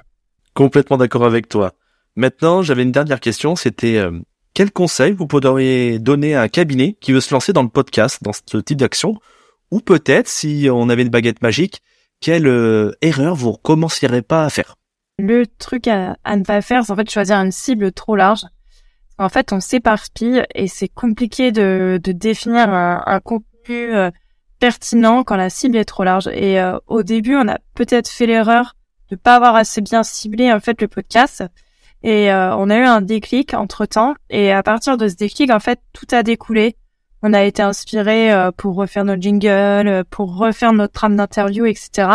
Complètement 0.54 0.98
d'accord 0.98 1.26
avec 1.26 1.50
toi. 1.50 1.74
Maintenant, 2.16 2.62
j'avais 2.62 2.84
une 2.84 2.92
dernière 2.92 3.20
question, 3.20 3.56
c'était 3.56 3.98
euh, 3.98 4.12
quel 4.54 4.72
conseil 4.72 5.14
vous 5.14 5.28
pourriez 5.28 5.98
donner 5.98 6.36
à 6.36 6.42
un 6.42 6.48
cabinet 6.48 6.98
qui 7.00 7.14
veut 7.14 7.22
se 7.22 7.34
lancer 7.34 7.54
dans 7.54 7.64
le 7.64 7.70
podcast, 7.70 8.20
dans 8.22 8.34
ce 8.34 8.58
type 8.58 8.78
d'action? 8.78 9.16
Ou 9.72 9.80
peut-être, 9.80 10.28
si 10.28 10.68
on 10.72 10.90
avait 10.90 11.04
une 11.04 11.10
baguette 11.10 11.42
magique, 11.42 11.82
quelle 12.20 12.94
erreur 13.02 13.36
vous 13.36 13.54
recommenceriez 13.54 14.22
pas 14.22 14.44
à 14.44 14.50
faire? 14.50 14.76
Le 15.22 15.46
truc 15.46 15.88
à, 15.88 16.16
ne 16.36 16.44
pas 16.44 16.62
faire, 16.64 16.84
c'est 16.84 16.92
en 16.92 16.96
fait 16.96 17.08
choisir 17.08 17.38
une 17.38 17.52
cible 17.52 17.92
trop 17.92 18.16
large. 18.16 18.44
En 19.20 19.30
fait, 19.30 19.54
on 19.54 19.60
s'éparpille 19.60 20.44
et 20.56 20.68
c'est 20.68 20.88
compliqué 20.88 21.52
de, 21.52 22.00
de 22.04 22.12
définir 22.12 22.70
un, 22.74 23.04
un 23.06 23.20
contenu 23.20 23.94
euh, 23.94 24.10
pertinent 24.58 25.24
quand 25.24 25.36
la 25.36 25.52
cible 25.52 25.78
est 25.78 25.86
trop 25.86 26.04
large. 26.04 26.28
Et 26.34 26.60
euh, 26.60 26.80
au 26.88 27.04
début, 27.04 27.36
on 27.36 27.48
a 27.48 27.60
peut-être 27.76 28.10
fait 28.10 28.26
l'erreur 28.26 28.76
de 29.12 29.16
pas 29.16 29.36
avoir 29.36 29.56
assez 29.56 29.82
bien 29.82 30.02
ciblé 30.02 30.52
en 30.52 30.60
fait 30.60 30.82
le 30.82 30.88
podcast. 30.88 31.44
Et 32.02 32.34
euh, 32.34 32.56
on 32.56 32.72
a 32.72 32.78
eu 32.78 32.84
un 32.84 33.02
déclic 33.02 33.54
entre 33.54 33.86
temps. 33.86 34.16
Et 34.32 34.52
à 34.52 34.64
partir 34.64 34.98
de 34.98 35.08
ce 35.08 35.14
déclic, 35.14 35.52
en 35.52 35.60
fait, 35.60 35.80
tout 35.94 36.08
a 36.10 36.24
découlé. 36.24 36.78
on 37.22 37.34
a 37.34 37.44
été 37.44 37.62
inspiré 37.62 38.32
pour 38.58 38.74
refaire 38.74 39.06
nos 39.06 39.22
jingles, 39.22 40.04
pour 40.10 40.36
refaire 40.36 40.74
notre 40.74 40.94
trame 40.94 41.16
d'interview, 41.16 41.68
etc. 41.68 42.08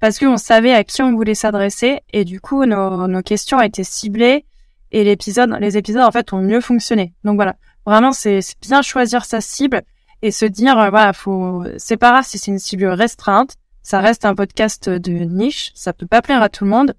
Parce 0.00 0.18
qu'on 0.18 0.38
savait 0.38 0.72
à 0.72 0.82
qui 0.82 1.02
on 1.02 1.12
voulait 1.12 1.34
s'adresser 1.34 2.00
et 2.12 2.24
du 2.24 2.40
coup 2.40 2.64
nos, 2.64 3.06
nos 3.06 3.22
questions 3.22 3.60
étaient 3.60 3.84
ciblées 3.84 4.46
et 4.92 5.04
l'épisode, 5.04 5.54
les 5.60 5.76
épisodes 5.76 6.02
en 6.02 6.10
fait 6.10 6.32
ont 6.32 6.40
mieux 6.40 6.62
fonctionné. 6.62 7.12
Donc 7.22 7.36
voilà, 7.36 7.56
vraiment 7.86 8.12
c'est 8.12 8.40
bien 8.62 8.82
choisir 8.82 9.24
sa 9.24 9.40
cible 9.40 9.82
et 10.22 10.30
se 10.30 10.46
dire 10.46 10.74
voilà 10.74 11.12
faut 11.12 11.64
c'est 11.76 11.98
pas 11.98 12.10
grave 12.10 12.24
si 12.26 12.38
c'est 12.38 12.50
une 12.50 12.58
cible 12.58 12.86
restreinte, 12.86 13.56
ça 13.82 14.00
reste 14.00 14.24
un 14.24 14.34
podcast 14.34 14.88
de 14.88 15.12
niche, 15.12 15.70
ça 15.74 15.92
peut 15.92 16.06
pas 16.06 16.22
plaire 16.22 16.42
à 16.42 16.48
tout 16.48 16.64
le 16.64 16.70
monde. 16.70 16.94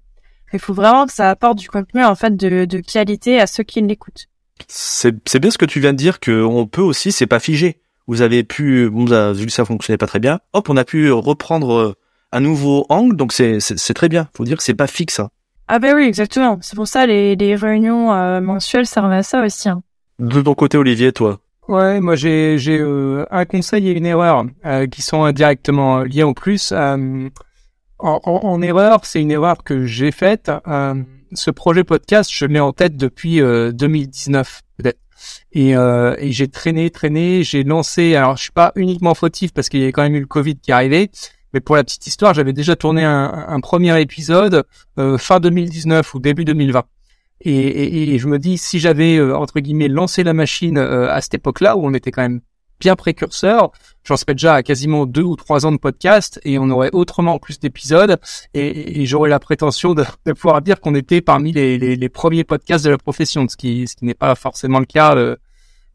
Il 0.52 0.58
faut 0.58 0.74
vraiment 0.74 1.06
que 1.06 1.12
ça 1.12 1.30
apporte 1.30 1.58
du 1.58 1.68
contenu 1.68 2.04
en 2.04 2.14
fait 2.14 2.36
de, 2.36 2.66
de 2.66 2.78
qualité 2.78 3.40
à 3.40 3.46
ceux 3.46 3.62
qui 3.62 3.80
l'écoutent. 3.80 4.28
C'est 4.68 5.38
bien 5.40 5.50
ce 5.50 5.58
que 5.58 5.64
tu 5.64 5.80
viens 5.80 5.92
de 5.92 5.98
dire 5.98 6.20
que 6.20 6.44
on 6.44 6.66
peut 6.66 6.82
aussi 6.82 7.10
c'est 7.10 7.26
pas 7.26 7.40
figé. 7.40 7.80
Vous 8.06 8.20
avez 8.22 8.44
pu 8.44 8.88
bon, 8.90 9.32
vu 9.32 9.46
que 9.46 9.52
ça 9.52 9.64
fonctionnait 9.64 9.98
pas 9.98 10.06
très 10.06 10.20
bien, 10.20 10.40
hop 10.52 10.68
on 10.68 10.76
a 10.76 10.84
pu 10.84 11.10
reprendre 11.10 11.72
euh, 11.72 11.94
un 12.32 12.40
nouveau 12.40 12.86
angle 12.88 13.16
donc 13.16 13.32
c'est 13.32 13.60
c'est 13.60 13.94
très 13.94 14.08
bien. 14.08 14.28
Faut 14.36 14.44
dire 14.44 14.56
que 14.56 14.62
c'est 14.62 14.74
pas 14.74 14.86
fixe. 14.86 15.20
Hein. 15.20 15.30
Ah 15.68 15.78
ben 15.78 15.94
oui 15.94 16.04
exactement. 16.04 16.58
C'est 16.60 16.76
pour 16.76 16.88
ça 16.88 17.06
les 17.06 17.36
les 17.36 17.54
réunions 17.54 18.12
euh, 18.12 18.40
mensuelles 18.40 18.86
servent 18.86 19.12
à 19.12 19.22
ça 19.22 19.44
aussi. 19.44 19.68
Hein. 19.68 19.82
De 20.18 20.40
ton 20.40 20.54
côté 20.54 20.78
Olivier 20.78 21.12
toi? 21.12 21.40
Ouais, 21.68 22.00
moi 22.00 22.16
j'ai 22.16 22.58
j'ai 22.58 22.78
euh, 22.80 23.24
un 23.30 23.44
conseil 23.44 23.88
et 23.88 23.92
une 23.92 24.06
erreur 24.06 24.44
qui 24.90 25.00
sont 25.00 25.24
indirectement 25.24 26.00
liés 26.00 26.24
en 26.24 26.32
plus. 26.34 26.72
Euh, 26.72 27.28
en, 27.98 28.20
en, 28.24 28.62
erreur, 28.62 29.04
c'est 29.04 29.20
une 29.20 29.30
erreur 29.30 29.62
que 29.62 29.86
j'ai 29.86 30.10
faite. 30.10 30.50
Euh, 30.66 30.94
ce 31.32 31.50
projet 31.52 31.84
podcast, 31.84 32.30
je 32.34 32.46
l'ai 32.46 32.58
en 32.58 32.72
tête 32.72 32.96
depuis 32.96 33.40
2019 33.40 34.62
peut-être. 34.76 34.98
Et, 35.52 35.70
et 35.70 36.32
j'ai 36.32 36.48
traîné, 36.48 36.90
traîné, 36.90 37.44
j'ai 37.44 37.62
lancé. 37.62 38.16
Alors 38.16 38.36
je 38.36 38.42
suis 38.42 38.52
pas 38.52 38.72
uniquement 38.74 39.14
fautif 39.14 39.52
parce 39.52 39.68
qu'il 39.68 39.80
y 39.80 39.84
avait 39.84 39.92
quand 39.92 40.02
même 40.02 40.16
eu 40.16 40.20
le 40.20 40.26
Covid 40.26 40.56
qui 40.56 40.72
arrivait. 40.72 41.10
Mais 41.54 41.60
pour 41.60 41.76
la 41.76 41.84
petite 41.84 42.06
histoire, 42.06 42.34
j'avais 42.34 42.52
déjà 42.52 42.76
tourné 42.76 43.04
un, 43.04 43.46
un 43.48 43.60
premier 43.60 44.00
épisode 44.00 44.64
fin 45.18 45.40
2019 45.40 46.14
ou 46.14 46.18
début 46.18 46.44
2020. 46.44 46.84
Et, 47.44 47.54
et, 47.54 48.14
et, 48.14 48.18
je 48.18 48.28
me 48.28 48.38
dis, 48.38 48.56
si 48.56 48.78
j'avais, 48.78 49.16
euh, 49.16 49.36
entre 49.36 49.58
guillemets, 49.58 49.88
lancé 49.88 50.22
la 50.22 50.32
machine 50.32 50.78
euh, 50.78 51.10
à 51.10 51.20
cette 51.20 51.34
époque-là, 51.34 51.76
où 51.76 51.84
on 51.84 51.92
était 51.92 52.12
quand 52.12 52.22
même 52.22 52.40
bien 52.78 52.94
précurseur, 52.94 53.72
j'en 54.04 54.16
serais 54.16 54.34
déjà 54.34 54.54
à 54.54 54.62
quasiment 54.62 55.06
deux 55.06 55.22
ou 55.22 55.34
trois 55.34 55.66
ans 55.66 55.72
de 55.72 55.76
podcast, 55.76 56.40
et 56.44 56.58
on 56.58 56.70
aurait 56.70 56.90
autrement 56.92 57.38
plus 57.38 57.58
d'épisodes, 57.58 58.18
et, 58.54 59.06
j'aurais 59.06 59.28
la 59.28 59.40
prétention 59.40 59.94
de, 59.94 60.04
de 60.24 60.32
pouvoir 60.32 60.62
dire 60.62 60.80
qu'on 60.80 60.94
était 60.94 61.20
parmi 61.20 61.52
les, 61.52 61.78
les, 61.78 61.96
les, 61.96 62.08
premiers 62.08 62.44
podcasts 62.44 62.84
de 62.84 62.90
la 62.90 62.98
profession, 62.98 63.48
ce 63.48 63.56
qui, 63.56 63.88
ce 63.88 63.96
qui 63.96 64.04
n'est 64.04 64.14
pas 64.14 64.34
forcément 64.36 64.78
le 64.78 64.86
cas 64.86 65.16
euh, 65.16 65.36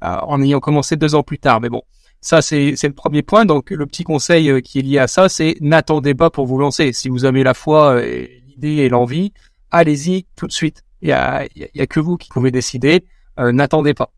en 0.02 0.41
ayant 0.41 0.60
commencé 0.60 0.96
deux 0.96 1.15
ans 1.15 1.24
plus 1.24 1.39
tard. 1.39 1.62
Mais 1.62 1.70
bon, 1.70 1.82
ça 2.21 2.41
c'est 2.41 2.75
le 2.84 2.93
premier 2.93 3.21
point. 3.21 3.45
Donc 3.45 3.71
le 3.71 3.86
petit 3.86 4.03
conseil 4.03 4.62
qui 4.62 4.80
est 4.80 4.84
lié 4.84 4.99
à 4.99 5.08
ça, 5.08 5.30
c'est 5.30 5.56
n'attendez 5.62 6.15
pas 6.15 6.30
pour 6.30 6.45
vous 6.45 6.58
lancer. 6.58 6.93
Si 6.93 7.10
vous 7.10 7.25
avez 7.25 7.43
la 7.43 7.53
foi, 7.53 8.01
l'idée 8.01 8.77
et 8.84 8.89
l'envie, 8.89 9.34
allez-y 9.71 10.25
tout 10.36 10.47
de 10.47 10.53
suite 10.53 10.84
il 11.01 11.10
y 11.10 11.12
a, 11.12 11.47
que 11.88 11.99
vous 11.99 12.17
qui 12.17 12.30
pouvez 12.30 12.51
décider. 12.51 13.06
Euh, 13.39 13.51
N'attendez 13.51 13.93
pas. 13.93 14.12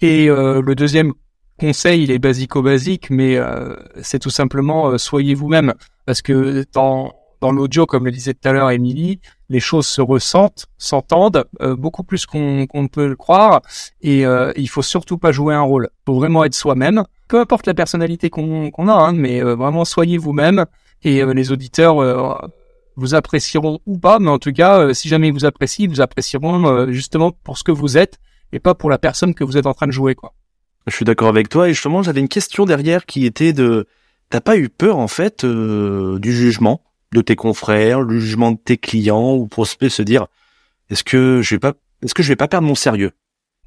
Et 0.00 0.30
euh, 0.30 0.62
le 0.62 0.74
deuxième 0.74 1.12
conseil, 1.58 2.04
il 2.04 2.10
est 2.10 2.18
basico-basique, 2.18 3.10
mais 3.10 3.36
euh, 3.36 3.74
c'est 4.02 4.18
tout 4.18 4.30
simplement 4.30 4.90
euh, 4.90 4.98
soyez 4.98 5.34
vous-même. 5.34 5.74
Parce 6.06 6.22
que 6.22 6.64
dans, 6.72 7.12
dans 7.40 7.52
l'audio, 7.52 7.84
comme 7.84 8.06
le 8.06 8.10
disait 8.12 8.34
tout 8.34 8.48
à 8.48 8.52
l'heure 8.52 8.70
Émilie, 8.70 9.20
les 9.48 9.60
choses 9.60 9.86
se 9.86 10.00
ressentent, 10.00 10.66
s'entendent 10.76 11.44
euh, 11.62 11.74
beaucoup 11.74 12.02
plus 12.02 12.26
qu'on 12.26 12.66
ne 12.72 12.88
peut 12.88 13.06
le 13.06 13.16
croire. 13.16 13.62
Et 14.02 14.24
il 14.56 14.68
faut 14.68 14.82
surtout 14.82 15.18
pas 15.18 15.32
jouer 15.32 15.54
un 15.54 15.62
rôle. 15.62 15.88
Il 15.92 16.02
faut 16.06 16.14
vraiment 16.14 16.44
être 16.44 16.54
soi-même. 16.54 17.04
Peu 17.28 17.40
importe 17.40 17.66
la 17.66 17.74
personnalité 17.74 18.30
qu'on 18.30 18.88
a, 18.88 18.92
hein, 18.92 19.12
mais 19.12 19.40
vraiment 19.40 19.84
soyez 19.84 20.18
vous-même. 20.18 20.66
Et 21.02 21.24
les 21.24 21.52
auditeurs 21.52 22.02
vous 22.98 23.14
apprécieront 23.14 23.78
ou 23.86 23.96
pas, 23.96 24.18
mais 24.18 24.28
en 24.28 24.38
tout 24.38 24.52
cas, 24.52 24.80
euh, 24.80 24.92
si 24.92 25.08
jamais 25.08 25.28
ils 25.28 25.32
vous 25.32 25.44
apprécient, 25.44 25.84
ils 25.84 25.90
vous 25.90 26.00
apprécieront 26.00 26.66
euh, 26.66 26.90
justement 26.90 27.30
pour 27.30 27.56
ce 27.56 27.62
que 27.62 27.70
vous 27.70 27.96
êtes 27.96 28.18
et 28.52 28.58
pas 28.58 28.74
pour 28.74 28.90
la 28.90 28.98
personne 28.98 29.34
que 29.34 29.44
vous 29.44 29.56
êtes 29.56 29.66
en 29.66 29.74
train 29.74 29.86
de 29.86 29.92
jouer, 29.92 30.14
quoi. 30.14 30.34
Je 30.88 30.94
suis 30.94 31.04
d'accord 31.04 31.28
avec 31.28 31.48
toi 31.48 31.68
et 31.68 31.74
justement, 31.74 32.02
j'avais 32.02 32.20
une 32.20 32.28
question 32.28 32.64
derrière 32.64 33.06
qui 33.06 33.24
était 33.24 33.52
de, 33.52 33.86
t'as 34.30 34.40
pas 34.40 34.56
eu 34.56 34.68
peur 34.68 34.98
en 34.98 35.06
fait 35.06 35.44
euh, 35.44 36.18
du 36.18 36.34
jugement? 36.34 36.82
De 37.12 37.20
tes 37.20 37.36
confrères, 37.36 38.00
le 38.00 38.18
jugement 38.18 38.52
de 38.52 38.58
tes 38.58 38.76
clients 38.76 39.34
ou 39.34 39.46
prospects 39.46 39.90
se 39.90 40.02
dire, 40.02 40.26
est-ce 40.90 41.04
que 41.04 41.40
je 41.42 41.54
vais 41.54 41.58
pas, 41.58 41.74
est-ce 42.02 42.14
que 42.14 42.22
je 42.22 42.28
vais 42.28 42.36
pas 42.36 42.48
perdre 42.48 42.66
mon 42.66 42.74
sérieux? 42.74 43.12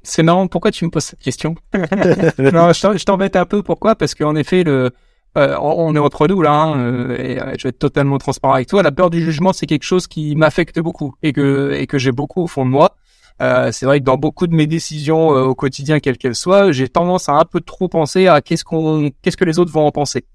C'est 0.04 0.22
marrant. 0.22 0.48
Pourquoi 0.48 0.72
tu 0.72 0.84
me 0.84 0.90
poses 0.90 1.04
cette 1.04 1.20
question? 1.20 1.54
Non, 1.74 2.72
je 2.72 3.04
t'embête 3.04 3.36
un 3.36 3.44
peu. 3.46 3.62
Pourquoi? 3.62 3.94
Parce 3.94 4.14
qu'en 4.16 4.34
effet, 4.34 4.64
le 4.64 4.90
euh, 5.38 5.56
on 5.60 5.94
est 5.96 5.98
entre 5.98 6.28
nous 6.28 6.42
là, 6.42 6.52
hein, 6.52 6.78
euh, 6.78 7.16
euh, 7.18 7.54
je 7.56 7.62
vais 7.62 7.68
être 7.70 7.78
totalement 7.78 8.18
transparent 8.18 8.52
avec 8.52 8.68
toi. 8.68 8.82
La 8.82 8.92
peur 8.92 9.08
du 9.08 9.22
jugement, 9.22 9.54
c'est 9.54 9.66
quelque 9.66 9.84
chose 9.84 10.06
qui 10.06 10.36
m'affecte 10.36 10.78
beaucoup 10.78 11.14
et 11.22 11.32
que 11.32 11.72
et 11.72 11.86
que 11.86 11.98
j'ai 11.98 12.12
beaucoup 12.12 12.42
au 12.42 12.46
fond 12.46 12.66
de 12.66 12.70
moi. 12.70 12.96
c'est 13.40 13.86
vrai 13.86 14.00
que 14.00 14.04
dans 14.04 14.18
beaucoup 14.18 14.46
de 14.46 14.54
mes 14.54 14.66
décisions 14.66 15.28
au 15.28 15.54
quotidien, 15.54 16.00
quelles 16.00 16.18
qu'elles 16.18 16.34
soient, 16.34 16.70
j'ai 16.72 16.88
tendance 16.88 17.28
à 17.28 17.32
un 17.32 17.44
peu 17.44 17.60
trop 17.60 17.88
penser 17.88 18.28
à 18.28 18.40
qu'est-ce 18.42 18.64
qu'on, 18.64 19.10
qu'est-ce 19.22 19.36
que 19.36 19.44
les 19.44 19.58
autres 19.58 19.72
vont 19.72 19.86
en 19.86 19.90
penser. 19.90 20.26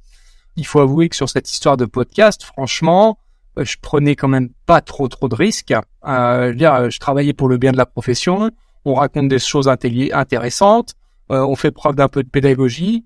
Il 0.58 0.65
faut 0.65 0.80
avouer 0.80 1.08
que 1.08 1.15
sur 1.15 1.30
cette 1.30 1.50
histoire 1.50 1.78
de 1.78 1.86
podcast, 1.86 2.43
franchement, 2.43 3.17
je 3.58 3.76
prenais 3.82 4.15
quand 4.15 4.28
même 4.28 4.50
pas 4.65 4.82
trop 4.82 5.08
trop 5.08 5.30
de 5.30 5.36
risques. 5.36 5.74
je 6.06 6.48
veux 6.50 6.56
dire, 6.56 6.91
je 6.91 7.00
travaillais 7.00 7.34
pour 7.34 7.48
le 7.48 7.58
bien 7.58 7.72
de 7.72 7.78
la 7.78 7.86
profession. 7.86 8.52
On 8.84 8.96
raconte 8.96 9.30
des 9.30 9.39
choses 9.39 9.70
intéressantes. 9.70 10.93
on 11.30 11.56
fait 11.56 11.72
preuve 11.72 11.96
d'un 11.96 12.10
peu 12.10 12.24
de 12.24 12.30
pédagogie 12.30 13.06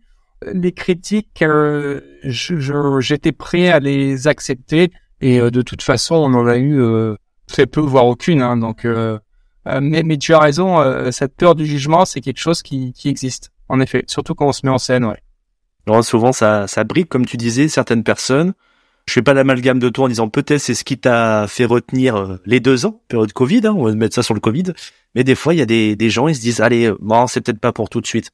les 0.54 0.72
critiques, 0.72 1.42
euh, 1.42 2.02
j'étais 2.24 3.32
prêt 3.32 3.70
à 3.70 3.80
les 3.80 4.28
accepter 4.28 4.92
et 5.22 5.40
euh, 5.40 5.52
de 5.52 5.62
toute 5.62 5.82
façon, 5.82 6.16
on 6.16 6.34
en 6.34 6.48
a 6.48 6.58
eu 6.58 6.82
euh, 6.82 7.16
très 7.48 7.68
peu, 7.68 7.82
voire 7.82 8.06
aucune. 8.06 8.42
Hein, 8.42 8.58
donc, 8.58 8.86
mais, 9.66 10.04
mais, 10.04 10.18
tu 10.18 10.34
as 10.34 10.40
raison, 10.40 11.12
cette 11.12 11.36
peur 11.36 11.54
du 11.56 11.66
jugement, 11.66 12.06
c'est 12.06 12.22
quelque 12.22 12.40
chose 12.40 12.64
qui, 12.64 12.94
qui, 12.94 13.10
existe, 13.10 13.52
en 13.70 13.80
effet, 13.80 14.04
surtout 14.08 14.34
quand 14.34 14.48
on 14.48 14.52
se 14.52 14.66
met 14.66 14.72
en 14.72 14.80
scène. 14.80 15.06
Ouais. 15.06 15.22
Alors, 15.88 16.04
souvent, 16.04 16.32
ça, 16.32 16.68
ça 16.68 16.84
brique, 16.84 17.10
comme 17.10 17.26
tu 17.26 17.38
disais, 17.38 17.68
certaines 17.68 18.04
personnes. 18.04 18.54
Je 19.08 19.14
fais 19.14 19.22
pas 19.22 19.34
l'amalgame 19.34 19.80
de 19.80 19.90
toi 19.90 20.06
en 20.06 20.08
disant 20.08 20.30
peut-être 20.30 20.60
c'est 20.60 20.76
ce 20.76 20.84
qui 20.84 20.98
t'a 20.98 21.48
fait 21.48 21.66
retenir 21.66 22.38
les 22.46 22.60
deux 22.60 22.86
ans, 22.86 23.02
période 23.08 23.34
Covid, 23.34 23.62
hein, 23.66 23.74
on 23.76 23.86
va 23.86 23.94
mettre 23.96 24.14
ça 24.14 24.24
sur 24.24 24.36
le 24.36 24.40
Covid. 24.40 24.74
Mais 25.16 25.24
des 25.24 25.36
fois, 25.36 25.54
il 25.54 25.58
y 25.58 25.62
a 25.62 25.66
des, 25.66 25.96
des 25.96 26.10
gens, 26.10 26.28
ils 26.28 26.36
se 26.36 26.42
disent, 26.42 26.62
allez, 26.62 26.92
bon, 27.00 27.26
c'est 27.28 27.42
peut-être 27.42 27.60
pas 27.60 27.74
pour 27.74 27.90
tout 27.90 28.00
de 28.00 28.08
suite. 28.08 28.32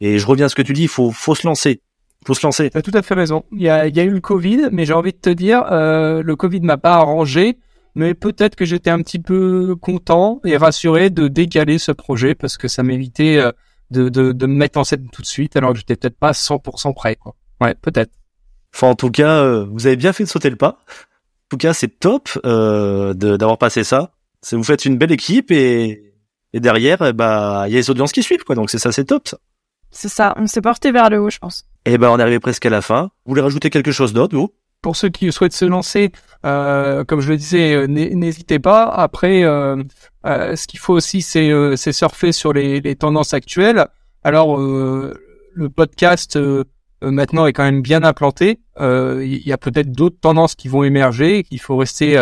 Et 0.00 0.18
je 0.18 0.26
reviens 0.26 0.46
à 0.46 0.48
ce 0.48 0.54
que 0.54 0.62
tu 0.62 0.72
dis, 0.72 0.82
il 0.82 0.88
faut, 0.88 1.10
faut 1.10 1.34
se 1.34 1.46
lancer. 1.46 1.80
Faut 2.26 2.34
se 2.34 2.44
lancer. 2.44 2.70
T'as 2.70 2.82
tout 2.82 2.90
à 2.94 3.02
fait 3.02 3.14
raison. 3.14 3.44
Il 3.52 3.62
y 3.62 3.68
a, 3.68 3.86
y 3.86 4.00
a 4.00 4.04
eu 4.04 4.10
le 4.10 4.20
Covid, 4.20 4.68
mais 4.72 4.84
j'ai 4.84 4.92
envie 4.92 5.12
de 5.12 5.18
te 5.18 5.30
dire, 5.30 5.62
euh, 5.70 6.22
le 6.22 6.36
Covid 6.36 6.60
m'a 6.60 6.76
pas 6.76 6.94
arrangé, 6.94 7.58
mais 7.94 8.14
peut-être 8.14 8.56
que 8.56 8.64
j'étais 8.64 8.90
un 8.90 9.00
petit 9.02 9.18
peu 9.18 9.76
content 9.76 10.40
et 10.44 10.56
rassuré 10.56 11.10
de 11.10 11.28
décaler 11.28 11.78
ce 11.78 11.92
projet 11.92 12.34
parce 12.34 12.56
que 12.56 12.68
ça 12.68 12.82
m'évitait 12.82 13.38
euh, 13.38 13.52
de, 13.90 14.08
de, 14.08 14.32
de 14.32 14.46
me 14.46 14.54
mettre 14.54 14.78
en 14.78 14.84
scène 14.84 15.08
tout 15.10 15.22
de 15.22 15.26
suite 15.26 15.56
alors 15.56 15.72
que 15.72 15.78
j'étais 15.78 15.96
peut-être 15.96 16.18
pas 16.18 16.32
100% 16.32 16.94
prêt. 16.94 17.16
Quoi. 17.16 17.34
Ouais, 17.60 17.74
peut-être. 17.74 18.12
Enfin, 18.74 18.88
en 18.88 18.94
tout 18.94 19.10
cas, 19.10 19.42
euh, 19.42 19.66
vous 19.70 19.86
avez 19.86 19.96
bien 19.96 20.12
fait 20.12 20.24
de 20.24 20.28
sauter 20.28 20.50
le 20.50 20.56
pas. 20.56 20.78
En 20.88 21.48
tout 21.50 21.56
cas, 21.56 21.72
c'est 21.72 21.98
top 21.98 22.28
euh, 22.44 23.14
d'avoir 23.14 23.58
passé 23.58 23.84
ça. 23.84 24.12
Vous 24.52 24.62
faites 24.62 24.84
une 24.84 24.98
belle 24.98 25.12
équipe 25.12 25.50
et, 25.50 26.14
et 26.52 26.60
derrière, 26.60 27.02
eh 27.02 27.12
bah, 27.12 27.64
il 27.66 27.72
y 27.72 27.76
a 27.76 27.78
les 27.78 27.90
audiences 27.90 28.12
qui 28.12 28.22
suivent, 28.22 28.44
quoi. 28.44 28.54
Donc 28.54 28.70
c'est 28.70 28.78
ça, 28.78 28.92
c'est 28.92 29.04
top. 29.04 29.26
Ça. 29.28 29.38
C'est 29.90 30.08
ça, 30.08 30.34
on 30.36 30.46
s'est 30.46 30.60
porté 30.60 30.92
vers 30.92 31.10
le 31.10 31.20
haut, 31.20 31.30
je 31.30 31.38
pense. 31.38 31.64
Et 31.84 31.94
eh 31.94 31.98
ben, 31.98 32.10
on 32.10 32.18
est 32.18 32.22
arrivé 32.22 32.40
presque 32.40 32.66
à 32.66 32.70
la 32.70 32.82
fin. 32.82 33.04
Vous 33.24 33.30
voulez 33.30 33.40
rajouter 33.40 33.70
quelque 33.70 33.92
chose 33.92 34.12
d'autre, 34.12 34.36
vous? 34.36 34.52
Pour 34.82 34.94
ceux 34.94 35.08
qui 35.08 35.32
souhaitent 35.32 35.54
se 35.54 35.64
lancer, 35.64 36.12
euh, 36.44 37.02
comme 37.04 37.20
je 37.20 37.30
le 37.30 37.36
disais, 37.36 37.74
euh, 37.74 37.86
n'hésitez 37.86 38.58
pas. 38.58 38.84
Après, 38.84 39.42
euh, 39.42 39.82
euh, 40.26 40.56
ce 40.56 40.66
qu'il 40.66 40.80
faut 40.80 40.94
aussi, 40.94 41.22
c'est 41.22 41.50
euh, 41.50 41.76
surfer 41.76 42.32
sur 42.32 42.52
les, 42.52 42.80
les, 42.80 42.96
tendances 42.96 43.34
actuelles. 43.34 43.86
Alors, 44.24 44.58
le 44.58 45.70
podcast 45.74 46.38
maintenant 47.00 47.46
est 47.46 47.52
quand 47.52 47.62
même 47.62 47.82
bien 47.82 48.02
implanté. 48.02 48.60
Il 48.80 49.46
y 49.46 49.52
a 49.52 49.58
peut-être 49.58 49.92
d'autres 49.92 50.18
tendances 50.20 50.54
qui 50.54 50.68
vont 50.68 50.82
émerger. 50.82 51.46
Il 51.50 51.60
faut 51.60 51.76
rester 51.76 52.16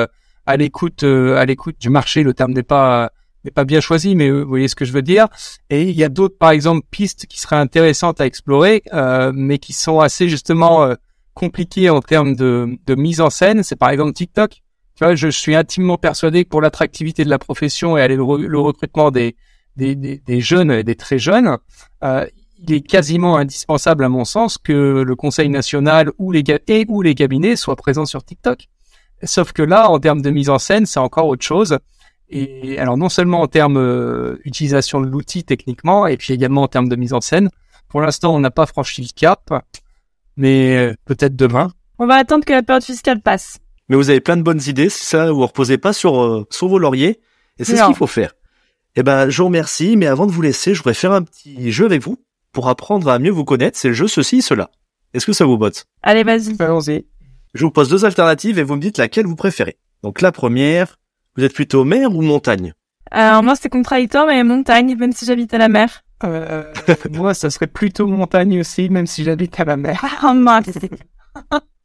à 0.45 0.57
l'écoute, 0.57 1.03
à 1.03 1.45
l'écoute 1.47 1.77
du 1.81 1.89
marché. 1.89 2.23
Le 2.23 2.35
terme 2.35 2.53
n'est 2.53 2.63
pas 2.63 3.11
pas 3.51 3.65
bien 3.65 3.81
choisi, 3.81 4.15
mais 4.15 4.29
euh, 4.29 4.43
vous 4.43 4.49
voyez 4.49 4.69
ce 4.69 4.75
que 4.75 4.85
je 4.85 4.93
veux 4.93 5.03
dire. 5.03 5.29
Et 5.71 5.83
il 5.83 5.97
y 5.97 6.05
a 6.05 6.09
d'autres, 6.09 6.37
par 6.39 6.51
exemple, 6.51 6.87
pistes 6.91 7.27
qui 7.27 7.41
seraient 7.41 7.57
intéressantes 7.57 8.21
à 8.21 8.27
explorer, 8.27 8.83
euh, 8.93 9.33
mais 9.35 9.59
qui 9.59 9.73
sont 9.73 10.01
assez 10.01 10.29
justement 10.29 10.85
euh, 10.85 10.95
compliquées 11.35 11.91
en 11.91 12.01
termes 12.01 12.35
de, 12.35 12.79
de 12.87 12.95
mise 12.95 13.21
en 13.21 13.31
scène. 13.31 13.63
C'est 13.63 13.77
par 13.77 13.91
exemple 13.91 14.13
TikTok. 14.13 14.63
Tu 14.97 15.05
vois, 15.05 15.15
je 15.15 15.29
suis 15.29 15.55
intimement 15.55 15.99
persuadé 15.99 16.45
que 16.45 16.49
pour 16.49 16.63
l'attractivité 16.63 17.25
de 17.25 17.31
la 17.31 17.39
profession 17.39 17.99
et 17.99 18.09
le, 18.09 18.17
le 18.17 18.59
recrutement 18.59 19.11
des, 19.11 19.37
des, 19.77 20.41
jeunes 20.41 20.71
et 20.71 20.85
des 20.85 20.95
très 20.95 21.19
jeunes, 21.19 21.59
euh, 22.03 22.27
il 22.59 22.73
est 22.73 22.81
quasiment 22.81 23.37
indispensable, 23.37 24.05
à 24.05 24.09
mon 24.09 24.25
sens, 24.25 24.57
que 24.57 25.03
le 25.07 25.17
Conseil 25.17 25.51
national 25.51 26.11
ou 26.19 26.33
les, 26.33 26.43
et 26.69 26.87
ou 26.89 27.03
les 27.03 27.15
cabinets 27.15 27.57
soient 27.57 27.77
présents 27.77 28.07
sur 28.07 28.25
TikTok. 28.25 28.69
Sauf 29.23 29.53
que 29.53 29.63
là, 29.63 29.91
en 29.91 29.99
termes 29.99 30.23
de 30.23 30.31
mise 30.31 30.49
en 30.49 30.59
scène, 30.59 30.87
c'est 30.87 30.99
encore 31.01 31.27
autre 31.27 31.45
chose. 31.45 31.79
Et 32.29 32.79
alors 32.79 32.97
non 32.97 33.09
seulement 33.09 33.43
en 33.43 33.47
termes 33.47 33.77
euh, 33.77 34.41
de 34.45 35.07
l'outil 35.07 35.45
techniquement, 35.45 36.07
et 36.07 36.17
puis 36.17 36.33
également 36.33 36.63
en 36.63 36.69
termes 36.69 36.89
de 36.89 36.97
mise 36.97 37.13
en 37.13 37.21
scène, 37.21 37.51
Pour 37.89 38.01
l'instant, 38.01 38.35
on 38.35 38.41
n'a 38.41 38.51
pas 38.51 38.67
franchi 38.67 39.03
le 39.03 39.09
cap, 39.15 39.53
mais 40.37 40.77
euh, 40.77 40.95
peut-être 41.05 41.37
demain. 41.37 41.71
On 41.99 42.07
va 42.07 42.15
attendre 42.17 42.45
que 42.45 42.53
la 42.53 42.63
période 42.63 42.83
fiscale 42.83 43.21
passe. 43.21 43.59
Mais 43.89 43.97
vous 43.97 44.11
avez 44.11 44.21
plein 44.21 44.37
de 44.37 44.43
bonnes 44.43 44.63
idées, 44.67 44.89
c'est 44.89 45.05
ça, 45.05 45.31
vous 45.31 45.47
reposez 45.47 45.79
pas 45.79 45.93
sur, 45.93 46.21
euh, 46.21 46.47
sur 46.51 46.69
vos 46.69 46.79
lauriers, 46.79 47.21
et 47.59 47.65
c'est 47.65 47.77
ce 47.77 47.87
qu'il 47.87 47.95
faut 47.95 48.07
faire. 48.07 48.33
Eh 48.97 49.03
ben, 49.03 49.29
je 49.29 49.39
vous 49.39 49.47
remercie, 49.47 49.97
mais 49.97 50.07
avant 50.07 50.27
de 50.27 50.33
vous 50.33 50.43
laisser, 50.43 50.75
je 50.75 50.79
voudrais 50.79 50.95
faire 50.95 51.13
un 51.13 51.23
petit 51.23 51.71
jeu 51.71 51.85
avec 51.85 52.03
vous, 52.03 52.19
pour 52.53 52.69
apprendre 52.69 53.09
à 53.11 53.19
mieux 53.19 53.31
vous 53.31 53.45
connaître, 53.45 53.79
c'est 53.79 53.89
le 53.89 53.95
jeu 53.95 54.09
ceci, 54.09 54.41
cela. 54.41 54.71
Est-ce 55.13 55.27
que 55.27 55.33
ça 55.33 55.45
vous 55.45 55.59
botte? 55.59 55.85
Allez, 56.03 56.25
vas-y. 56.25 56.57
Allons-y. 56.59 57.05
Je 57.55 57.65
vous 57.65 57.71
pose 57.71 57.89
deux 57.89 58.05
alternatives 58.05 58.59
et 58.59 58.63
vous 58.63 58.77
me 58.77 58.81
dites 58.81 58.99
laquelle 58.99 59.27
vous 59.27 59.37
préférez. 59.37 59.77
Donc 60.03 60.21
la 60.21 60.33
première, 60.33 60.97
vous 61.37 61.45
êtes 61.45 61.55
plutôt 61.55 61.85
mer 61.85 62.15
ou 62.15 62.23
montagne? 62.23 62.73
Alors 63.11 63.43
moi, 63.43 63.55
c'est 63.57 63.69
contradictoire, 63.69 64.27
mais 64.27 64.43
montagne, 64.43 64.97
même 64.97 65.13
si 65.13 65.27
j'habite 65.27 65.53
à 65.55 65.59
la 65.59 65.69
mer. 65.69 66.03
Euh, 66.25 66.65
moi, 67.11 67.35
ça 67.35 67.51
serait 67.51 67.67
plutôt 67.67 68.07
montagne 68.07 68.59
aussi, 68.61 68.89
même 68.89 69.07
si 69.07 69.23
j'habite 69.23 69.59
à 69.61 69.65
la 69.65 69.77
mer. 69.77 70.03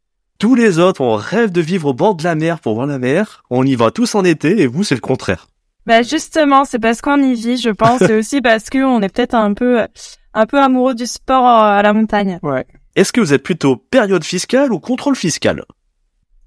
Oh. 0.41 0.47
Tous 0.47 0.55
les 0.55 0.79
autres, 0.79 1.01
on 1.01 1.13
rêve 1.13 1.51
de 1.51 1.61
vivre 1.61 1.89
au 1.89 1.93
bord 1.93 2.15
de 2.15 2.23
la 2.23 2.33
mer 2.33 2.59
pour 2.59 2.73
voir 2.73 2.87
la 2.87 2.97
mer. 2.97 3.43
On 3.51 3.63
y 3.63 3.75
va 3.75 3.91
tous 3.91 4.15
en 4.15 4.23
été 4.23 4.59
et 4.59 4.65
vous, 4.65 4.83
c'est 4.83 4.95
le 4.95 5.01
contraire. 5.01 5.47
Bah 5.85 6.01
justement, 6.01 6.65
c'est 6.65 6.79
parce 6.79 7.01
qu'on 7.01 7.21
y 7.21 7.35
vit, 7.35 7.57
je 7.57 7.69
pense, 7.69 8.01
et 8.01 8.13
aussi 8.13 8.41
parce 8.41 8.69
qu'on 8.69 9.01
est 9.01 9.09
peut-être 9.09 9.35
un 9.35 9.53
peu, 9.53 9.85
un 10.33 10.45
peu 10.47 10.59
amoureux 10.59 10.95
du 10.95 11.05
sport 11.05 11.45
euh, 11.45 11.77
à 11.77 11.81
la 11.83 11.93
montagne. 11.93 12.39
Ouais. 12.41 12.65
Est-ce 12.95 13.13
que 13.13 13.21
vous 13.21 13.33
êtes 13.33 13.43
plutôt 13.43 13.75
période 13.75 14.23
fiscale 14.23 14.73
ou 14.73 14.79
contrôle 14.79 15.15
fiscal? 15.15 15.63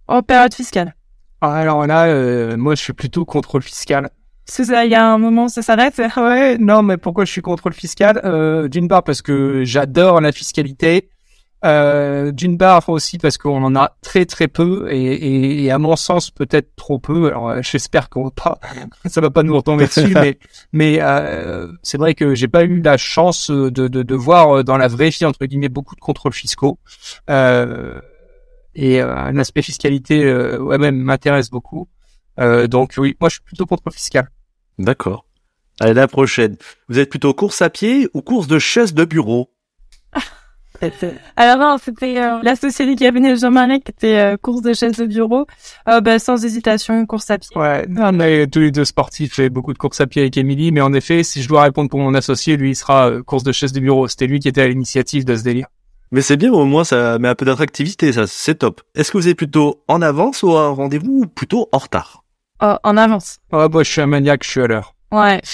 En 0.08 0.22
période 0.22 0.54
fiscale. 0.54 0.94
Ah, 1.40 1.54
Alors 1.54 1.86
là, 1.86 2.06
euh, 2.06 2.56
moi, 2.56 2.74
je 2.74 2.82
suis 2.82 2.92
plutôt 2.92 3.24
contrôle 3.24 3.62
fiscal. 3.62 4.10
Que 4.46 4.64
ça, 4.64 4.84
il 4.84 4.90
y 4.90 4.94
a 4.94 5.06
un 5.06 5.18
moment, 5.18 5.48
ça 5.48 5.62
s'arrête. 5.62 6.00
Ouais, 6.16 6.58
non, 6.58 6.82
mais 6.82 6.96
pourquoi 6.96 7.24
je 7.24 7.32
suis 7.32 7.42
contrôle 7.42 7.72
fiscal? 7.72 8.20
Euh, 8.24 8.68
D'une 8.68 8.88
part 8.88 9.04
parce 9.04 9.22
que 9.22 9.64
j'adore 9.64 10.20
la 10.20 10.32
fiscalité. 10.32 11.10
Euh, 11.64 12.30
D'une 12.32 12.58
part 12.58 12.88
aussi 12.88 13.18
parce 13.18 13.38
qu'on 13.38 13.62
en 13.62 13.74
a 13.74 13.96
très 14.02 14.26
très 14.26 14.48
peu 14.48 14.86
et, 14.90 15.02
et, 15.02 15.64
et 15.64 15.70
à 15.70 15.78
mon 15.78 15.96
sens 15.96 16.30
peut-être 16.30 16.74
trop 16.76 16.98
peu. 16.98 17.28
Alors 17.28 17.48
euh, 17.48 17.60
j'espère 17.62 18.10
qu'on 18.10 18.24
va 18.24 18.30
pas, 18.30 18.58
ça 19.06 19.20
va 19.20 19.30
pas 19.30 19.42
nous 19.42 19.56
retomber 19.56 19.86
dessus, 19.86 20.12
mais 20.14 20.38
mais 20.72 20.98
euh, 21.00 21.66
c'est 21.82 21.96
vrai 21.96 22.14
que 22.14 22.34
j'ai 22.34 22.48
pas 22.48 22.64
eu 22.64 22.82
la 22.82 22.96
chance 22.96 23.50
de, 23.50 23.70
de, 23.70 23.88
de 23.88 24.14
voir 24.14 24.62
dans 24.64 24.76
la 24.76 24.88
vraie 24.88 25.08
vie 25.10 25.24
entre 25.24 25.46
guillemets 25.46 25.68
beaucoup 25.70 25.94
de 25.94 26.00
contrôles 26.00 26.34
fiscaux. 26.34 26.78
Euh, 27.30 27.98
et 28.74 29.00
euh, 29.00 29.30
l'aspect 29.32 29.62
fiscalité 29.62 30.24
euh, 30.24 30.58
ouais, 30.58 30.78
même 30.78 30.96
m'intéresse 30.96 31.50
beaucoup. 31.50 31.88
Euh, 32.40 32.66
donc 32.66 32.94
oui, 32.98 33.16
moi 33.20 33.28
je 33.28 33.34
suis 33.34 33.44
plutôt 33.44 33.66
contrôle 33.66 33.92
fiscal. 33.92 34.28
D'accord. 34.78 35.24
Allez, 35.80 35.94
la 35.94 36.08
prochaine. 36.08 36.56
Vous 36.88 36.98
êtes 36.98 37.10
plutôt 37.10 37.34
course 37.34 37.62
à 37.62 37.70
pied 37.70 38.08
ou 38.14 38.22
course 38.22 38.46
de 38.46 38.58
chaise 38.58 38.94
de 38.94 39.04
bureau? 39.04 39.50
Alors 41.36 41.58
non, 41.58 41.76
c'était 41.82 42.20
euh, 42.20 42.40
l'associé 42.42 42.86
du 42.86 42.96
cabinet 42.96 43.36
Jean-Marie 43.36 43.80
qui 43.80 43.90
était 43.90 44.18
euh, 44.18 44.36
course 44.36 44.62
de 44.62 44.72
chaise 44.74 44.96
de 44.96 45.06
bureau. 45.06 45.46
Euh, 45.88 46.00
bah, 46.00 46.18
sans 46.18 46.44
hésitation, 46.44 47.06
course 47.06 47.30
à 47.30 47.38
pied. 47.38 47.56
Ouais, 47.56 47.86
on 47.96 48.20
est 48.20 48.46
tous 48.48 48.60
les 48.60 48.70
deux 48.70 48.84
sportifs 48.84 49.38
et 49.38 49.50
beaucoup 49.50 49.72
de 49.72 49.78
courses 49.78 50.00
à 50.00 50.06
pied 50.06 50.22
avec 50.22 50.36
Émilie, 50.36 50.72
mais 50.72 50.80
en 50.80 50.92
effet, 50.92 51.22
si 51.22 51.42
je 51.42 51.48
dois 51.48 51.62
répondre 51.62 51.88
pour 51.88 52.00
mon 52.00 52.14
associé, 52.14 52.56
lui, 52.56 52.70
il 52.70 52.74
sera 52.74 53.10
euh, 53.10 53.22
course 53.22 53.44
de 53.44 53.52
chaise 53.52 53.72
de 53.72 53.80
bureau. 53.80 54.08
C'était 54.08 54.26
lui 54.26 54.40
qui 54.40 54.48
était 54.48 54.62
à 54.62 54.68
l'initiative 54.68 55.24
de 55.24 55.36
ce 55.36 55.42
délire. 55.42 55.66
Mais 56.10 56.20
c'est 56.20 56.36
bien, 56.36 56.52
au 56.52 56.64
moins 56.64 56.84
ça 56.84 57.18
met 57.18 57.28
un 57.28 57.34
peu 57.34 57.44
d'attractivité, 57.44 58.12
ça, 58.12 58.26
c'est 58.26 58.56
top. 58.56 58.82
Est-ce 58.94 59.10
que 59.10 59.18
vous 59.18 59.28
êtes 59.28 59.36
plutôt 59.36 59.82
en 59.88 60.02
avance 60.02 60.42
ou 60.42 60.52
à 60.52 60.62
un 60.66 60.70
rendez-vous 60.70 61.22
ou 61.22 61.26
plutôt 61.26 61.68
en 61.72 61.78
retard? 61.78 62.24
Oh, 62.62 62.76
en 62.84 62.96
avance. 62.96 63.38
Ah, 63.50 63.68
moi, 63.68 63.82
je 63.82 63.90
suis 63.90 64.00
un 64.00 64.06
maniaque, 64.06 64.44
je 64.44 64.50
suis 64.50 64.60
à 64.60 64.66
l'heure. 64.66 64.94
Ouais. 65.10 65.40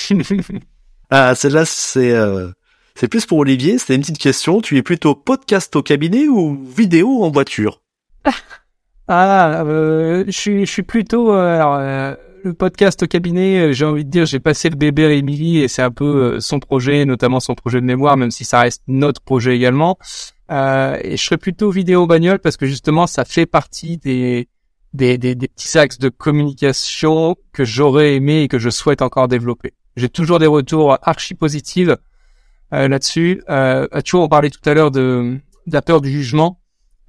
Ah, 1.12 1.34
celle-là, 1.34 1.64
c'est 1.64 2.12
euh, 2.12 2.52
c'est 3.00 3.08
plus 3.08 3.24
pour 3.24 3.38
Olivier, 3.38 3.78
c'était 3.78 3.94
une 3.94 4.02
petite 4.02 4.18
question. 4.18 4.60
Tu 4.60 4.76
es 4.76 4.82
plutôt 4.82 5.14
podcast 5.14 5.74
au 5.74 5.82
cabinet 5.82 6.28
ou 6.28 6.62
vidéo 6.62 7.24
en 7.24 7.30
voiture 7.30 7.80
ah, 9.08 9.62
euh, 9.64 10.24
je 10.26 10.30
suis, 10.32 10.66
je 10.66 10.70
suis 10.70 10.82
plutôt, 10.82 11.32
euh, 11.32 11.62
euh, 11.62 12.14
le 12.44 12.52
podcast 12.52 13.02
au 13.02 13.06
cabinet, 13.06 13.58
euh, 13.58 13.72
j'ai 13.72 13.86
envie 13.86 14.04
de 14.04 14.10
dire, 14.10 14.26
j'ai 14.26 14.38
passé 14.38 14.68
le 14.68 14.76
bébé 14.76 15.06
à 15.06 15.12
Émilie 15.12 15.60
et 15.60 15.68
c'est 15.68 15.80
un 15.80 15.90
peu 15.90 16.34
euh, 16.34 16.40
son 16.40 16.58
projet, 16.58 17.06
notamment 17.06 17.40
son 17.40 17.54
projet 17.54 17.80
de 17.80 17.86
mémoire, 17.86 18.18
même 18.18 18.30
si 18.30 18.44
ça 18.44 18.60
reste 18.60 18.82
notre 18.86 19.22
projet 19.22 19.56
également. 19.56 19.96
Et 20.50 21.16
je 21.16 21.24
serais 21.24 21.38
plutôt 21.38 21.70
vidéo 21.70 22.06
bagnole 22.06 22.38
parce 22.38 22.58
que 22.58 22.66
justement, 22.66 23.06
ça 23.06 23.24
fait 23.24 23.46
partie 23.46 23.96
des, 23.96 24.46
des, 24.92 25.16
des, 25.16 25.34
des 25.34 25.48
petits 25.48 25.78
axes 25.78 25.98
de 25.98 26.10
communication 26.10 27.34
que 27.54 27.64
j'aurais 27.64 28.14
aimé 28.16 28.42
et 28.42 28.48
que 28.48 28.58
je 28.58 28.68
souhaite 28.68 29.00
encore 29.00 29.26
développer. 29.26 29.72
J'ai 29.96 30.10
toujours 30.10 30.38
des 30.38 30.46
retours 30.46 30.98
archi 31.02 31.34
positifs 31.34 31.88
là-dessus. 32.70 33.42
Euh, 33.48 33.86
tu 34.04 34.16
vois, 34.16 34.24
on 34.24 34.28
parlait 34.28 34.50
tout 34.50 34.68
à 34.68 34.74
l'heure 34.74 34.90
de, 34.90 35.38
de 35.66 35.72
la 35.72 35.82
peur 35.82 36.00
du 36.00 36.10
jugement. 36.10 36.60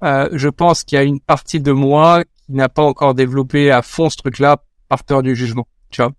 Euh, 0.02 0.28
je 0.32 0.48
pense 0.48 0.84
qu'il 0.84 0.96
y 0.96 0.98
a 0.98 1.04
une 1.04 1.20
partie 1.20 1.60
de 1.60 1.72
moi 1.72 2.24
qui 2.24 2.52
n'a 2.52 2.68
pas 2.68 2.82
encore 2.82 3.14
développé 3.14 3.70
à 3.70 3.82
fond 3.82 4.10
ce 4.10 4.16
truc-là 4.16 4.58
par 4.88 5.04
peur 5.04 5.22
du 5.22 5.36
jugement. 5.36 5.66
Tu 5.90 6.02
vois 6.02 6.12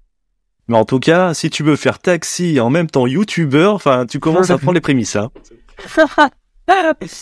Mais 0.67 0.77
en 0.77 0.85
tout 0.85 0.99
cas, 0.99 1.33
si 1.33 1.49
tu 1.49 1.63
veux 1.63 1.75
faire 1.75 1.99
taxi 1.99 2.55
et 2.55 2.59
en 2.59 2.69
même 2.69 2.89
temps 2.89 3.07
youtubeur, 3.07 3.73
enfin, 3.73 4.05
tu 4.05 4.19
commences 4.19 4.49
à 4.49 4.57
prendre 4.57 4.73
les 4.73 4.81
prémices, 4.81 5.15
hein. 5.15 5.31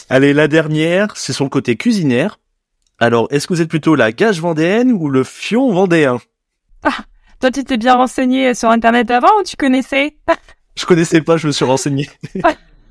Allez, 0.09 0.33
la 0.33 0.47
dernière, 0.47 1.17
c'est 1.17 1.33
son 1.33 1.49
côté 1.49 1.75
cuisinaire. 1.75 2.39
Alors, 2.99 3.27
est-ce 3.31 3.47
que 3.47 3.53
vous 3.53 3.61
êtes 3.61 3.69
plutôt 3.69 3.95
la 3.95 4.11
gage 4.11 4.39
vendéenne 4.39 4.91
ou 4.91 5.09
le 5.09 5.23
fion 5.23 5.73
vendéen? 5.73 6.19
Toi, 7.39 7.49
tu 7.49 7.63
t'es 7.63 7.77
bien 7.77 7.95
renseigné 7.95 8.53
sur 8.53 8.69
Internet 8.69 9.09
avant 9.09 9.39
ou 9.39 9.43
tu 9.43 9.55
connaissais? 9.57 10.15
Je 10.81 10.85
connaissais 10.87 11.21
pas, 11.21 11.37
je 11.37 11.47
me 11.47 11.51
suis 11.51 11.63
renseigné. 11.65 12.09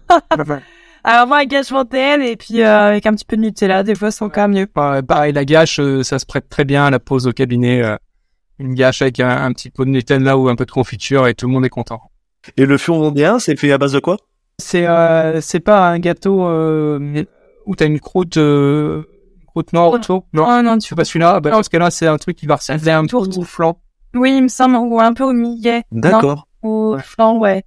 Alors 1.05 1.26
moi, 1.26 1.45
gage 1.45 1.70
Montel 1.70 2.22
et 2.22 2.36
puis 2.36 2.62
euh, 2.62 2.88
avec 2.88 3.07
un 3.07 3.12
petit 3.14 3.24
peu 3.24 3.36
de 3.36 3.43
Nutella, 3.43 3.82
des 3.82 3.95
fois, 3.95 4.11
c'est 4.11 4.24
quand 4.28 4.43
même 4.49 4.53
mieux. 4.55 4.66
Pareil, 4.66 5.03
pareil, 5.03 5.32
la 5.32 5.45
gâche, 5.45 5.80
euh, 5.80 6.03
ça 6.03 6.18
se 6.18 6.26
prête 6.26 6.49
très 6.49 6.64
bien 6.64 6.84
à 6.84 6.91
la 6.91 6.99
pause 6.99 7.26
au 7.26 7.32
cabinet. 7.32 7.82
euh, 7.82 7.97
une 8.59 8.74
gâche 8.74 9.01
avec 9.01 9.18
un, 9.20 9.28
un 9.45 9.53
petit 9.53 9.70
pot 9.70 9.84
de 9.86 9.91
Nutella 9.91 10.36
ou 10.36 10.49
un 10.51 10.57
peu 10.57 10.66
de 10.66 10.70
confiture 10.70 11.26
et 11.26 11.34
tout 11.34 11.47
le 11.47 11.53
monde 11.53 11.64
est 11.64 11.70
content. 11.70 12.01
Et 12.59 12.66
le 12.66 12.76
fion 12.76 12.99
vendéen, 13.01 13.38
c'est 13.38 13.57
fait 13.57 13.72
à 13.72 13.78
base 13.78 13.93
de 13.93 14.01
quoi? 14.01 14.18
C'est 14.59 14.86
euh, 14.86 15.41
c'est 15.41 15.61
pas 15.61 15.88
un 15.88 15.99
gâteau 15.99 16.47
euh, 16.47 17.24
où 17.64 17.74
t'as 17.74 17.86
une 17.86 17.99
croûte 17.99 18.36
euh, 18.36 19.03
croûte 19.47 19.72
noire 19.72 19.91
autour? 19.91 20.26
Non, 20.34 20.45
Oh 20.47 20.62
non, 20.62 20.76
tu 20.78 20.88
c'est 20.88 20.95
pas 20.95 21.05
celui-là? 21.05 21.41
Bah, 21.41 21.51
parce 21.51 21.70
que 21.70 21.78
là, 21.78 21.91
c'est 21.91 22.07
un 22.07 22.18
truc 22.18 22.36
qui 22.36 22.47
va 22.47 22.57
ressembler 22.57 22.91
un 22.91 23.03
peu 23.03 23.09
tourte. 23.09 23.38
au 23.38 23.43
flan. 23.45 23.78
Oui, 24.14 24.34
il 24.36 24.43
me 24.43 24.49
semble, 24.49 24.76
ou 24.76 25.01
un 25.01 25.14
peu 25.14 25.24
au 25.24 25.32
millet. 25.32 25.82
D'accord. 25.93 26.47
Non, 26.62 26.68
au 26.70 26.99
flan, 26.99 27.38
ouais. 27.38 27.64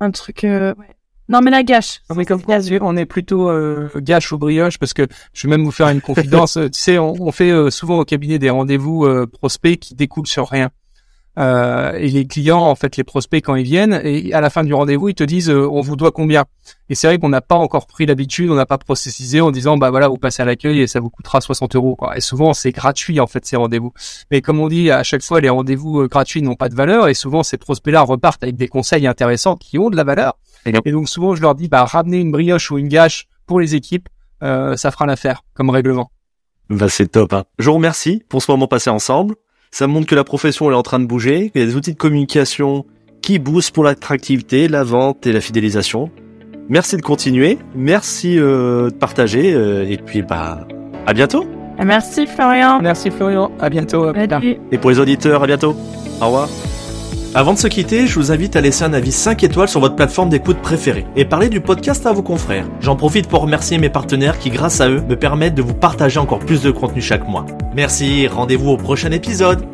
Un 0.00 0.10
truc, 0.10 0.44
euh, 0.44 0.74
ouais. 0.74 0.96
Non, 1.28 1.40
mais 1.40 1.50
la 1.50 1.62
gâche. 1.62 2.02
Mais 2.14 2.24
comme 2.24 2.42
quoi, 2.42 2.58
on 2.80 2.96
est 2.96 3.06
plutôt 3.06 3.50
euh, 3.50 3.88
gâche 3.96 4.30
ou 4.30 4.38
brioche 4.38 4.78
parce 4.78 4.94
que 4.94 5.06
je 5.32 5.46
vais 5.46 5.50
même 5.56 5.64
vous 5.64 5.72
faire 5.72 5.88
une 5.88 6.00
confidence. 6.00 6.56
Euh, 6.56 6.68
tu 6.68 6.78
sais, 6.78 6.98
on, 6.98 7.14
on 7.20 7.32
fait 7.32 7.50
euh, 7.50 7.70
souvent 7.70 7.98
au 7.98 8.04
cabinet 8.04 8.38
des 8.38 8.50
rendez-vous 8.50 9.04
euh, 9.04 9.26
prospects 9.26 9.78
qui 9.78 9.94
découlent 9.94 10.26
sur 10.26 10.48
rien. 10.48 10.70
Euh, 11.38 11.92
et 11.94 12.08
les 12.08 12.26
clients, 12.26 12.60
en 12.62 12.74
fait, 12.74 12.96
les 12.96 13.04
prospects 13.04 13.42
quand 13.44 13.54
ils 13.56 13.64
viennent, 13.64 14.00
et 14.04 14.32
à 14.32 14.40
la 14.40 14.48
fin 14.48 14.64
du 14.64 14.72
rendez-vous, 14.72 15.10
ils 15.10 15.14
te 15.14 15.22
disent 15.24 15.50
euh, 15.50 15.68
on 15.70 15.82
vous 15.82 15.94
doit 15.96 16.10
combien? 16.12 16.44
Et 16.88 16.94
c'est 16.94 17.06
vrai 17.08 17.18
qu'on 17.18 17.28
n'a 17.28 17.42
pas 17.42 17.56
encore 17.56 17.86
pris 17.86 18.06
l'habitude, 18.06 18.48
on 18.50 18.54
n'a 18.54 18.64
pas 18.64 18.78
processisé 18.78 19.40
en 19.42 19.50
disant 19.50 19.76
bah 19.76 19.90
voilà, 19.90 20.08
vous 20.08 20.16
passez 20.16 20.40
à 20.42 20.46
l'accueil 20.46 20.80
et 20.80 20.86
ça 20.86 20.98
vous 21.00 21.10
coûtera 21.10 21.40
60 21.42 21.76
euros. 21.76 21.94
Quoi. 21.94 22.16
Et 22.16 22.20
souvent 22.20 22.54
c'est 22.54 22.72
gratuit 22.72 23.20
en 23.20 23.26
fait 23.26 23.44
ces 23.44 23.56
rendez-vous. 23.56 23.92
Mais 24.30 24.40
comme 24.40 24.60
on 24.60 24.68
dit 24.68 24.90
à 24.90 25.02
chaque 25.02 25.22
fois, 25.22 25.40
les 25.42 25.50
rendez-vous 25.50 26.00
euh, 26.00 26.08
gratuits 26.08 26.40
n'ont 26.42 26.54
pas 26.56 26.68
de 26.70 26.74
valeur 26.74 27.08
et 27.08 27.14
souvent 27.14 27.42
ces 27.42 27.58
prospects-là 27.58 28.00
repartent 28.02 28.42
avec 28.42 28.56
des 28.56 28.68
conseils 28.68 29.06
intéressants 29.06 29.56
qui 29.56 29.78
ont 29.78 29.90
de 29.90 29.96
la 29.96 30.04
valeur. 30.04 30.38
Et 30.64 30.72
donc- 30.72 30.86
Et 30.86 30.92
donc 30.92 31.08
souvent 31.08 31.34
je 31.34 31.42
leur 31.42 31.54
dis 31.54 31.68
bah 31.68 31.84
ramenez 31.84 32.18
une 32.18 32.30
brioche 32.32 32.70
ou 32.70 32.78
une 32.78 32.88
gâche 32.88 33.26
pour 33.46 33.60
les 33.60 33.74
équipes, 33.74 34.08
euh, 34.42 34.76
ça 34.76 34.90
fera 34.90 35.04
l'affaire 35.06 35.42
comme 35.54 35.68
règlement. 35.70 36.10
Bah, 36.68 36.88
c'est 36.88 37.06
top, 37.06 37.32
hein. 37.32 37.44
Je 37.60 37.68
vous 37.68 37.74
remercie 37.76 38.24
pour 38.28 38.42
ce 38.42 38.50
moment 38.50 38.66
passé 38.66 38.90
ensemble. 38.90 39.36
Ça 39.78 39.86
montre 39.86 40.06
que 40.06 40.14
la 40.14 40.24
profession 40.24 40.68
elle 40.68 40.72
est 40.72 40.78
en 40.78 40.82
train 40.82 40.98
de 40.98 41.04
bouger, 41.04 41.50
qu'il 41.50 41.60
y 41.60 41.64
a 41.64 41.66
des 41.66 41.76
outils 41.76 41.92
de 41.92 41.98
communication 41.98 42.86
qui 43.20 43.38
boostent 43.38 43.74
pour 43.74 43.84
l'attractivité, 43.84 44.68
la 44.68 44.84
vente 44.84 45.26
et 45.26 45.32
la 45.32 45.42
fidélisation. 45.42 46.10
Merci 46.70 46.96
de 46.96 47.02
continuer, 47.02 47.58
merci 47.74 48.38
euh, 48.38 48.88
de 48.88 48.94
partager, 48.94 49.52
euh, 49.52 49.84
et 49.86 49.98
puis 49.98 50.22
bah 50.22 50.66
à 51.06 51.12
bientôt. 51.12 51.44
Merci, 51.84 52.26
Florian. 52.26 52.80
Merci 52.80 53.10
Florian, 53.10 53.50
à 53.60 53.68
bientôt. 53.68 54.04
à 54.04 54.14
plus 54.14 54.26
tard. 54.26 54.40
Salut. 54.40 54.56
Et 54.72 54.78
pour 54.78 54.88
les 54.88 54.98
auditeurs, 54.98 55.42
à 55.42 55.46
bientôt. 55.46 55.76
Au 56.22 56.24
revoir. 56.24 56.48
Avant 57.36 57.52
de 57.52 57.58
se 57.58 57.66
quitter, 57.66 58.06
je 58.06 58.18
vous 58.18 58.32
invite 58.32 58.56
à 58.56 58.62
laisser 58.62 58.84
un 58.84 58.94
avis 58.94 59.12
5 59.12 59.44
étoiles 59.44 59.68
sur 59.68 59.78
votre 59.78 59.94
plateforme 59.94 60.30
d'écoute 60.30 60.56
préférée 60.62 61.04
et 61.16 61.26
parler 61.26 61.50
du 61.50 61.60
podcast 61.60 62.06
à 62.06 62.12
vos 62.14 62.22
confrères. 62.22 62.66
J'en 62.80 62.96
profite 62.96 63.28
pour 63.28 63.42
remercier 63.42 63.76
mes 63.76 63.90
partenaires 63.90 64.38
qui, 64.38 64.48
grâce 64.48 64.80
à 64.80 64.88
eux, 64.88 65.02
me 65.06 65.16
permettent 65.16 65.54
de 65.54 65.60
vous 65.60 65.74
partager 65.74 66.18
encore 66.18 66.38
plus 66.38 66.62
de 66.62 66.70
contenu 66.70 67.02
chaque 67.02 67.28
mois. 67.28 67.44
Merci, 67.74 68.26
rendez-vous 68.26 68.70
au 68.70 68.78
prochain 68.78 69.10
épisode. 69.10 69.66